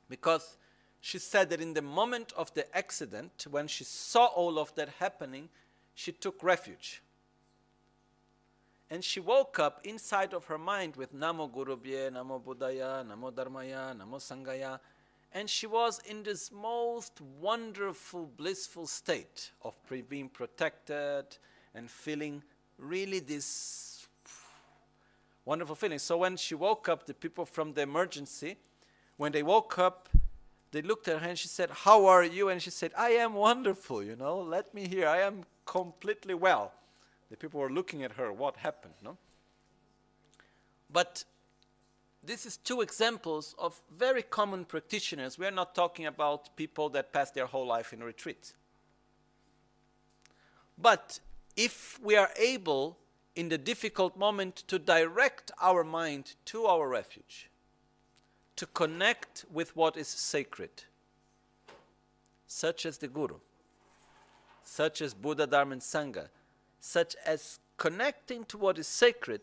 [0.10, 0.58] because
[1.06, 4.90] she said that in the moment of the accident, when she saw all of that
[4.98, 5.50] happening,
[5.94, 7.04] she took refuge.
[8.90, 13.96] And she woke up inside of her mind with Namo Gurubhye, Namo Buddhaya, Namo Dharmaya,
[13.96, 14.80] Namo Sanghaya.
[15.32, 19.76] And she was in this most wonderful, blissful state of
[20.10, 21.26] being protected
[21.76, 22.42] and feeling
[22.80, 24.08] really this
[25.46, 26.00] wonderful feeling.
[26.00, 28.58] So when she woke up, the people from the emergency,
[29.18, 30.10] when they woke up,
[30.72, 32.50] they looked at her and she said, How are you?
[32.50, 35.08] And she said, I am wonderful, you know, let me hear.
[35.08, 36.74] I am completely well.
[37.30, 39.18] The people were looking at her, what happened, no?
[40.92, 41.24] But
[42.24, 45.38] this is two examples of very common practitioners.
[45.38, 48.54] We are not talking about people that pass their whole life in retreat.
[50.78, 51.20] But
[51.56, 52.98] if we are able,
[53.36, 57.50] in the difficult moment, to direct our mind to our refuge,
[58.56, 60.72] to connect with what is sacred,
[62.48, 63.36] such as the Guru,
[64.64, 66.30] such as Buddha, Dharma, and Sangha,
[66.80, 69.42] such as connecting to what is sacred,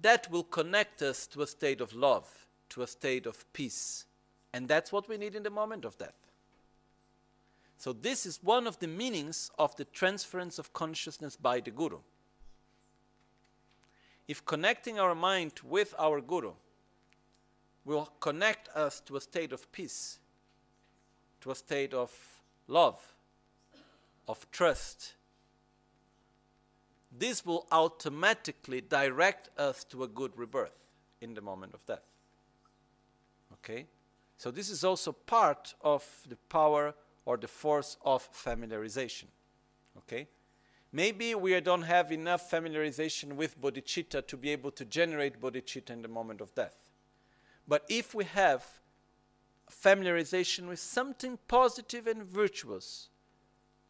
[0.00, 4.06] that will connect us to a state of love, to a state of peace.
[4.52, 6.14] And that's what we need in the moment of death.
[7.78, 11.98] So, this is one of the meanings of the transference of consciousness by the Guru.
[14.28, 16.52] If connecting our mind with our Guru
[17.84, 20.18] will connect us to a state of peace,
[21.40, 22.12] to a state of
[22.68, 23.14] love,
[24.28, 25.14] of trust.
[27.16, 30.78] This will automatically direct us to a good rebirth
[31.20, 32.12] in the moment of death.
[33.54, 33.86] Okay?
[34.38, 36.94] So, this is also part of the power
[37.24, 39.26] or the force of familiarization.
[39.98, 40.28] Okay?
[40.92, 46.02] Maybe we don't have enough familiarization with bodhicitta to be able to generate bodhicitta in
[46.02, 46.81] the moment of death.
[47.66, 48.64] But if we have
[49.70, 53.08] familiarization with something positive and virtuous,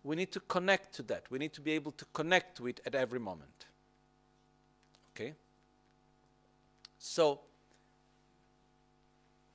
[0.05, 1.31] we need to connect to that.
[1.31, 3.67] We need to be able to connect to it at every moment.
[5.15, 5.35] Okay?
[6.99, 7.41] So,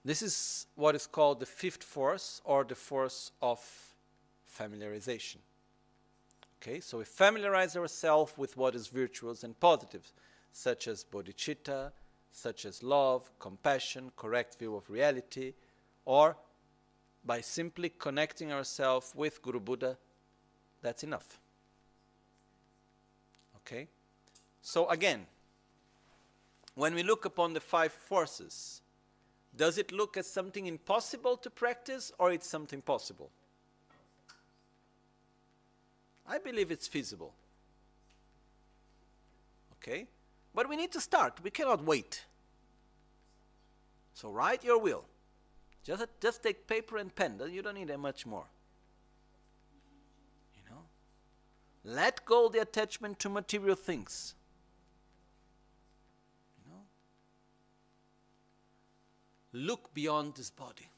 [0.08, 3.60] This is what is called the fifth force or the force of
[4.58, 5.40] familiarization.
[6.62, 10.14] Okay, so we familiarize ourselves with what is virtuous and positive,
[10.54, 11.92] such as bodhicitta,
[12.38, 15.54] such as love, compassion, correct view of reality,
[16.06, 16.38] or
[17.26, 19.98] by simply connecting ourselves with Guru Buddha,
[20.84, 21.40] that's enough.
[23.56, 23.88] Okay?
[24.62, 25.26] So again,
[26.76, 28.84] when we look upon the five forces,
[29.56, 33.32] does it look as something impossible to practice or it's something possible?
[36.28, 37.34] I believe it's feasible.
[39.82, 40.06] Okay?
[40.54, 41.40] But we need to start.
[41.42, 42.27] We cannot wait.
[44.18, 45.04] So write your will.
[45.84, 47.40] Just, just take paper and pen.
[47.52, 48.46] You don't need much more.
[50.56, 50.82] You know?
[51.84, 54.34] Let go the attachment to material things.
[56.58, 56.82] You know?
[59.68, 60.90] Look beyond this body.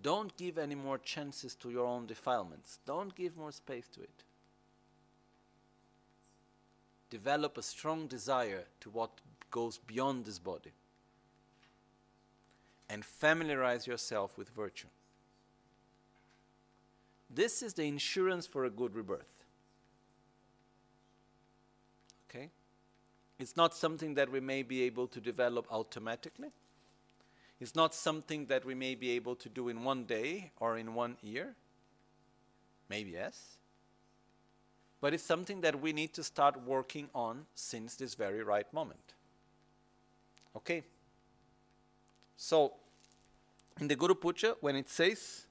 [0.00, 2.78] Don't give any more chances to your own defilements.
[2.86, 4.22] Don't give more space to it.
[7.10, 9.10] Develop a strong desire to what
[9.54, 10.72] goes beyond this body.
[12.88, 14.88] And familiarize yourself with virtue.
[17.30, 19.44] This is the insurance for a good rebirth.
[22.28, 22.50] Okay?
[23.38, 26.50] It's not something that we may be able to develop automatically
[27.60, 30.94] It's not something that we may be able to do in one day or in
[30.94, 31.54] one year.
[32.90, 33.56] Maybe yes.
[35.00, 39.13] But it's something that we need to start working on since this very right moment.
[40.56, 40.84] Okay?
[42.36, 42.74] So,
[43.80, 45.46] in the Guru Puja, when it says,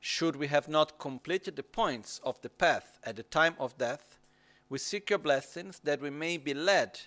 [0.00, 4.18] Should we have not completed the points of the path at the time of death,
[4.68, 7.00] we seek your blessings that we may be led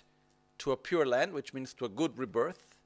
[0.58, 2.76] to a pure land, which means to a good rebirth,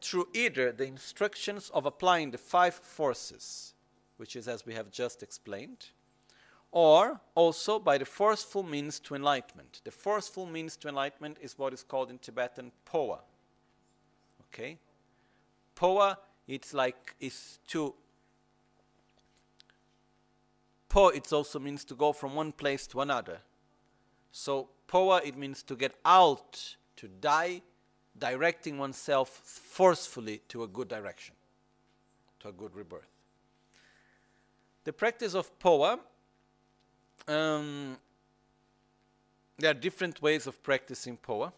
[0.00, 3.74] through either the instructions of applying the five forces,
[4.16, 5.86] which is as we have just explained,
[6.72, 9.82] or also by the forceful means to enlightenment.
[9.84, 13.18] The forceful means to enlightenment is what is called in Tibetan powa.
[14.48, 14.78] Okay?
[15.76, 16.16] Powa,
[16.48, 17.94] it's like, is to.
[20.88, 23.38] Po, it also means to go from one place to another.
[24.30, 27.62] So, powa, it means to get out, to die,
[28.18, 31.34] directing oneself forcefully to a good direction,
[32.40, 33.08] to a good rebirth.
[34.84, 36.00] The practice of POWA,
[37.28, 37.96] um,
[39.58, 41.52] there are different ways of practicing POWA.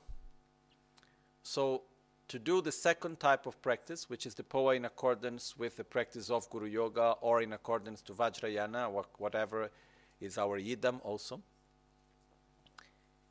[1.42, 1.82] So,
[2.28, 5.84] to do the second type of practice, which is the POWA in accordance with the
[5.84, 9.70] practice of Guru Yoga or in accordance to Vajrayana, whatever
[10.20, 11.42] is our yidam also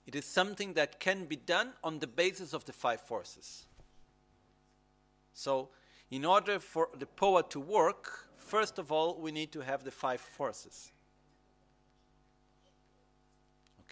[0.05, 3.65] it is something that can be done on the basis of the five forces.
[5.33, 5.69] So,
[6.11, 9.91] in order for the POWA to work, first of all, we need to have the
[9.91, 10.91] five forces.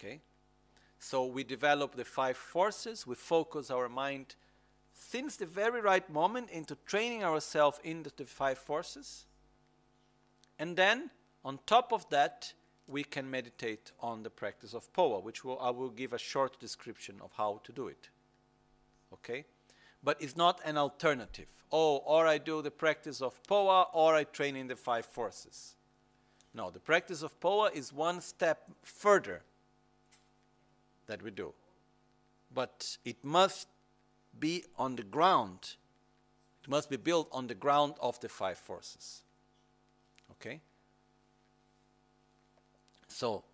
[0.02, 0.20] Okay?
[0.98, 4.36] So, we develop the five forces, we focus our mind
[4.94, 9.26] since the very right moment into training ourselves in the, the five forces.
[10.58, 11.10] And then,
[11.44, 12.52] on top of that,
[12.86, 16.60] we can meditate on the practice of POWA, which will, I will give a short
[16.60, 18.08] description of how to do it.
[19.12, 19.44] Okay?
[20.04, 21.48] But it's not an alternative.
[21.70, 25.74] Oh, or I do the practice of POWA or I train in the five forces.
[26.54, 29.42] No, the practice of POWA is one step further
[31.12, 31.52] that we do.
[32.54, 33.68] But it must
[34.40, 35.76] be on the ground,
[36.64, 39.22] it must be built on the ground of the five forces.
[40.30, 40.60] Okay?
[43.08, 43.44] So,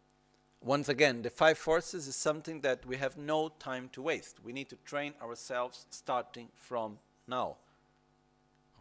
[0.61, 4.37] once again, the five forces is something that we have no time to waste.
[4.45, 7.57] We need to train ourselves starting from now.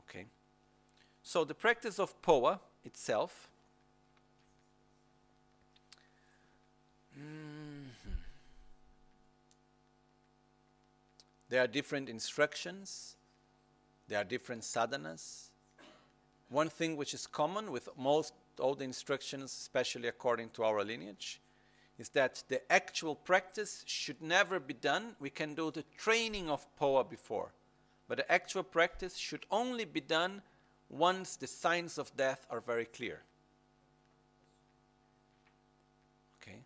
[0.02, 0.26] Okay.
[1.24, 3.50] So, the practice of POWA itself.
[11.50, 13.16] There are different instructions,
[14.08, 15.50] there are different sadhanas.
[16.50, 21.42] One thing which is common with most all the instructions, especially according to our lineage,
[21.98, 25.16] is that the actual practice should never be done.
[25.20, 27.54] We can do the training of POWA before,
[28.08, 30.42] but the actual practice should only be done
[30.90, 33.22] once the signs of death are very clear.
[36.42, 36.62] Okay?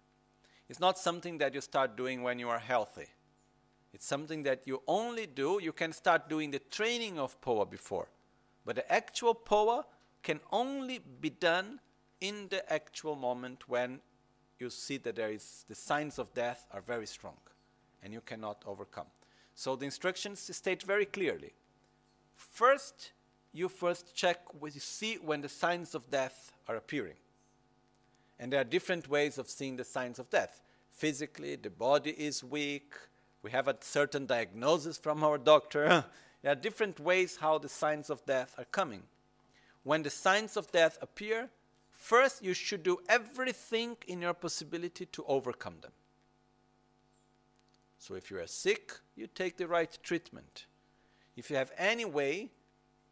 [0.70, 3.08] It's not something that you start doing when you are healthy.
[3.94, 8.08] It's something that you only do, you can start doing the training of POWA before.
[8.66, 9.86] But the actual POWA
[10.24, 11.80] can only be done
[12.22, 14.00] in the actual moment when
[14.60, 17.38] you see that there is the signs of death are very strong
[18.04, 19.08] and you cannot overcome.
[19.56, 21.54] So the instructions state very clearly.
[22.36, 23.12] First,
[23.52, 27.18] you first check what you see when the signs of death are appearing.
[28.40, 30.62] And there are different ways of seeing the signs of death.
[30.90, 32.94] Physically, the body is weak.
[33.44, 36.06] We have a certain diagnosis from our doctor.
[36.42, 39.04] there are different ways how the signs of death are coming.
[39.84, 41.50] When the signs of death appear,
[41.92, 45.92] first you should do everything in your possibility to overcome them.
[47.98, 50.66] So if you are sick, you take the right treatment.
[51.36, 52.50] If you have any way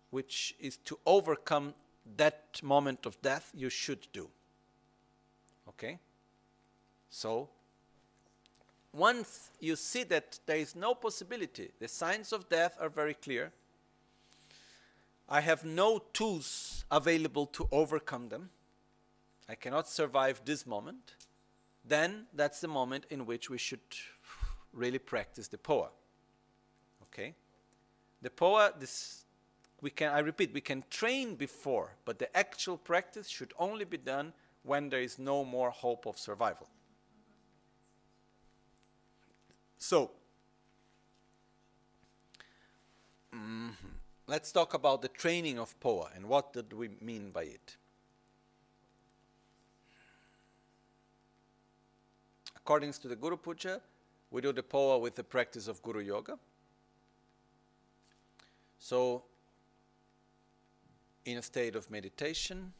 [0.10, 1.74] which is to overcome
[2.18, 4.30] that moment of death, you should do.
[5.68, 6.00] Okay?
[7.10, 7.50] So,
[8.94, 13.52] once you see that there is no possibility, the signs of death are very clear.
[15.28, 18.50] I have no tools available to overcome them.
[19.48, 21.16] I cannot survive this moment.
[21.86, 23.80] Then that's the moment in which we should
[24.74, 25.90] really practice the powa.
[27.04, 27.36] Okay?
[28.22, 29.26] The powa, this
[29.82, 33.98] we can I repeat, we can train before, but the actual practice should only be
[33.98, 34.34] done
[34.64, 36.68] when there is no more hope of survival.
[39.80, 40.12] So,
[43.34, 43.72] mm,
[44.28, 47.78] let's talk about the training of POWA and what did we mean by it.
[52.58, 53.80] According to the Guru Puja,
[54.30, 56.38] we do the POWA with the practice of Guru Yoga.
[58.78, 59.24] So,
[61.24, 62.74] in a state of meditation,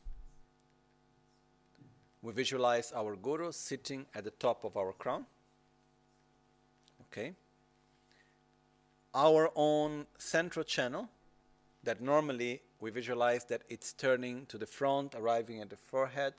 [2.22, 5.26] we visualize our Guru sitting at the top of our crown.
[7.12, 7.34] Okay?
[9.14, 11.10] Our own central channel,
[11.84, 16.34] that normally we visualize that it's turning to the front, arriving at the forehead.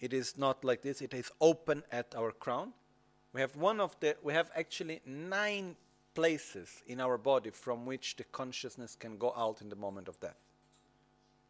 [0.00, 2.72] It is not like this, it is open at our crown
[3.36, 5.76] we have one of the, we have actually nine
[6.14, 10.18] places in our body from which the consciousness can go out in the moment of
[10.20, 10.38] death.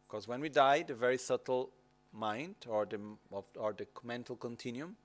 [0.05, 1.69] Because when we die, the very subtle
[2.11, 2.99] mind or the,
[3.55, 4.97] or the mental continuum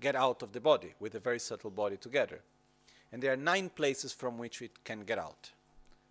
[0.00, 2.40] get out of the body with the very subtle body together.
[3.12, 5.50] And there are nine places from which it can get out,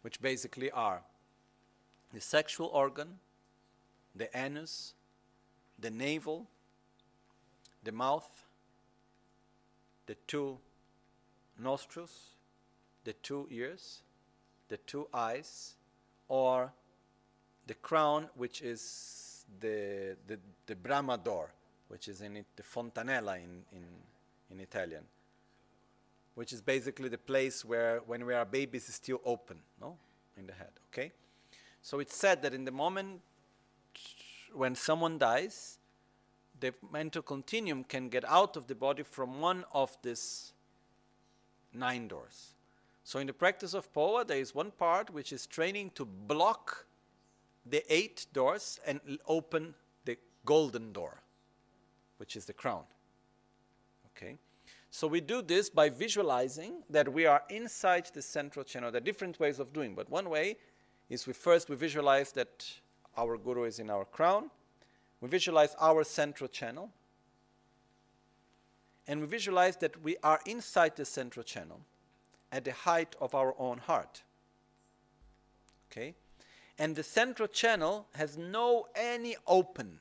[0.02, 1.02] which basically are
[2.14, 3.20] the sexual organ,
[4.16, 4.94] the anus,
[5.78, 6.48] the navel,
[7.84, 8.46] the mouth,
[10.08, 10.58] the two
[11.58, 12.36] nostrils,
[13.04, 14.02] the two ears,
[14.68, 15.76] the two eyes,
[16.28, 16.72] or
[17.68, 21.52] the crown, which is the, the, the Brahma door,
[21.88, 23.86] which is in it, the fontanella in, in,
[24.52, 25.04] in Italian,
[26.40, 29.98] which is basically the place where, when we are babies, is still open, no,
[30.38, 30.72] in the head.
[30.90, 31.12] Okay,
[31.82, 33.20] so it's said that in the moment
[34.54, 35.80] when someone dies,
[36.58, 40.54] the mental continuum can get out of the body from one of these
[41.74, 42.56] nine doors.
[43.04, 46.86] So in the practice of Powa, there is one part which is training to block
[47.66, 49.76] the eight doors and open
[50.06, 51.22] the golden door,
[52.16, 52.86] which is the crown.
[54.16, 54.38] Okay?
[54.92, 58.92] So we do this by visualizing that we are inside the central channel.
[58.92, 60.58] There are different ways of doing, but one way
[61.10, 62.66] is we first we visualize that
[63.18, 64.50] our guru is in our crown
[65.22, 66.90] we visualize our central channel.
[69.08, 71.82] And we visualize that we are inside the central channel
[72.52, 74.24] at the height of our own heart.
[75.92, 76.16] Okay?
[76.78, 80.00] And the central channel has no any open,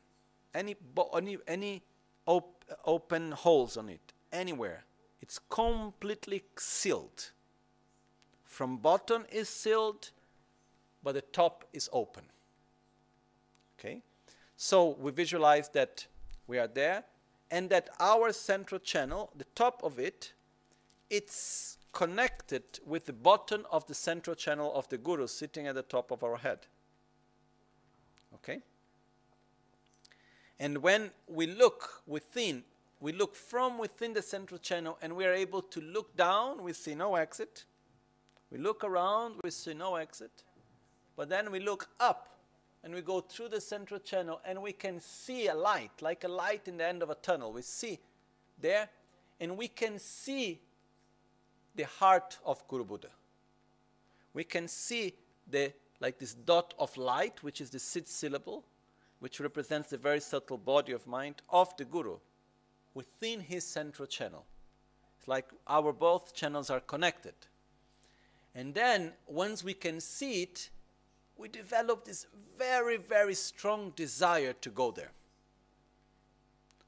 [0.55, 0.77] any,
[1.15, 1.83] any, any
[2.27, 2.55] op
[2.85, 4.85] open holes on it, anywhere.
[5.21, 7.31] It's completely sealed.
[8.45, 10.11] From bottom is sealed,
[11.03, 12.25] but the top is open.
[13.79, 14.03] Okay?
[14.57, 16.07] So we visualize that
[16.47, 17.05] we are there
[17.51, 20.33] and that our central channel, the top of it,
[21.11, 25.83] it's connected with the bottom of the central channel of the guru sitting at the
[25.83, 26.67] top of our head.
[28.35, 28.61] Okay?
[30.61, 32.65] And when we look within,
[33.01, 36.73] we look from within the central channel and we are able to look down, we
[36.73, 37.65] see no exit.
[38.51, 40.45] We look around, we see no exit.
[41.17, 42.29] But then we look up
[42.83, 46.29] and we go through the central channel and we can see a light, like a
[46.29, 47.53] light in the end of a tunnel.
[47.53, 48.01] We see
[48.61, 48.89] there
[49.39, 50.61] and we can see
[51.77, 53.11] the heart of Guru Buddha.
[54.35, 55.15] We can see
[55.49, 58.65] the like this dot of light, which is the sixth syllable,
[59.19, 62.19] which represents the very subtle body of mind of the Guru
[62.99, 64.45] within his central channel.
[65.17, 67.35] It's like our both channels are connected.
[68.57, 70.69] And then once we can see it,
[71.37, 72.27] we develop this
[72.59, 75.13] very, very strong desire to go there.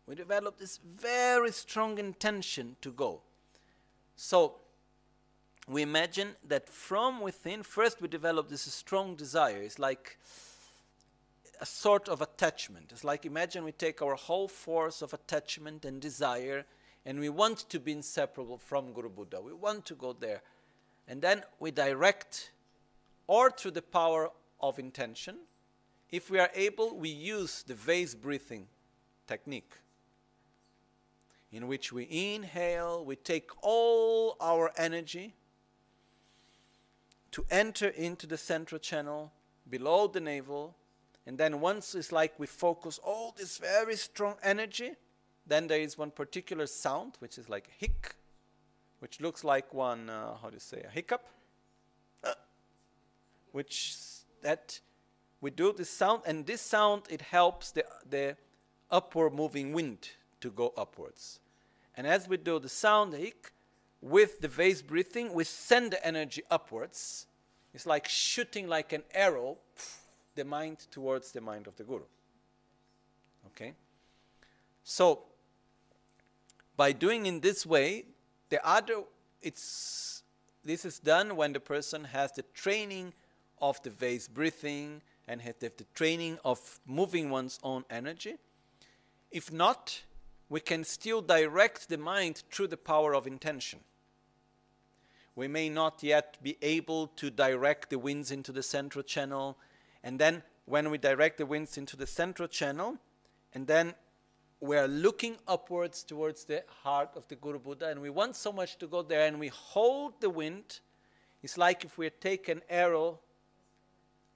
[0.09, 3.23] We develop this very strong intention to go.
[4.17, 4.57] So,
[5.69, 9.63] we imagine that from within, first we develop this strong desire.
[9.63, 10.19] It's like
[11.61, 12.91] a sort of attachment.
[12.91, 16.65] It's like imagine we take our whole force of attachment and desire
[17.07, 19.41] and we want to be inseparable from Guru Buddha.
[19.41, 20.43] We want to go there.
[21.09, 22.51] And then we direct,
[23.27, 24.31] or through the power
[24.61, 25.37] of intention,
[26.11, 28.67] if we are able, we use the vase breathing
[29.27, 29.73] technique
[31.53, 35.35] in which we inhale, we take all our energy
[37.33, 39.33] to enter into the central channel
[39.69, 40.77] below the navel.
[41.31, 44.97] And then once it's like we focus all this very strong energy,
[45.47, 48.17] then there is one particular sound, which is like hic,
[48.99, 51.29] which looks like one, uh, how do you say, a hiccup,
[52.25, 52.33] uh,
[53.53, 53.95] which
[54.43, 54.81] that
[55.41, 58.37] we do this sound, and this sound, it helps the, the
[58.91, 60.09] upward moving wind
[60.41, 61.39] to go upwards.
[61.97, 63.53] And as we do the sound hic,
[64.01, 67.29] with the vase breathing, we send the energy upwards.
[67.73, 69.59] It's like shooting like an arrow
[70.35, 72.05] the mind towards the mind of the guru.
[73.47, 73.75] Okay?
[74.85, 75.23] So,
[76.77, 78.05] by doing in this way,
[78.49, 79.03] the other,
[79.43, 80.23] it's,
[80.65, 83.13] this is done when the person has the training
[83.61, 88.37] of the vase breathing and has the training of moving one's own energy.
[89.31, 90.03] If not,
[90.49, 93.81] we can still direct the mind through the power of intention.
[95.37, 99.57] We may not yet be able to direct the winds into the central channel,
[100.03, 102.97] and then when we direct the winds into the central channel,
[103.53, 103.95] and then
[104.61, 108.53] we are looking upwards towards the heart of the Guru Buddha, and we want so
[108.53, 110.81] much to go there, and we hold the wind.
[111.43, 113.21] It's like if we take an arrow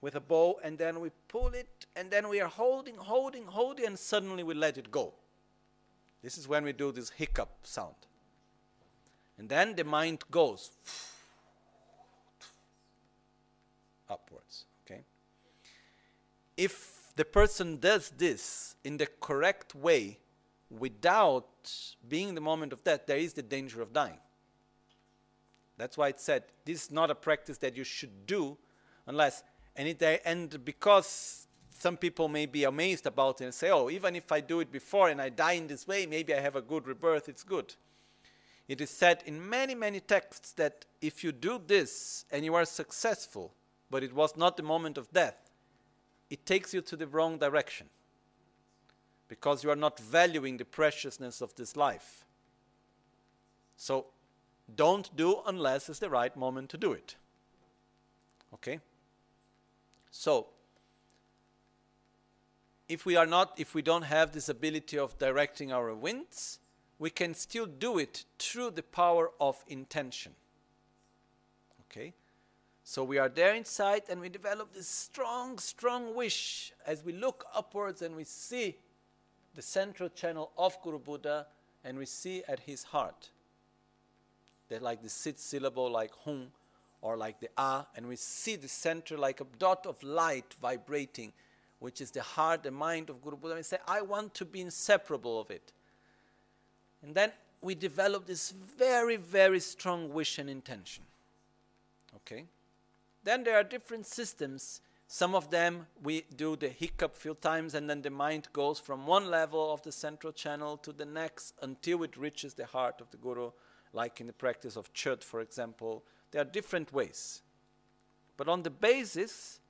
[0.01, 3.87] with a bow, and then we pull it, and then we are holding, holding, holding,
[3.87, 5.15] and suddenly we let it go.
[6.23, 7.95] This is when we do this hiccup sound.
[9.37, 10.71] And then the mind goes
[14.09, 14.65] upwards.
[14.85, 15.03] Okay?
[16.57, 20.19] If the person does this in the correct way
[20.71, 21.49] without
[22.09, 24.19] being the moment of death, there is the danger of dying.
[25.77, 28.57] That's why it said this is not a practice that you should do
[29.07, 29.43] unless
[29.77, 34.15] and it and because some people may be amazed about it and say, oh, even
[34.15, 36.63] if I do it before and I die in this way, maybe I have a
[36.63, 37.75] good rebirth, it's good.
[38.69, 42.65] It is said in many, many texts that if you do this and you are
[42.65, 43.53] successful,
[43.91, 45.44] but it was not the moment of death,
[46.35, 47.87] it takes you to the wrong direction
[49.29, 52.25] because you are not valuing the preciousness of this life.
[53.77, 54.07] So
[54.75, 57.15] don't do unless it's the right moment to do it.
[58.53, 58.81] Okay?
[60.11, 60.49] So,
[62.89, 66.59] if we are not, if we don't have this ability of directing our winds,
[66.99, 70.33] we can still do it through the power of intention.
[71.83, 72.13] Okay?
[72.85, 77.47] So we are there inside and we develop this strong, strong wish as we look
[77.55, 78.77] upwards and we see
[79.55, 81.47] the central channel of Guru Buddha
[81.83, 83.31] and we see at his heart.
[84.69, 86.49] That like the seed syllable like hum
[87.01, 91.33] or like the ah, and we see the center like a dot of light vibrating
[91.79, 94.61] which is the heart, the mind of Guru Buddha, and say, I want to be
[94.61, 95.73] inseparable of it.
[97.03, 101.05] And then we develop this very, very strong wish and intention.
[102.17, 102.45] Okay?
[103.25, 104.83] Then there are different systems.
[105.07, 109.07] Some of them we do the hiccup few times, and then the mind goes from
[109.07, 113.11] one level of the central channel to the next until it reaches the heart of
[113.11, 113.51] the Guru,
[113.93, 116.05] like in the practice of Chöd, for example.
[116.31, 117.43] There are different ways.
[118.37, 119.61] But on the basis,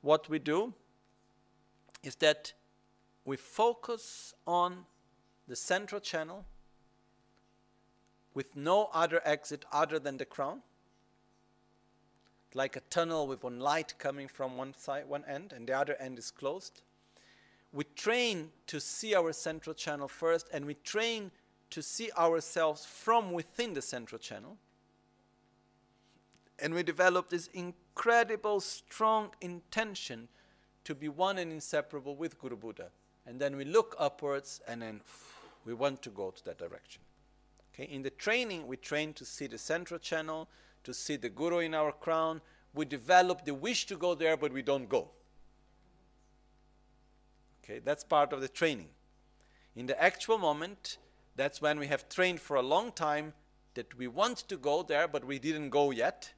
[0.00, 0.74] what we do
[2.02, 2.52] is that
[3.24, 4.84] we focus on
[5.48, 6.44] the central channel
[8.34, 10.62] with no other exit other than the crown
[12.54, 15.96] like a tunnel with one light coming from one side one end and the other
[16.00, 16.82] end is closed
[17.72, 21.30] we train to see our central channel first and we train
[21.70, 24.58] to see ourselves from within the central channel
[26.62, 30.28] and we develop this incredible strong intention
[30.84, 32.90] to be one and inseparable with Guru Buddha.
[33.26, 35.00] And then we look upwards and then
[35.64, 37.02] we want to go to that direction.
[37.74, 40.48] Okay, in the training, we train to see the central channel,
[40.84, 42.40] to see the Guru in our crown.
[42.74, 45.10] We develop the wish to go there, but we don't go.
[47.62, 48.88] Okay, that's part of the training.
[49.76, 50.98] In the actual moment,
[51.36, 53.32] that's when we have trained for a long time
[53.74, 56.32] that we want to go there, but we didn't go yet.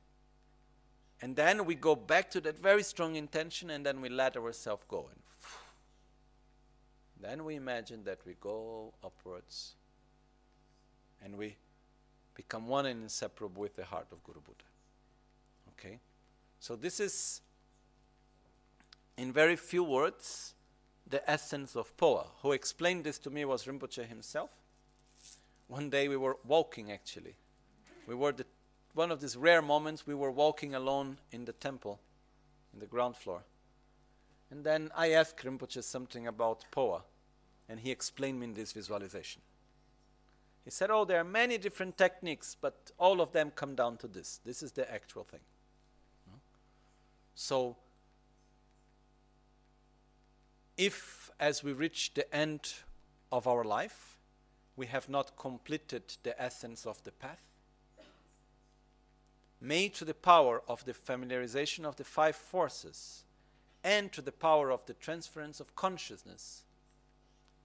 [1.20, 4.82] And then we go back to that very strong intention and then we let ourselves
[4.88, 5.08] go.
[5.10, 5.20] And
[7.20, 9.74] then we imagine that we go upwards
[11.24, 11.56] and we
[12.34, 14.64] become one and inseparable with the heart of Guru Buddha.
[15.70, 15.98] Okay?
[16.60, 17.40] So this is,
[19.16, 20.54] in very few words,
[21.08, 22.26] the essence of Powa.
[22.42, 24.50] Who explained this to me was Rinpoche himself.
[25.68, 27.34] One day we were walking actually.
[28.06, 28.46] We were the,
[28.94, 32.00] one of these rare moments we were walking alone in the temple,
[32.72, 33.44] in the ground floor.
[34.50, 37.02] And then I asked Rinpoche something about Powa,
[37.68, 39.40] and he explained me in this visualization.
[40.64, 44.08] He said, Oh, there are many different techniques, but all of them come down to
[44.08, 44.40] this.
[44.44, 45.40] This is the actual thing.
[46.30, 46.38] Hmm?
[47.34, 47.76] So,
[50.76, 52.72] if as we reach the end
[53.30, 54.16] of our life,
[54.76, 57.58] we have not completed the essence of the path,
[59.60, 63.24] may to the power of the familiarization of the five forces
[63.84, 66.63] and to the power of the transference of consciousness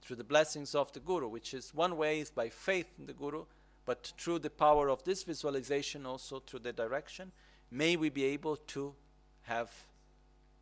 [0.02, 3.12] through the blessings of the Guru, which is one way is by faith in the
[3.12, 3.44] Guru,
[3.84, 7.32] but through the power of this visualization, also through the direction,
[7.70, 8.94] may we be able to
[9.42, 9.70] have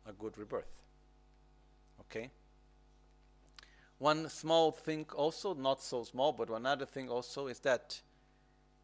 [0.07, 0.81] a good rebirth.
[2.01, 2.29] Okay?
[3.97, 8.01] One small thing also, not so small, but one other thing also is that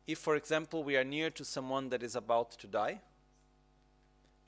[0.08, 3.00] if, for example, we are near to someone that is about to die,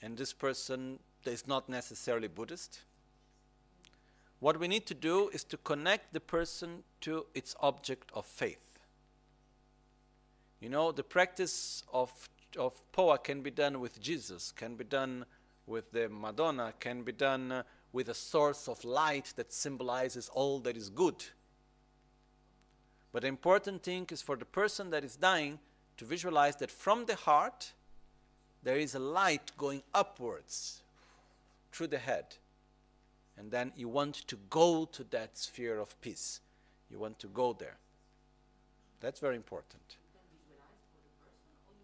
[0.01, 2.81] and this person is not necessarily Buddhist,
[4.39, 8.79] what we need to do is to connect the person to its object of faith.
[10.59, 12.11] You know, the practice of,
[12.57, 15.25] of Powa can be done with Jesus, can be done
[15.65, 20.59] with the Madonna, can be done uh, with a source of light that symbolizes all
[20.59, 21.23] that is good.
[23.11, 25.59] But the important thing is for the person that is dying
[25.97, 27.73] to visualize that from the heart
[28.63, 30.81] there is a light going upwards
[31.71, 32.37] through the head
[33.37, 36.41] and then you want to go to that sphere of peace.
[36.89, 37.77] You want to go there.
[38.99, 39.97] That's very important.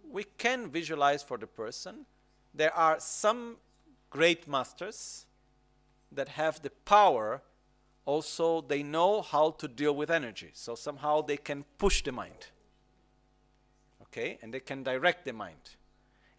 [0.09, 2.05] We can visualize for the person.
[2.53, 3.57] There are some
[4.09, 5.25] great masters
[6.11, 7.41] that have the power,
[8.05, 10.51] also, they know how to deal with energy.
[10.53, 12.47] So somehow they can push the mind.
[14.03, 14.37] Okay?
[14.41, 15.77] And they can direct the mind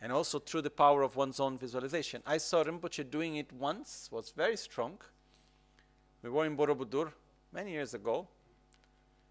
[0.01, 2.23] and also through the power of one's own visualization.
[2.27, 4.99] I saw Rinpoche doing it once, was very strong.
[6.23, 7.13] We were in Borobudur
[7.53, 8.29] many years ago,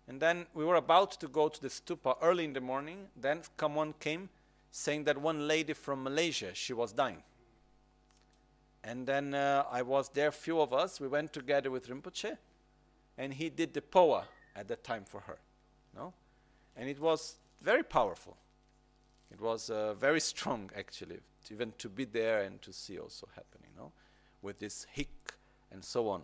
[0.07, 3.07] and then we were about to go to the stupa early in the morning.
[3.15, 4.29] Then someone came
[4.71, 7.21] saying that one lady from Malaysia, she was dying.
[8.83, 12.37] And then uh, I was there, few of us, we went together with Rinpoche,
[13.17, 14.23] and he did the powa
[14.55, 15.37] at that time for her.
[15.95, 16.13] No?
[16.75, 18.35] And it was very powerful.
[19.33, 21.17] It was uh, very strong, actually,
[21.51, 23.91] even to be there and to see also happening, no?
[24.41, 25.33] with this hic
[25.71, 26.21] and so on.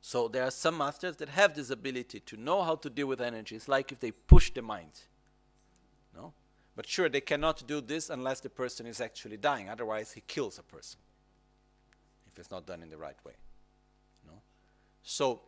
[0.00, 3.20] So there are some masters that have this ability to know how to deal with
[3.20, 3.56] energy.
[3.56, 5.02] It's like if they push the mind.
[6.14, 6.32] No?
[6.76, 9.68] But sure, they cannot do this unless the person is actually dying.
[9.68, 10.98] Otherwise, he kills a person
[12.26, 13.34] if it's not done in the right way.
[14.26, 14.34] No?
[15.02, 15.42] So,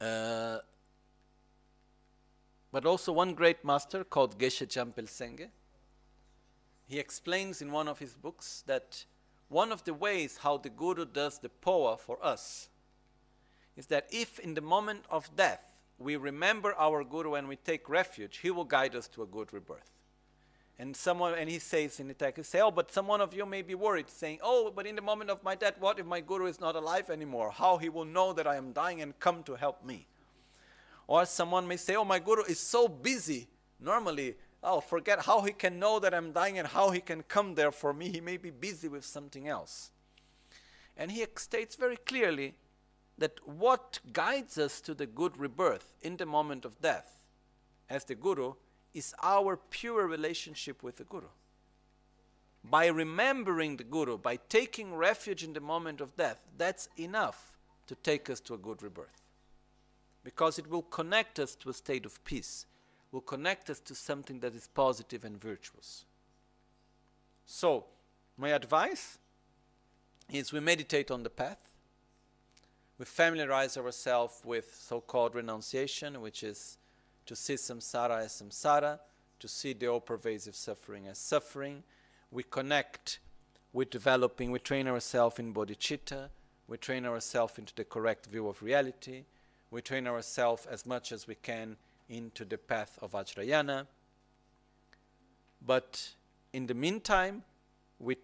[0.00, 0.58] uh,
[2.72, 5.48] but also one great master called Geshe Champel Senge,
[6.86, 9.04] he explains in one of his books that
[9.48, 12.68] one of the ways how the Guru does the powa for us
[13.76, 17.88] is that if in the moment of death we remember our Guru and we take
[17.88, 19.90] refuge, he will guide us to a good rebirth.
[20.78, 23.34] And someone and he says in the text, he says, Oh, but some one of
[23.34, 26.06] you may be worried, saying, Oh, but in the moment of my death, what if
[26.06, 27.50] my Guru is not alive anymore?
[27.50, 30.06] How he will know that I am dying and come to help me?
[31.10, 33.48] Or someone may say, Oh, my Guru is so busy.
[33.80, 37.56] Normally, oh, forget how he can know that I'm dying and how he can come
[37.56, 38.10] there for me.
[38.10, 39.90] He may be busy with something else.
[40.96, 42.54] And he states very clearly
[43.18, 47.26] that what guides us to the good rebirth in the moment of death
[47.88, 48.52] as the Guru
[48.94, 51.30] is our pure relationship with the Guru.
[52.62, 57.58] By remembering the Guru, by taking refuge in the moment of death, that's enough
[57.88, 59.20] to take us to a good rebirth
[60.22, 62.66] because it will connect us to a state of peace,
[63.12, 66.04] will connect us to something that is positive and virtuous.
[67.46, 67.86] So,
[68.36, 69.18] my advice
[70.30, 71.74] is we meditate on the path,
[72.98, 76.76] we familiarize ourselves with so called renunciation, which is
[77.26, 79.00] to see samsara as samsara,
[79.38, 81.82] to see the all pervasive suffering as suffering.
[82.30, 83.18] We connect
[83.72, 86.28] with developing, we train ourselves in bodhicitta,
[86.68, 89.24] we train ourselves into the correct view of reality
[89.70, 91.76] we train ourselves as much as we can
[92.08, 93.86] into the path of Vajrayana.
[95.64, 96.10] But
[96.52, 97.42] in the meantime,
[97.98, 98.16] we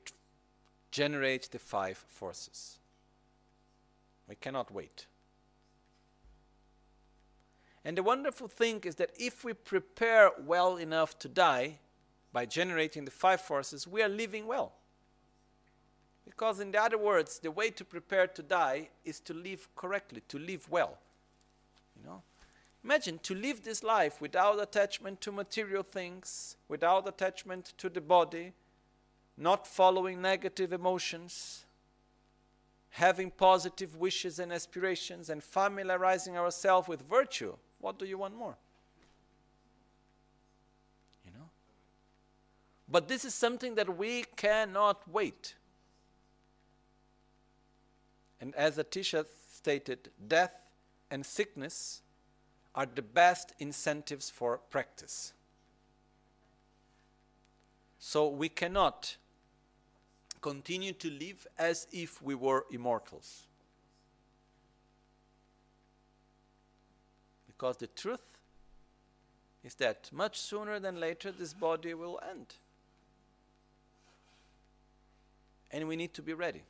[0.91, 2.79] generate the five forces.
[4.29, 5.07] We cannot wait.
[7.85, 11.79] And the wonderful thing is that if we prepare well enough to die
[12.33, 14.73] by generating the five forces, we are living well.
[16.25, 20.23] Because, in the other words, the way to prepare to die is to live correctly,
[20.27, 20.99] to live well.
[22.07, 22.23] Know?
[22.85, 28.53] Imagine to live this life without attachment to material things, without attachment to the body,
[29.37, 31.65] not following negative emotions,
[32.91, 37.57] having positive wishes and aspirations, and familiarizing ourselves with virtue.
[37.81, 38.57] What do you want more?
[41.27, 41.49] You know?
[42.89, 45.57] But this is something that we cannot wait.
[48.41, 50.66] And as Atisha stated, death
[51.11, 52.03] and sickness
[52.75, 55.33] are the best incentives for practice.
[57.99, 59.17] So we cannot
[60.41, 63.47] continue to live as if we were immortals.
[67.47, 68.37] Because the truth
[69.65, 72.55] is that much sooner than later this body will end.
[75.73, 76.63] And we need to be ready.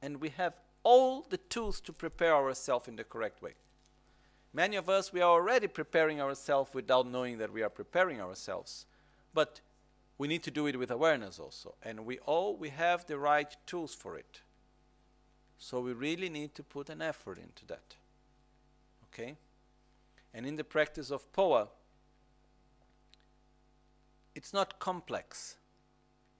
[0.00, 0.54] And we have
[0.86, 3.54] all the tools to prepare ourselves in the correct way.
[4.52, 8.86] Many of us, we are already preparing ourselves without knowing that we are preparing ourselves.
[9.34, 9.60] But
[10.16, 11.74] we need to do it with awareness also.
[11.82, 14.42] And we all we have the right tools for it.
[15.58, 17.96] So we really need to put an effort into that.
[19.08, 19.36] Okay?
[20.32, 21.66] And in the practice of POWA,
[24.36, 25.56] it's not complex,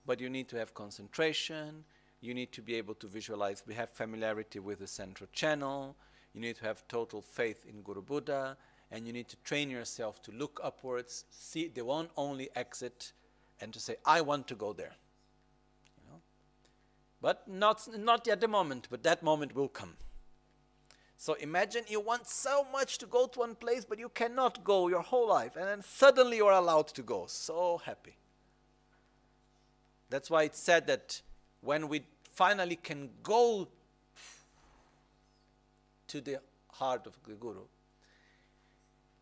[0.07, 1.83] but you need to have concentration,
[2.21, 5.97] you need to be able to visualize, we have familiarity with the central channel,
[6.33, 8.57] you need to have total faith in Guru Buddha,
[8.91, 13.13] and you need to train yourself to look upwards, see the one only exit,
[13.61, 14.95] and to say, I want to go there.
[15.97, 16.21] You know?
[17.21, 19.95] But not, not at the moment, but that moment will come.
[21.19, 24.89] So imagine you want so much to go to one place, but you cannot go
[24.89, 27.25] your whole life, and then suddenly you are allowed to go.
[27.27, 28.17] So happy.
[30.11, 31.23] That's why it's said that
[31.61, 32.03] when we
[32.33, 33.69] finally can go
[36.09, 36.39] to the
[36.73, 37.63] heart of the Guru.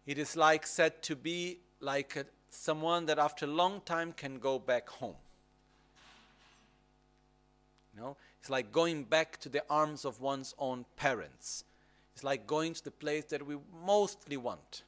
[0.06, 4.38] It is like said to be like a, someone that after a long time can
[4.38, 5.16] go back home.
[7.94, 11.64] You know, it's like going back to the arms of one's own parents.
[12.14, 14.82] It's like going to the place that we mostly want.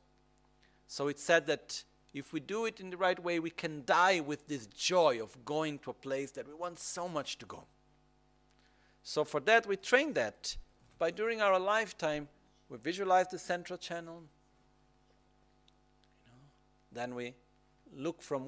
[0.88, 1.84] So it's said that
[2.14, 5.44] if we do it in the right way, we can die with this joy of
[5.44, 7.64] going to a place that we want so much to go.
[9.02, 10.56] So for that, we train that
[10.98, 12.28] by during our lifetime,
[12.68, 14.22] we visualize the central channel.
[16.24, 16.38] You know,
[16.92, 17.34] then we
[17.94, 18.46] look from,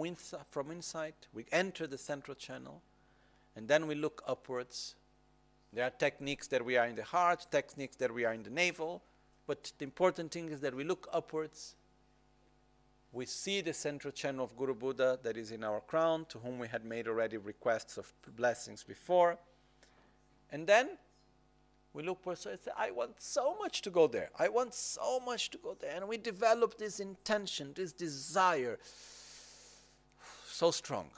[0.50, 2.82] from inside, we enter the central channel,
[3.54, 4.94] and then we look upwards.
[5.72, 8.50] There are techniques that we are in the heart, techniques that we are in the
[8.50, 9.02] navel,
[9.46, 11.76] but the important thing is that we look upwards.
[13.12, 16.58] We see the central channel of Guru Buddha that is in our crown, to whom
[16.58, 19.38] we had made already requests of blessings before.
[20.50, 20.90] And then
[21.94, 24.30] we look for so say, I want so much to go there.
[24.38, 25.96] I want so much to go there.
[25.96, 28.78] And we develop this intention, this desire
[30.46, 31.08] so strong.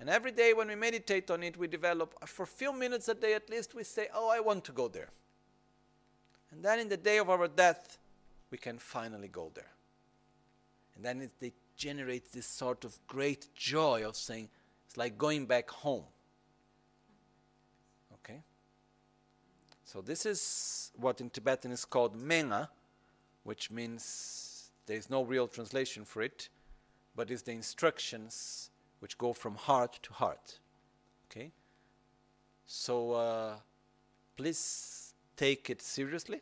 [0.00, 3.14] And every day when we meditate on it, we develop for a few minutes a
[3.14, 5.10] day at least, we say, Oh, I want to go there.
[6.50, 7.98] And then in the day of our death,
[8.50, 9.75] we can finally go there.
[10.96, 14.48] And then it, generates this sort of great joy of saying,
[14.86, 16.04] it's like going back home.
[18.14, 18.40] Okay?
[19.84, 22.68] So this is what in Tibetan is called menga,
[23.44, 26.48] which means there is no real translation for it,
[27.14, 28.70] but it's the instructions
[29.00, 30.58] which go from heart to heart.
[31.30, 31.52] Okay?
[32.64, 33.54] So uh,
[34.36, 36.40] please take it seriously.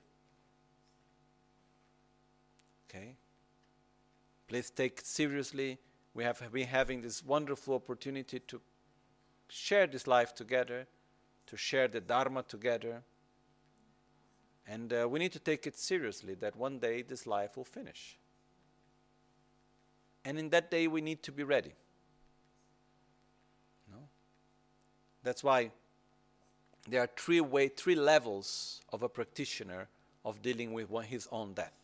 [2.89, 3.17] Okay?
[4.49, 5.79] Please take seriously.
[6.13, 8.61] We have been having this wonderful opportunity to
[9.49, 10.87] share this life together,
[11.47, 13.03] to share the Dharma together.
[14.67, 18.19] And uh, we need to take it seriously that one day this life will finish.
[20.25, 21.73] And in that day, we need to be ready.
[23.91, 23.99] No?
[25.23, 25.71] That's why
[26.89, 29.89] there are three way, three levels of a practitioner
[30.25, 31.84] of dealing with one, his own death.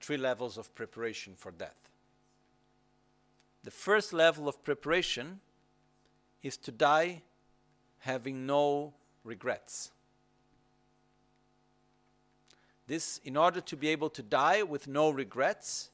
[0.00, 1.90] Three levels of preparation for death.
[3.64, 5.40] The first level of preparation
[6.42, 7.22] is to die
[7.98, 8.94] having no
[9.24, 9.90] regrets.
[12.86, 15.90] This, in order to be able to die with no regrets,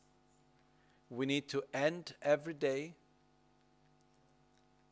[1.11, 2.95] we need to end every day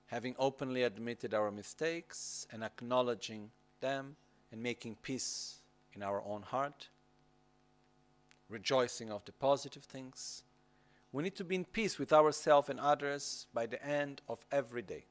[0.07, 4.15] having openly admitted our mistakes and acknowledging them
[4.51, 5.57] and making peace
[5.95, 6.89] in our own heart.
[8.53, 10.43] Rejoicing of the positive things.
[11.11, 14.83] We need to be in peace with ourselves and others by the end of every
[14.83, 15.05] day.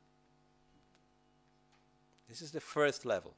[2.30, 3.35] This is the first level.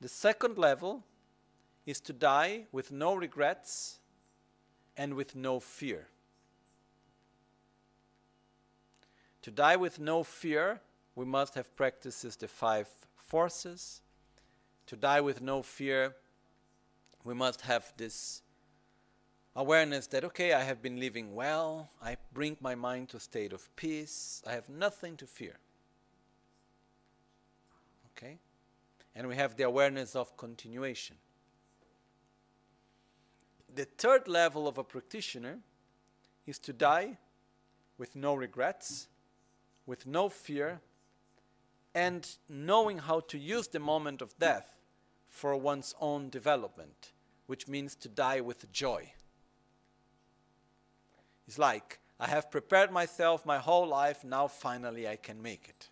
[0.00, 1.04] The second level
[1.86, 3.98] is to die with no regrets
[4.96, 6.08] and with no fear.
[9.42, 10.80] To die with no fear,
[11.14, 14.02] we must have practices the five forces.
[14.86, 16.14] To die with no fear,
[17.24, 18.42] we must have this
[19.54, 23.52] awareness that, okay, I have been living well, I bring my mind to a state
[23.52, 25.58] of peace, I have nothing to fear.
[28.16, 28.38] Okay?
[29.14, 31.16] And we have the awareness of continuation.
[33.74, 35.58] The third level of a practitioner
[36.46, 37.18] is to die
[37.98, 39.08] with no regrets,
[39.86, 40.80] with no fear,
[41.94, 44.81] and knowing how to use the moment of death
[45.32, 47.12] for one's own development,
[47.46, 49.10] which means to die with joy.
[51.48, 55.88] It's like, I have prepared myself my whole life, now finally I can make it.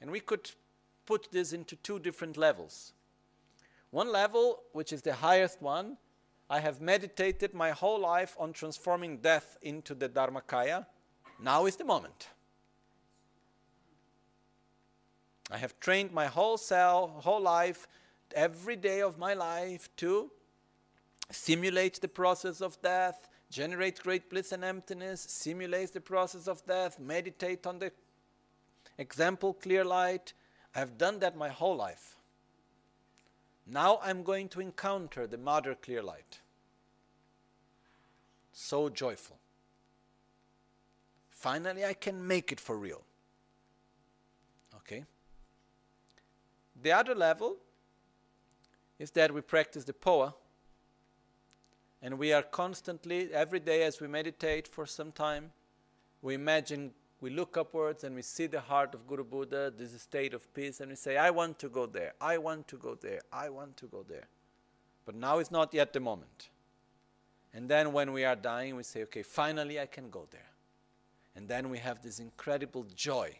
[0.00, 0.52] And we could
[1.04, 2.92] put this into two different levels.
[3.90, 5.98] One level, which is the highest one,
[6.48, 10.86] I have meditated my whole life on transforming death into the Dharmakaya.
[11.42, 12.28] Now is the moment.
[15.54, 17.86] I have trained my whole self, whole life,
[18.34, 20.32] every day of my life to
[21.30, 26.98] simulate the process of death, generate great bliss and emptiness, simulate the process of death,
[26.98, 27.92] meditate on the
[28.98, 30.32] example clear light.
[30.74, 32.16] I have done that my whole life.
[33.64, 36.40] Now I'm going to encounter the Mother Clear Light.
[38.52, 39.38] So joyful.
[41.30, 43.04] Finally, I can make it for real.
[44.78, 45.04] Okay?
[46.84, 47.56] The other level
[48.98, 50.34] is that we practice the POWA
[52.02, 55.52] and we are constantly, every day as we meditate for some time,
[56.20, 56.90] we imagine,
[57.22, 60.80] we look upwards and we see the heart of Guru Buddha, this state of peace,
[60.80, 63.78] and we say, I want to go there, I want to go there, I want
[63.78, 64.28] to go there.
[65.06, 66.50] But now is not yet the moment.
[67.54, 70.50] And then when we are dying, we say, okay, finally I can go there.
[71.34, 73.38] And then we have this incredible joy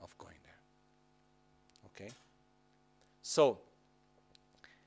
[0.00, 0.33] of going?
[3.26, 3.58] So,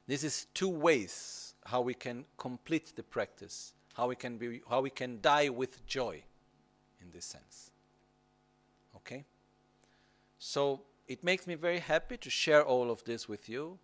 [0.06, 4.82] this is two ways how we can complete the practice, how we can be how
[4.82, 6.24] we can die with joy
[7.02, 7.72] in this sense.
[8.96, 9.26] Okay?
[10.38, 13.80] So, it makes me very happy to share all of this with you,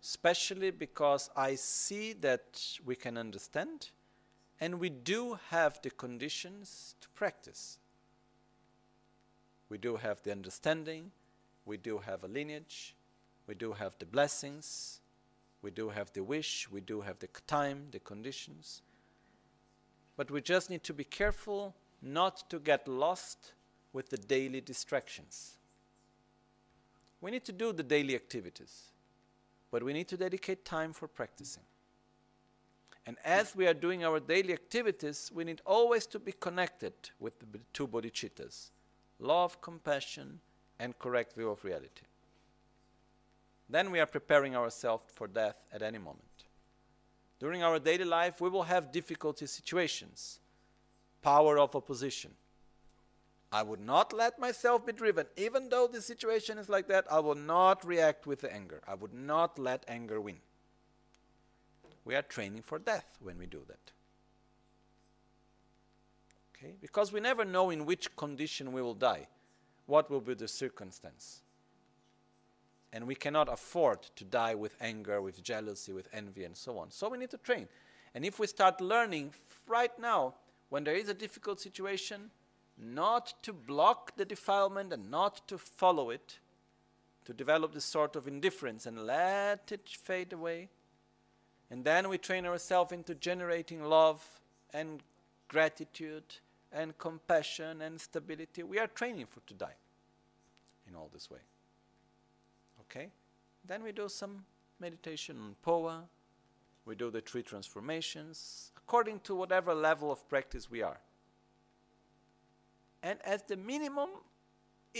[0.00, 3.90] especially because I see that we can understand
[4.60, 7.78] and we do have the conditions to practice.
[9.68, 11.10] We do have the understanding,
[11.66, 12.94] we do have a lineage,
[13.50, 15.00] we do have the blessings,
[15.60, 18.80] we do have the wish, we do have the time, the conditions.
[20.16, 23.54] But we just need to be careful not to get lost
[23.92, 25.54] with the daily distractions.
[27.20, 28.92] We need to do the daily activities,
[29.72, 31.64] but we need to dedicate time for practicing.
[33.04, 37.40] And as we are doing our daily activities, we need always to be connected with
[37.40, 38.70] the two bodhicittas
[39.18, 40.38] love, compassion,
[40.78, 42.04] and correct view of reality.
[43.70, 46.24] Then we are preparing ourselves for death at any moment.
[47.38, 50.40] During our daily life, we will have difficulty situations,
[51.22, 52.32] power of opposition.
[53.52, 55.26] I would not let myself be driven.
[55.36, 58.80] Even though the situation is like that, I will not react with anger.
[58.86, 60.38] I would not let anger win.
[62.04, 63.92] We are training for death when we do that.
[66.54, 66.74] Okay?
[66.80, 69.28] Because we never know in which condition we will die
[69.86, 71.42] what will be the circumstance?
[72.92, 76.90] And we cannot afford to die with anger, with jealousy, with envy, and so on.
[76.90, 77.68] So we need to train.
[78.14, 79.32] And if we start learning
[79.68, 80.34] right now,
[80.70, 82.30] when there is a difficult situation,
[82.76, 86.38] not to block the defilement and not to follow it,
[87.24, 90.68] to develop this sort of indifference and let it fade away.
[91.70, 94.26] And then we train ourselves into generating love
[94.72, 95.02] and
[95.46, 96.24] gratitude
[96.72, 98.62] and compassion and stability.
[98.62, 99.76] We are training for to die
[100.88, 101.38] in all this way.
[102.90, 103.08] Okay?
[103.66, 104.44] Then we do some
[104.80, 106.02] meditation on POWA.
[106.86, 110.98] We do the three transformations according to whatever level of practice we are.
[113.02, 114.08] And as the minimum,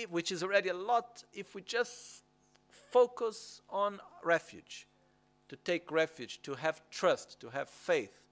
[0.09, 2.23] which is already a lot, if we just
[2.69, 4.87] focus on refuge,
[5.49, 8.23] to take refuge, to have trust, to have faith,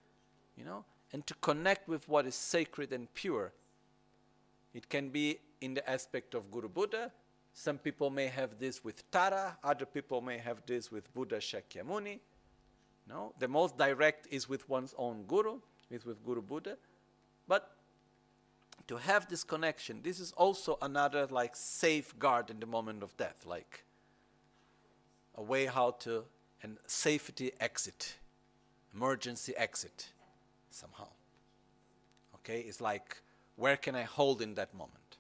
[0.57, 3.53] you know, and to connect with what is sacred and pure.
[4.73, 7.11] It can be in the aspect of Guru Buddha.
[7.59, 12.21] Some people may have this with Tara, other people may have this with Buddha Shakyamuni.
[13.09, 15.59] No, the most direct is with one's own guru,
[15.91, 16.77] is with Guru Buddha,
[17.49, 17.73] but
[18.87, 23.45] to have this connection, this is also another like safeguard in the moment of death,
[23.45, 23.85] like
[25.35, 26.23] a way how to
[26.63, 28.19] and safety exit,
[28.95, 30.13] emergency exit,
[30.71, 31.09] somehow.
[32.37, 33.21] Okay, it's like
[33.57, 35.17] where can I hold in that moment?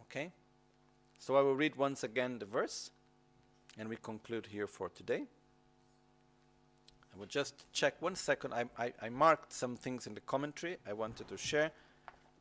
[0.00, 0.32] Okay,
[1.26, 2.92] so I will read once again the verse,
[3.76, 5.24] and we conclude here for today.
[7.12, 8.54] I will just check one second.
[8.54, 11.72] I, I, I marked some things in the commentary I wanted to share.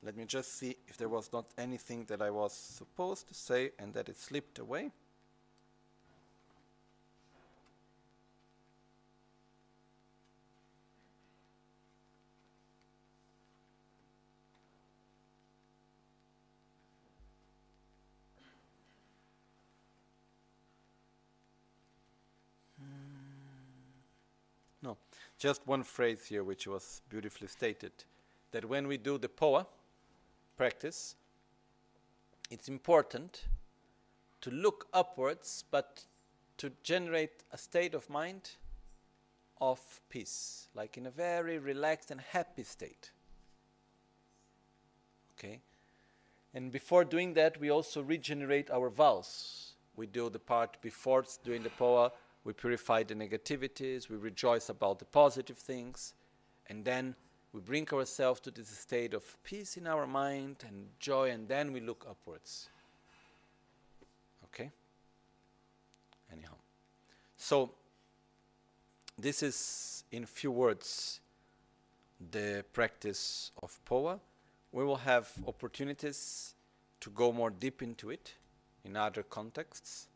[0.03, 3.72] Let me just see if there was not anything that I was supposed to say
[3.80, 4.91] and that it slipped away.
[24.86, 24.98] No,
[25.45, 27.91] just one phrase here which was beautifully stated
[28.49, 29.67] that when we do the POWA
[30.57, 31.15] practice,
[32.49, 33.43] it's important
[34.41, 36.05] to look upwards but
[36.57, 38.53] to generate a state of mind
[39.61, 43.11] of peace, like in a very relaxed and happy state.
[45.38, 45.61] Okay?
[46.55, 49.73] And before doing that, we also regenerate our vows.
[49.95, 52.11] We do the part before doing the POWA
[52.45, 56.13] we purify the negativities, we rejoice about the positive things,
[56.67, 57.15] and then
[57.51, 61.73] we bring ourselves to this state of peace in our mind and joy, and then
[61.73, 62.69] we look upwards.
[64.45, 64.69] Okay?
[66.31, 66.55] Anyhow.
[67.35, 67.72] So,
[69.17, 71.22] this is, in few words,
[72.31, 74.19] the practice of POWA.
[74.72, 76.53] We will have opportunities
[76.99, 78.34] to go more deep into it
[78.84, 80.07] in other contexts,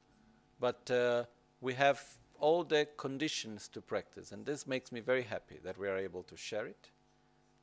[0.60, 1.23] but uh,
[1.61, 2.01] we have
[2.40, 6.24] all the conditions to practice, and this makes me very happy that we are able
[6.24, 6.90] to share it.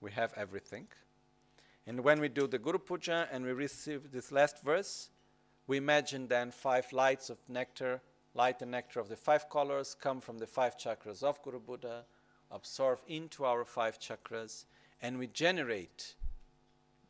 [0.01, 0.89] We have everything.
[1.87, 5.11] And when we do the Guru Puja and we receive this last verse,
[5.67, 8.01] we imagine then five lights of nectar,
[8.35, 12.05] light and nectar of the five colors come from the five chakras of Guru Buddha,
[12.51, 14.65] absorb into our five chakras,
[15.01, 16.15] and we generate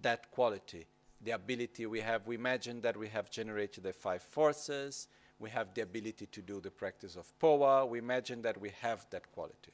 [0.00, 0.86] that quality,
[1.22, 2.26] the ability we have.
[2.26, 6.60] We imagine that we have generated the five forces, we have the ability to do
[6.60, 7.86] the practice of POWA.
[7.86, 9.72] We imagine that we have that quality.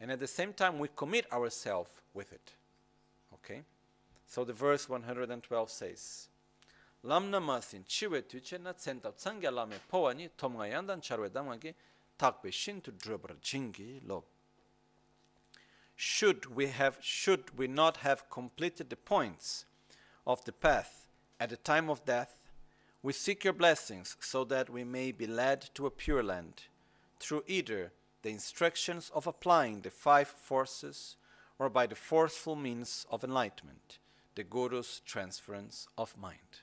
[0.00, 2.52] And at the same time, we commit ourselves with it.
[3.34, 3.62] Okay?
[4.26, 6.28] So the verse 112 says,
[7.02, 11.74] lamna masin chiwe tuche na tsentap tsangya lame powa ni tomga yandan charwe damagi
[12.18, 14.24] takbe shintu drubra jingi lo.
[15.96, 19.64] Should we have should we not have completed the points
[20.26, 21.06] of the path
[21.40, 22.36] at the time of death,
[23.02, 26.62] we seek your blessings so that we may be led to a pure land
[27.20, 27.92] through either
[28.22, 31.16] the instructions of applying the five forces
[31.58, 33.98] or by the forceful means of enlightenment,
[34.34, 36.62] the Guru's transference of mind.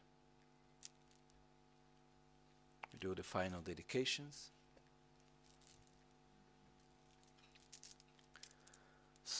[2.91, 4.51] We do the final dedications.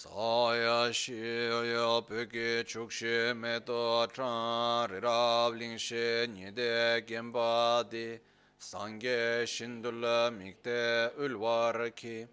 [0.06, 8.20] 사야시여 벽에 축심에도 차리랍링시 니데 겜바디
[8.60, 12.28] 상게 신둘라 믹데 울와르키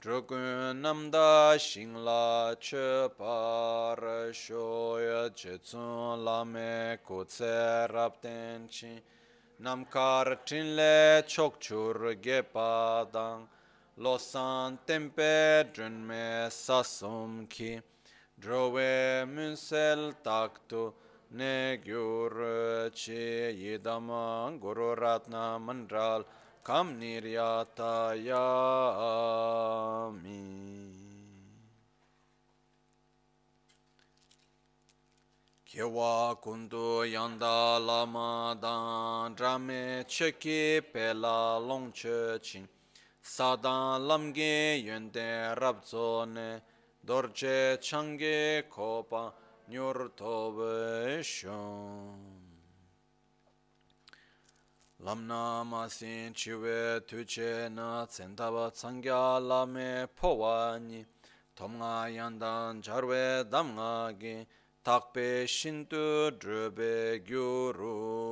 [0.00, 2.56] 드르군 남다 싱라
[3.16, 9.02] 쳬파르쇼야 제춘 라메 고체랍텐치
[9.56, 13.48] 남카르틴레 촉추르게 바당
[13.96, 17.80] losan tempe drunme sasum ki
[18.40, 20.92] drove munsel taktu
[21.30, 26.24] ne gyur chi yidama guru ratna mandral
[26.64, 28.74] kam niryata yami
[35.64, 42.68] Kewa kundu yanda lama dan drame cheki pela longche ching
[43.23, 46.61] 사단 람게 연대 랍존에
[47.09, 49.33] dorje change kopa
[49.69, 52.19] nyurtobe shon
[54.99, 61.05] lamna masin chiwe tuche na tsendaba tsangya lame powani
[61.55, 64.45] tomga yandan jarwe damga gi
[64.83, 68.29] takpe shintu drube gyurungo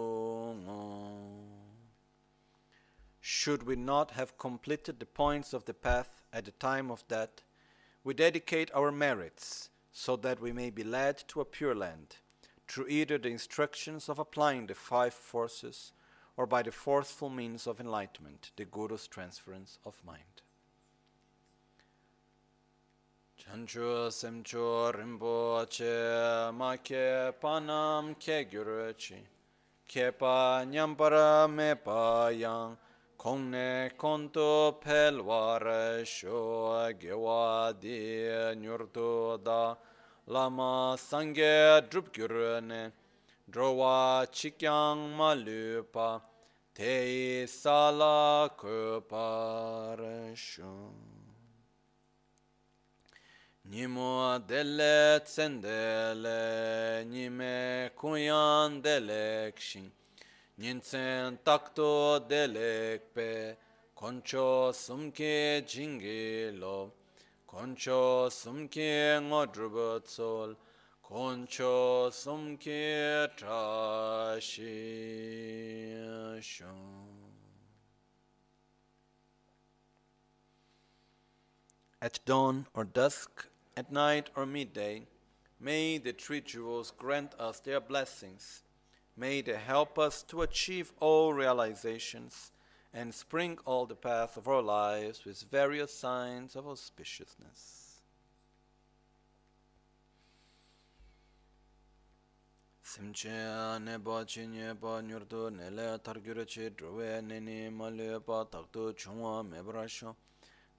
[3.33, 7.41] should we not have completed the points of the path at the time of death,
[8.05, 12.17] we dedicate our merits so that we may be led to a pure land
[12.69, 15.93] through either the instructions of applying the five forces
[16.37, 20.43] or by the forceful means of enlightenment, the Guru's transference of mind.
[23.41, 29.21] chanchu semchu rimbo che ma ke panam ke guruchi
[29.89, 32.77] ke pa nyampara me pa yang
[33.23, 38.27] Kongne kontu pelvar sho gewa di
[38.59, 39.77] nyurtu da.
[40.27, 42.91] Lama sangye drupgyurne
[43.49, 46.21] drowa chikyang malupa
[46.75, 50.01] tei sala kupar
[50.35, 50.91] sho.
[53.71, 55.21] Nimo dele
[57.09, 60.02] ni me kuyan de delekshin
[60.61, 63.55] shin, takto delek pe,
[63.97, 66.91] koncho sumke jingilo,
[67.49, 70.57] koncho sumke ngodrubo tsol,
[71.03, 74.73] koncho sumke trashi
[76.43, 77.23] shun.
[82.01, 83.47] At dawn or dusk,
[83.77, 85.07] at night or midday,
[85.61, 88.65] may the three jewels grant us their blessings.
[89.17, 92.51] May they help us to achieve all realizations
[92.95, 97.83] and sprinkle all the path of our lives with various signs of auspiciousness.
[102.93, 107.71] simche ne ba chi nye ba nyurdu ne le tar gyure chi druwe ne ni
[107.71, 110.15] ma le ba tak tu chungwa me bra sho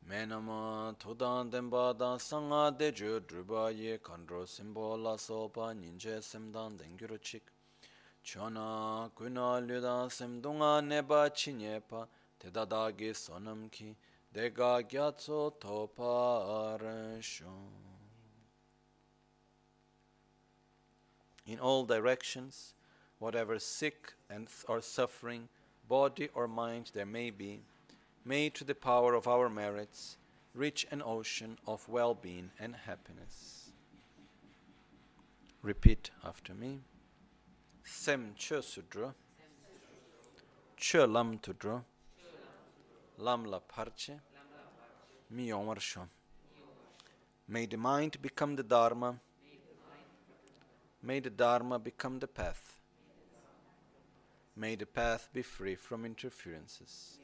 [0.06, 4.27] me na ma tu dan den ba dan sang de ju dru ba ye kan
[4.27, 7.52] ro sim bo la so pa nin che sim dan den gyure chik
[8.24, 12.08] cho na ku na lu da sim dung a ne ba chi nye pa
[12.40, 13.95] te da da gi sonam ki
[14.34, 17.53] de ga gya tso to pa ra sho
[21.45, 22.74] in all directions,
[23.19, 25.50] whatever sick and or suffering,
[25.88, 27.61] body or mind there may be,
[28.26, 30.18] may to the power of our merits
[30.53, 33.72] reach an ocean of well-being and happiness.
[35.61, 36.80] Repeat after me.
[37.84, 39.14] Sem chö sudra,
[40.78, 41.84] chö lam tudra,
[43.18, 44.20] lam la parche,
[45.30, 46.08] mi sho.
[47.48, 49.20] May the mind become the Dharma
[51.06, 52.80] May the Dharma become the path.
[54.56, 57.18] May the path be free from interferences.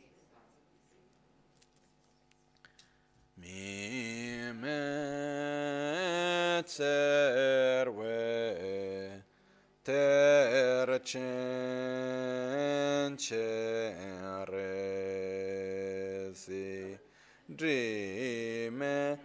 [3.37, 4.69] Mi me
[9.83, 11.17] tserwe ter chen
[13.17, 16.97] chen re si
[17.47, 19.17] dri me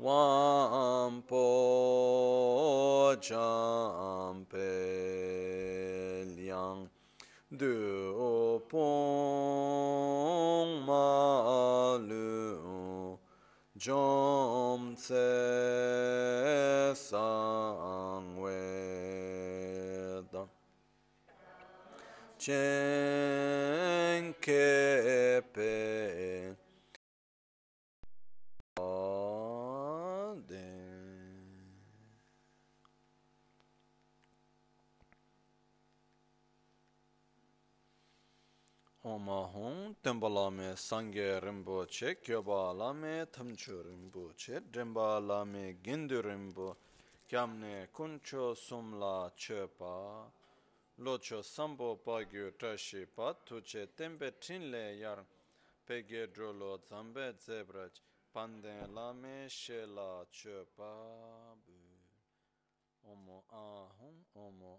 [0.00, 1.44] Wampo
[3.20, 4.56] jampe
[6.34, 6.88] liang
[7.50, 12.49] du pong ma lu
[13.80, 15.28] jom tse
[16.94, 18.60] sang we
[20.32, 20.44] da
[22.38, 26.29] chen ke pe
[39.10, 46.20] Homa hong tenpa lame sangye rinpo che, kyoba lame tamcho rinpo che, drenpa lame gindu
[46.22, 46.76] rinpo,
[47.26, 50.30] kyamne kuncho sumla che pa,
[50.98, 55.24] locho sambo pagyo tashi pa, tuche tenpe trinle yar,
[55.84, 57.90] pege drolo zambe zebraj,
[58.32, 60.92] pande lame she la shela chepa.
[63.10, 64.78] Omo ahong, omo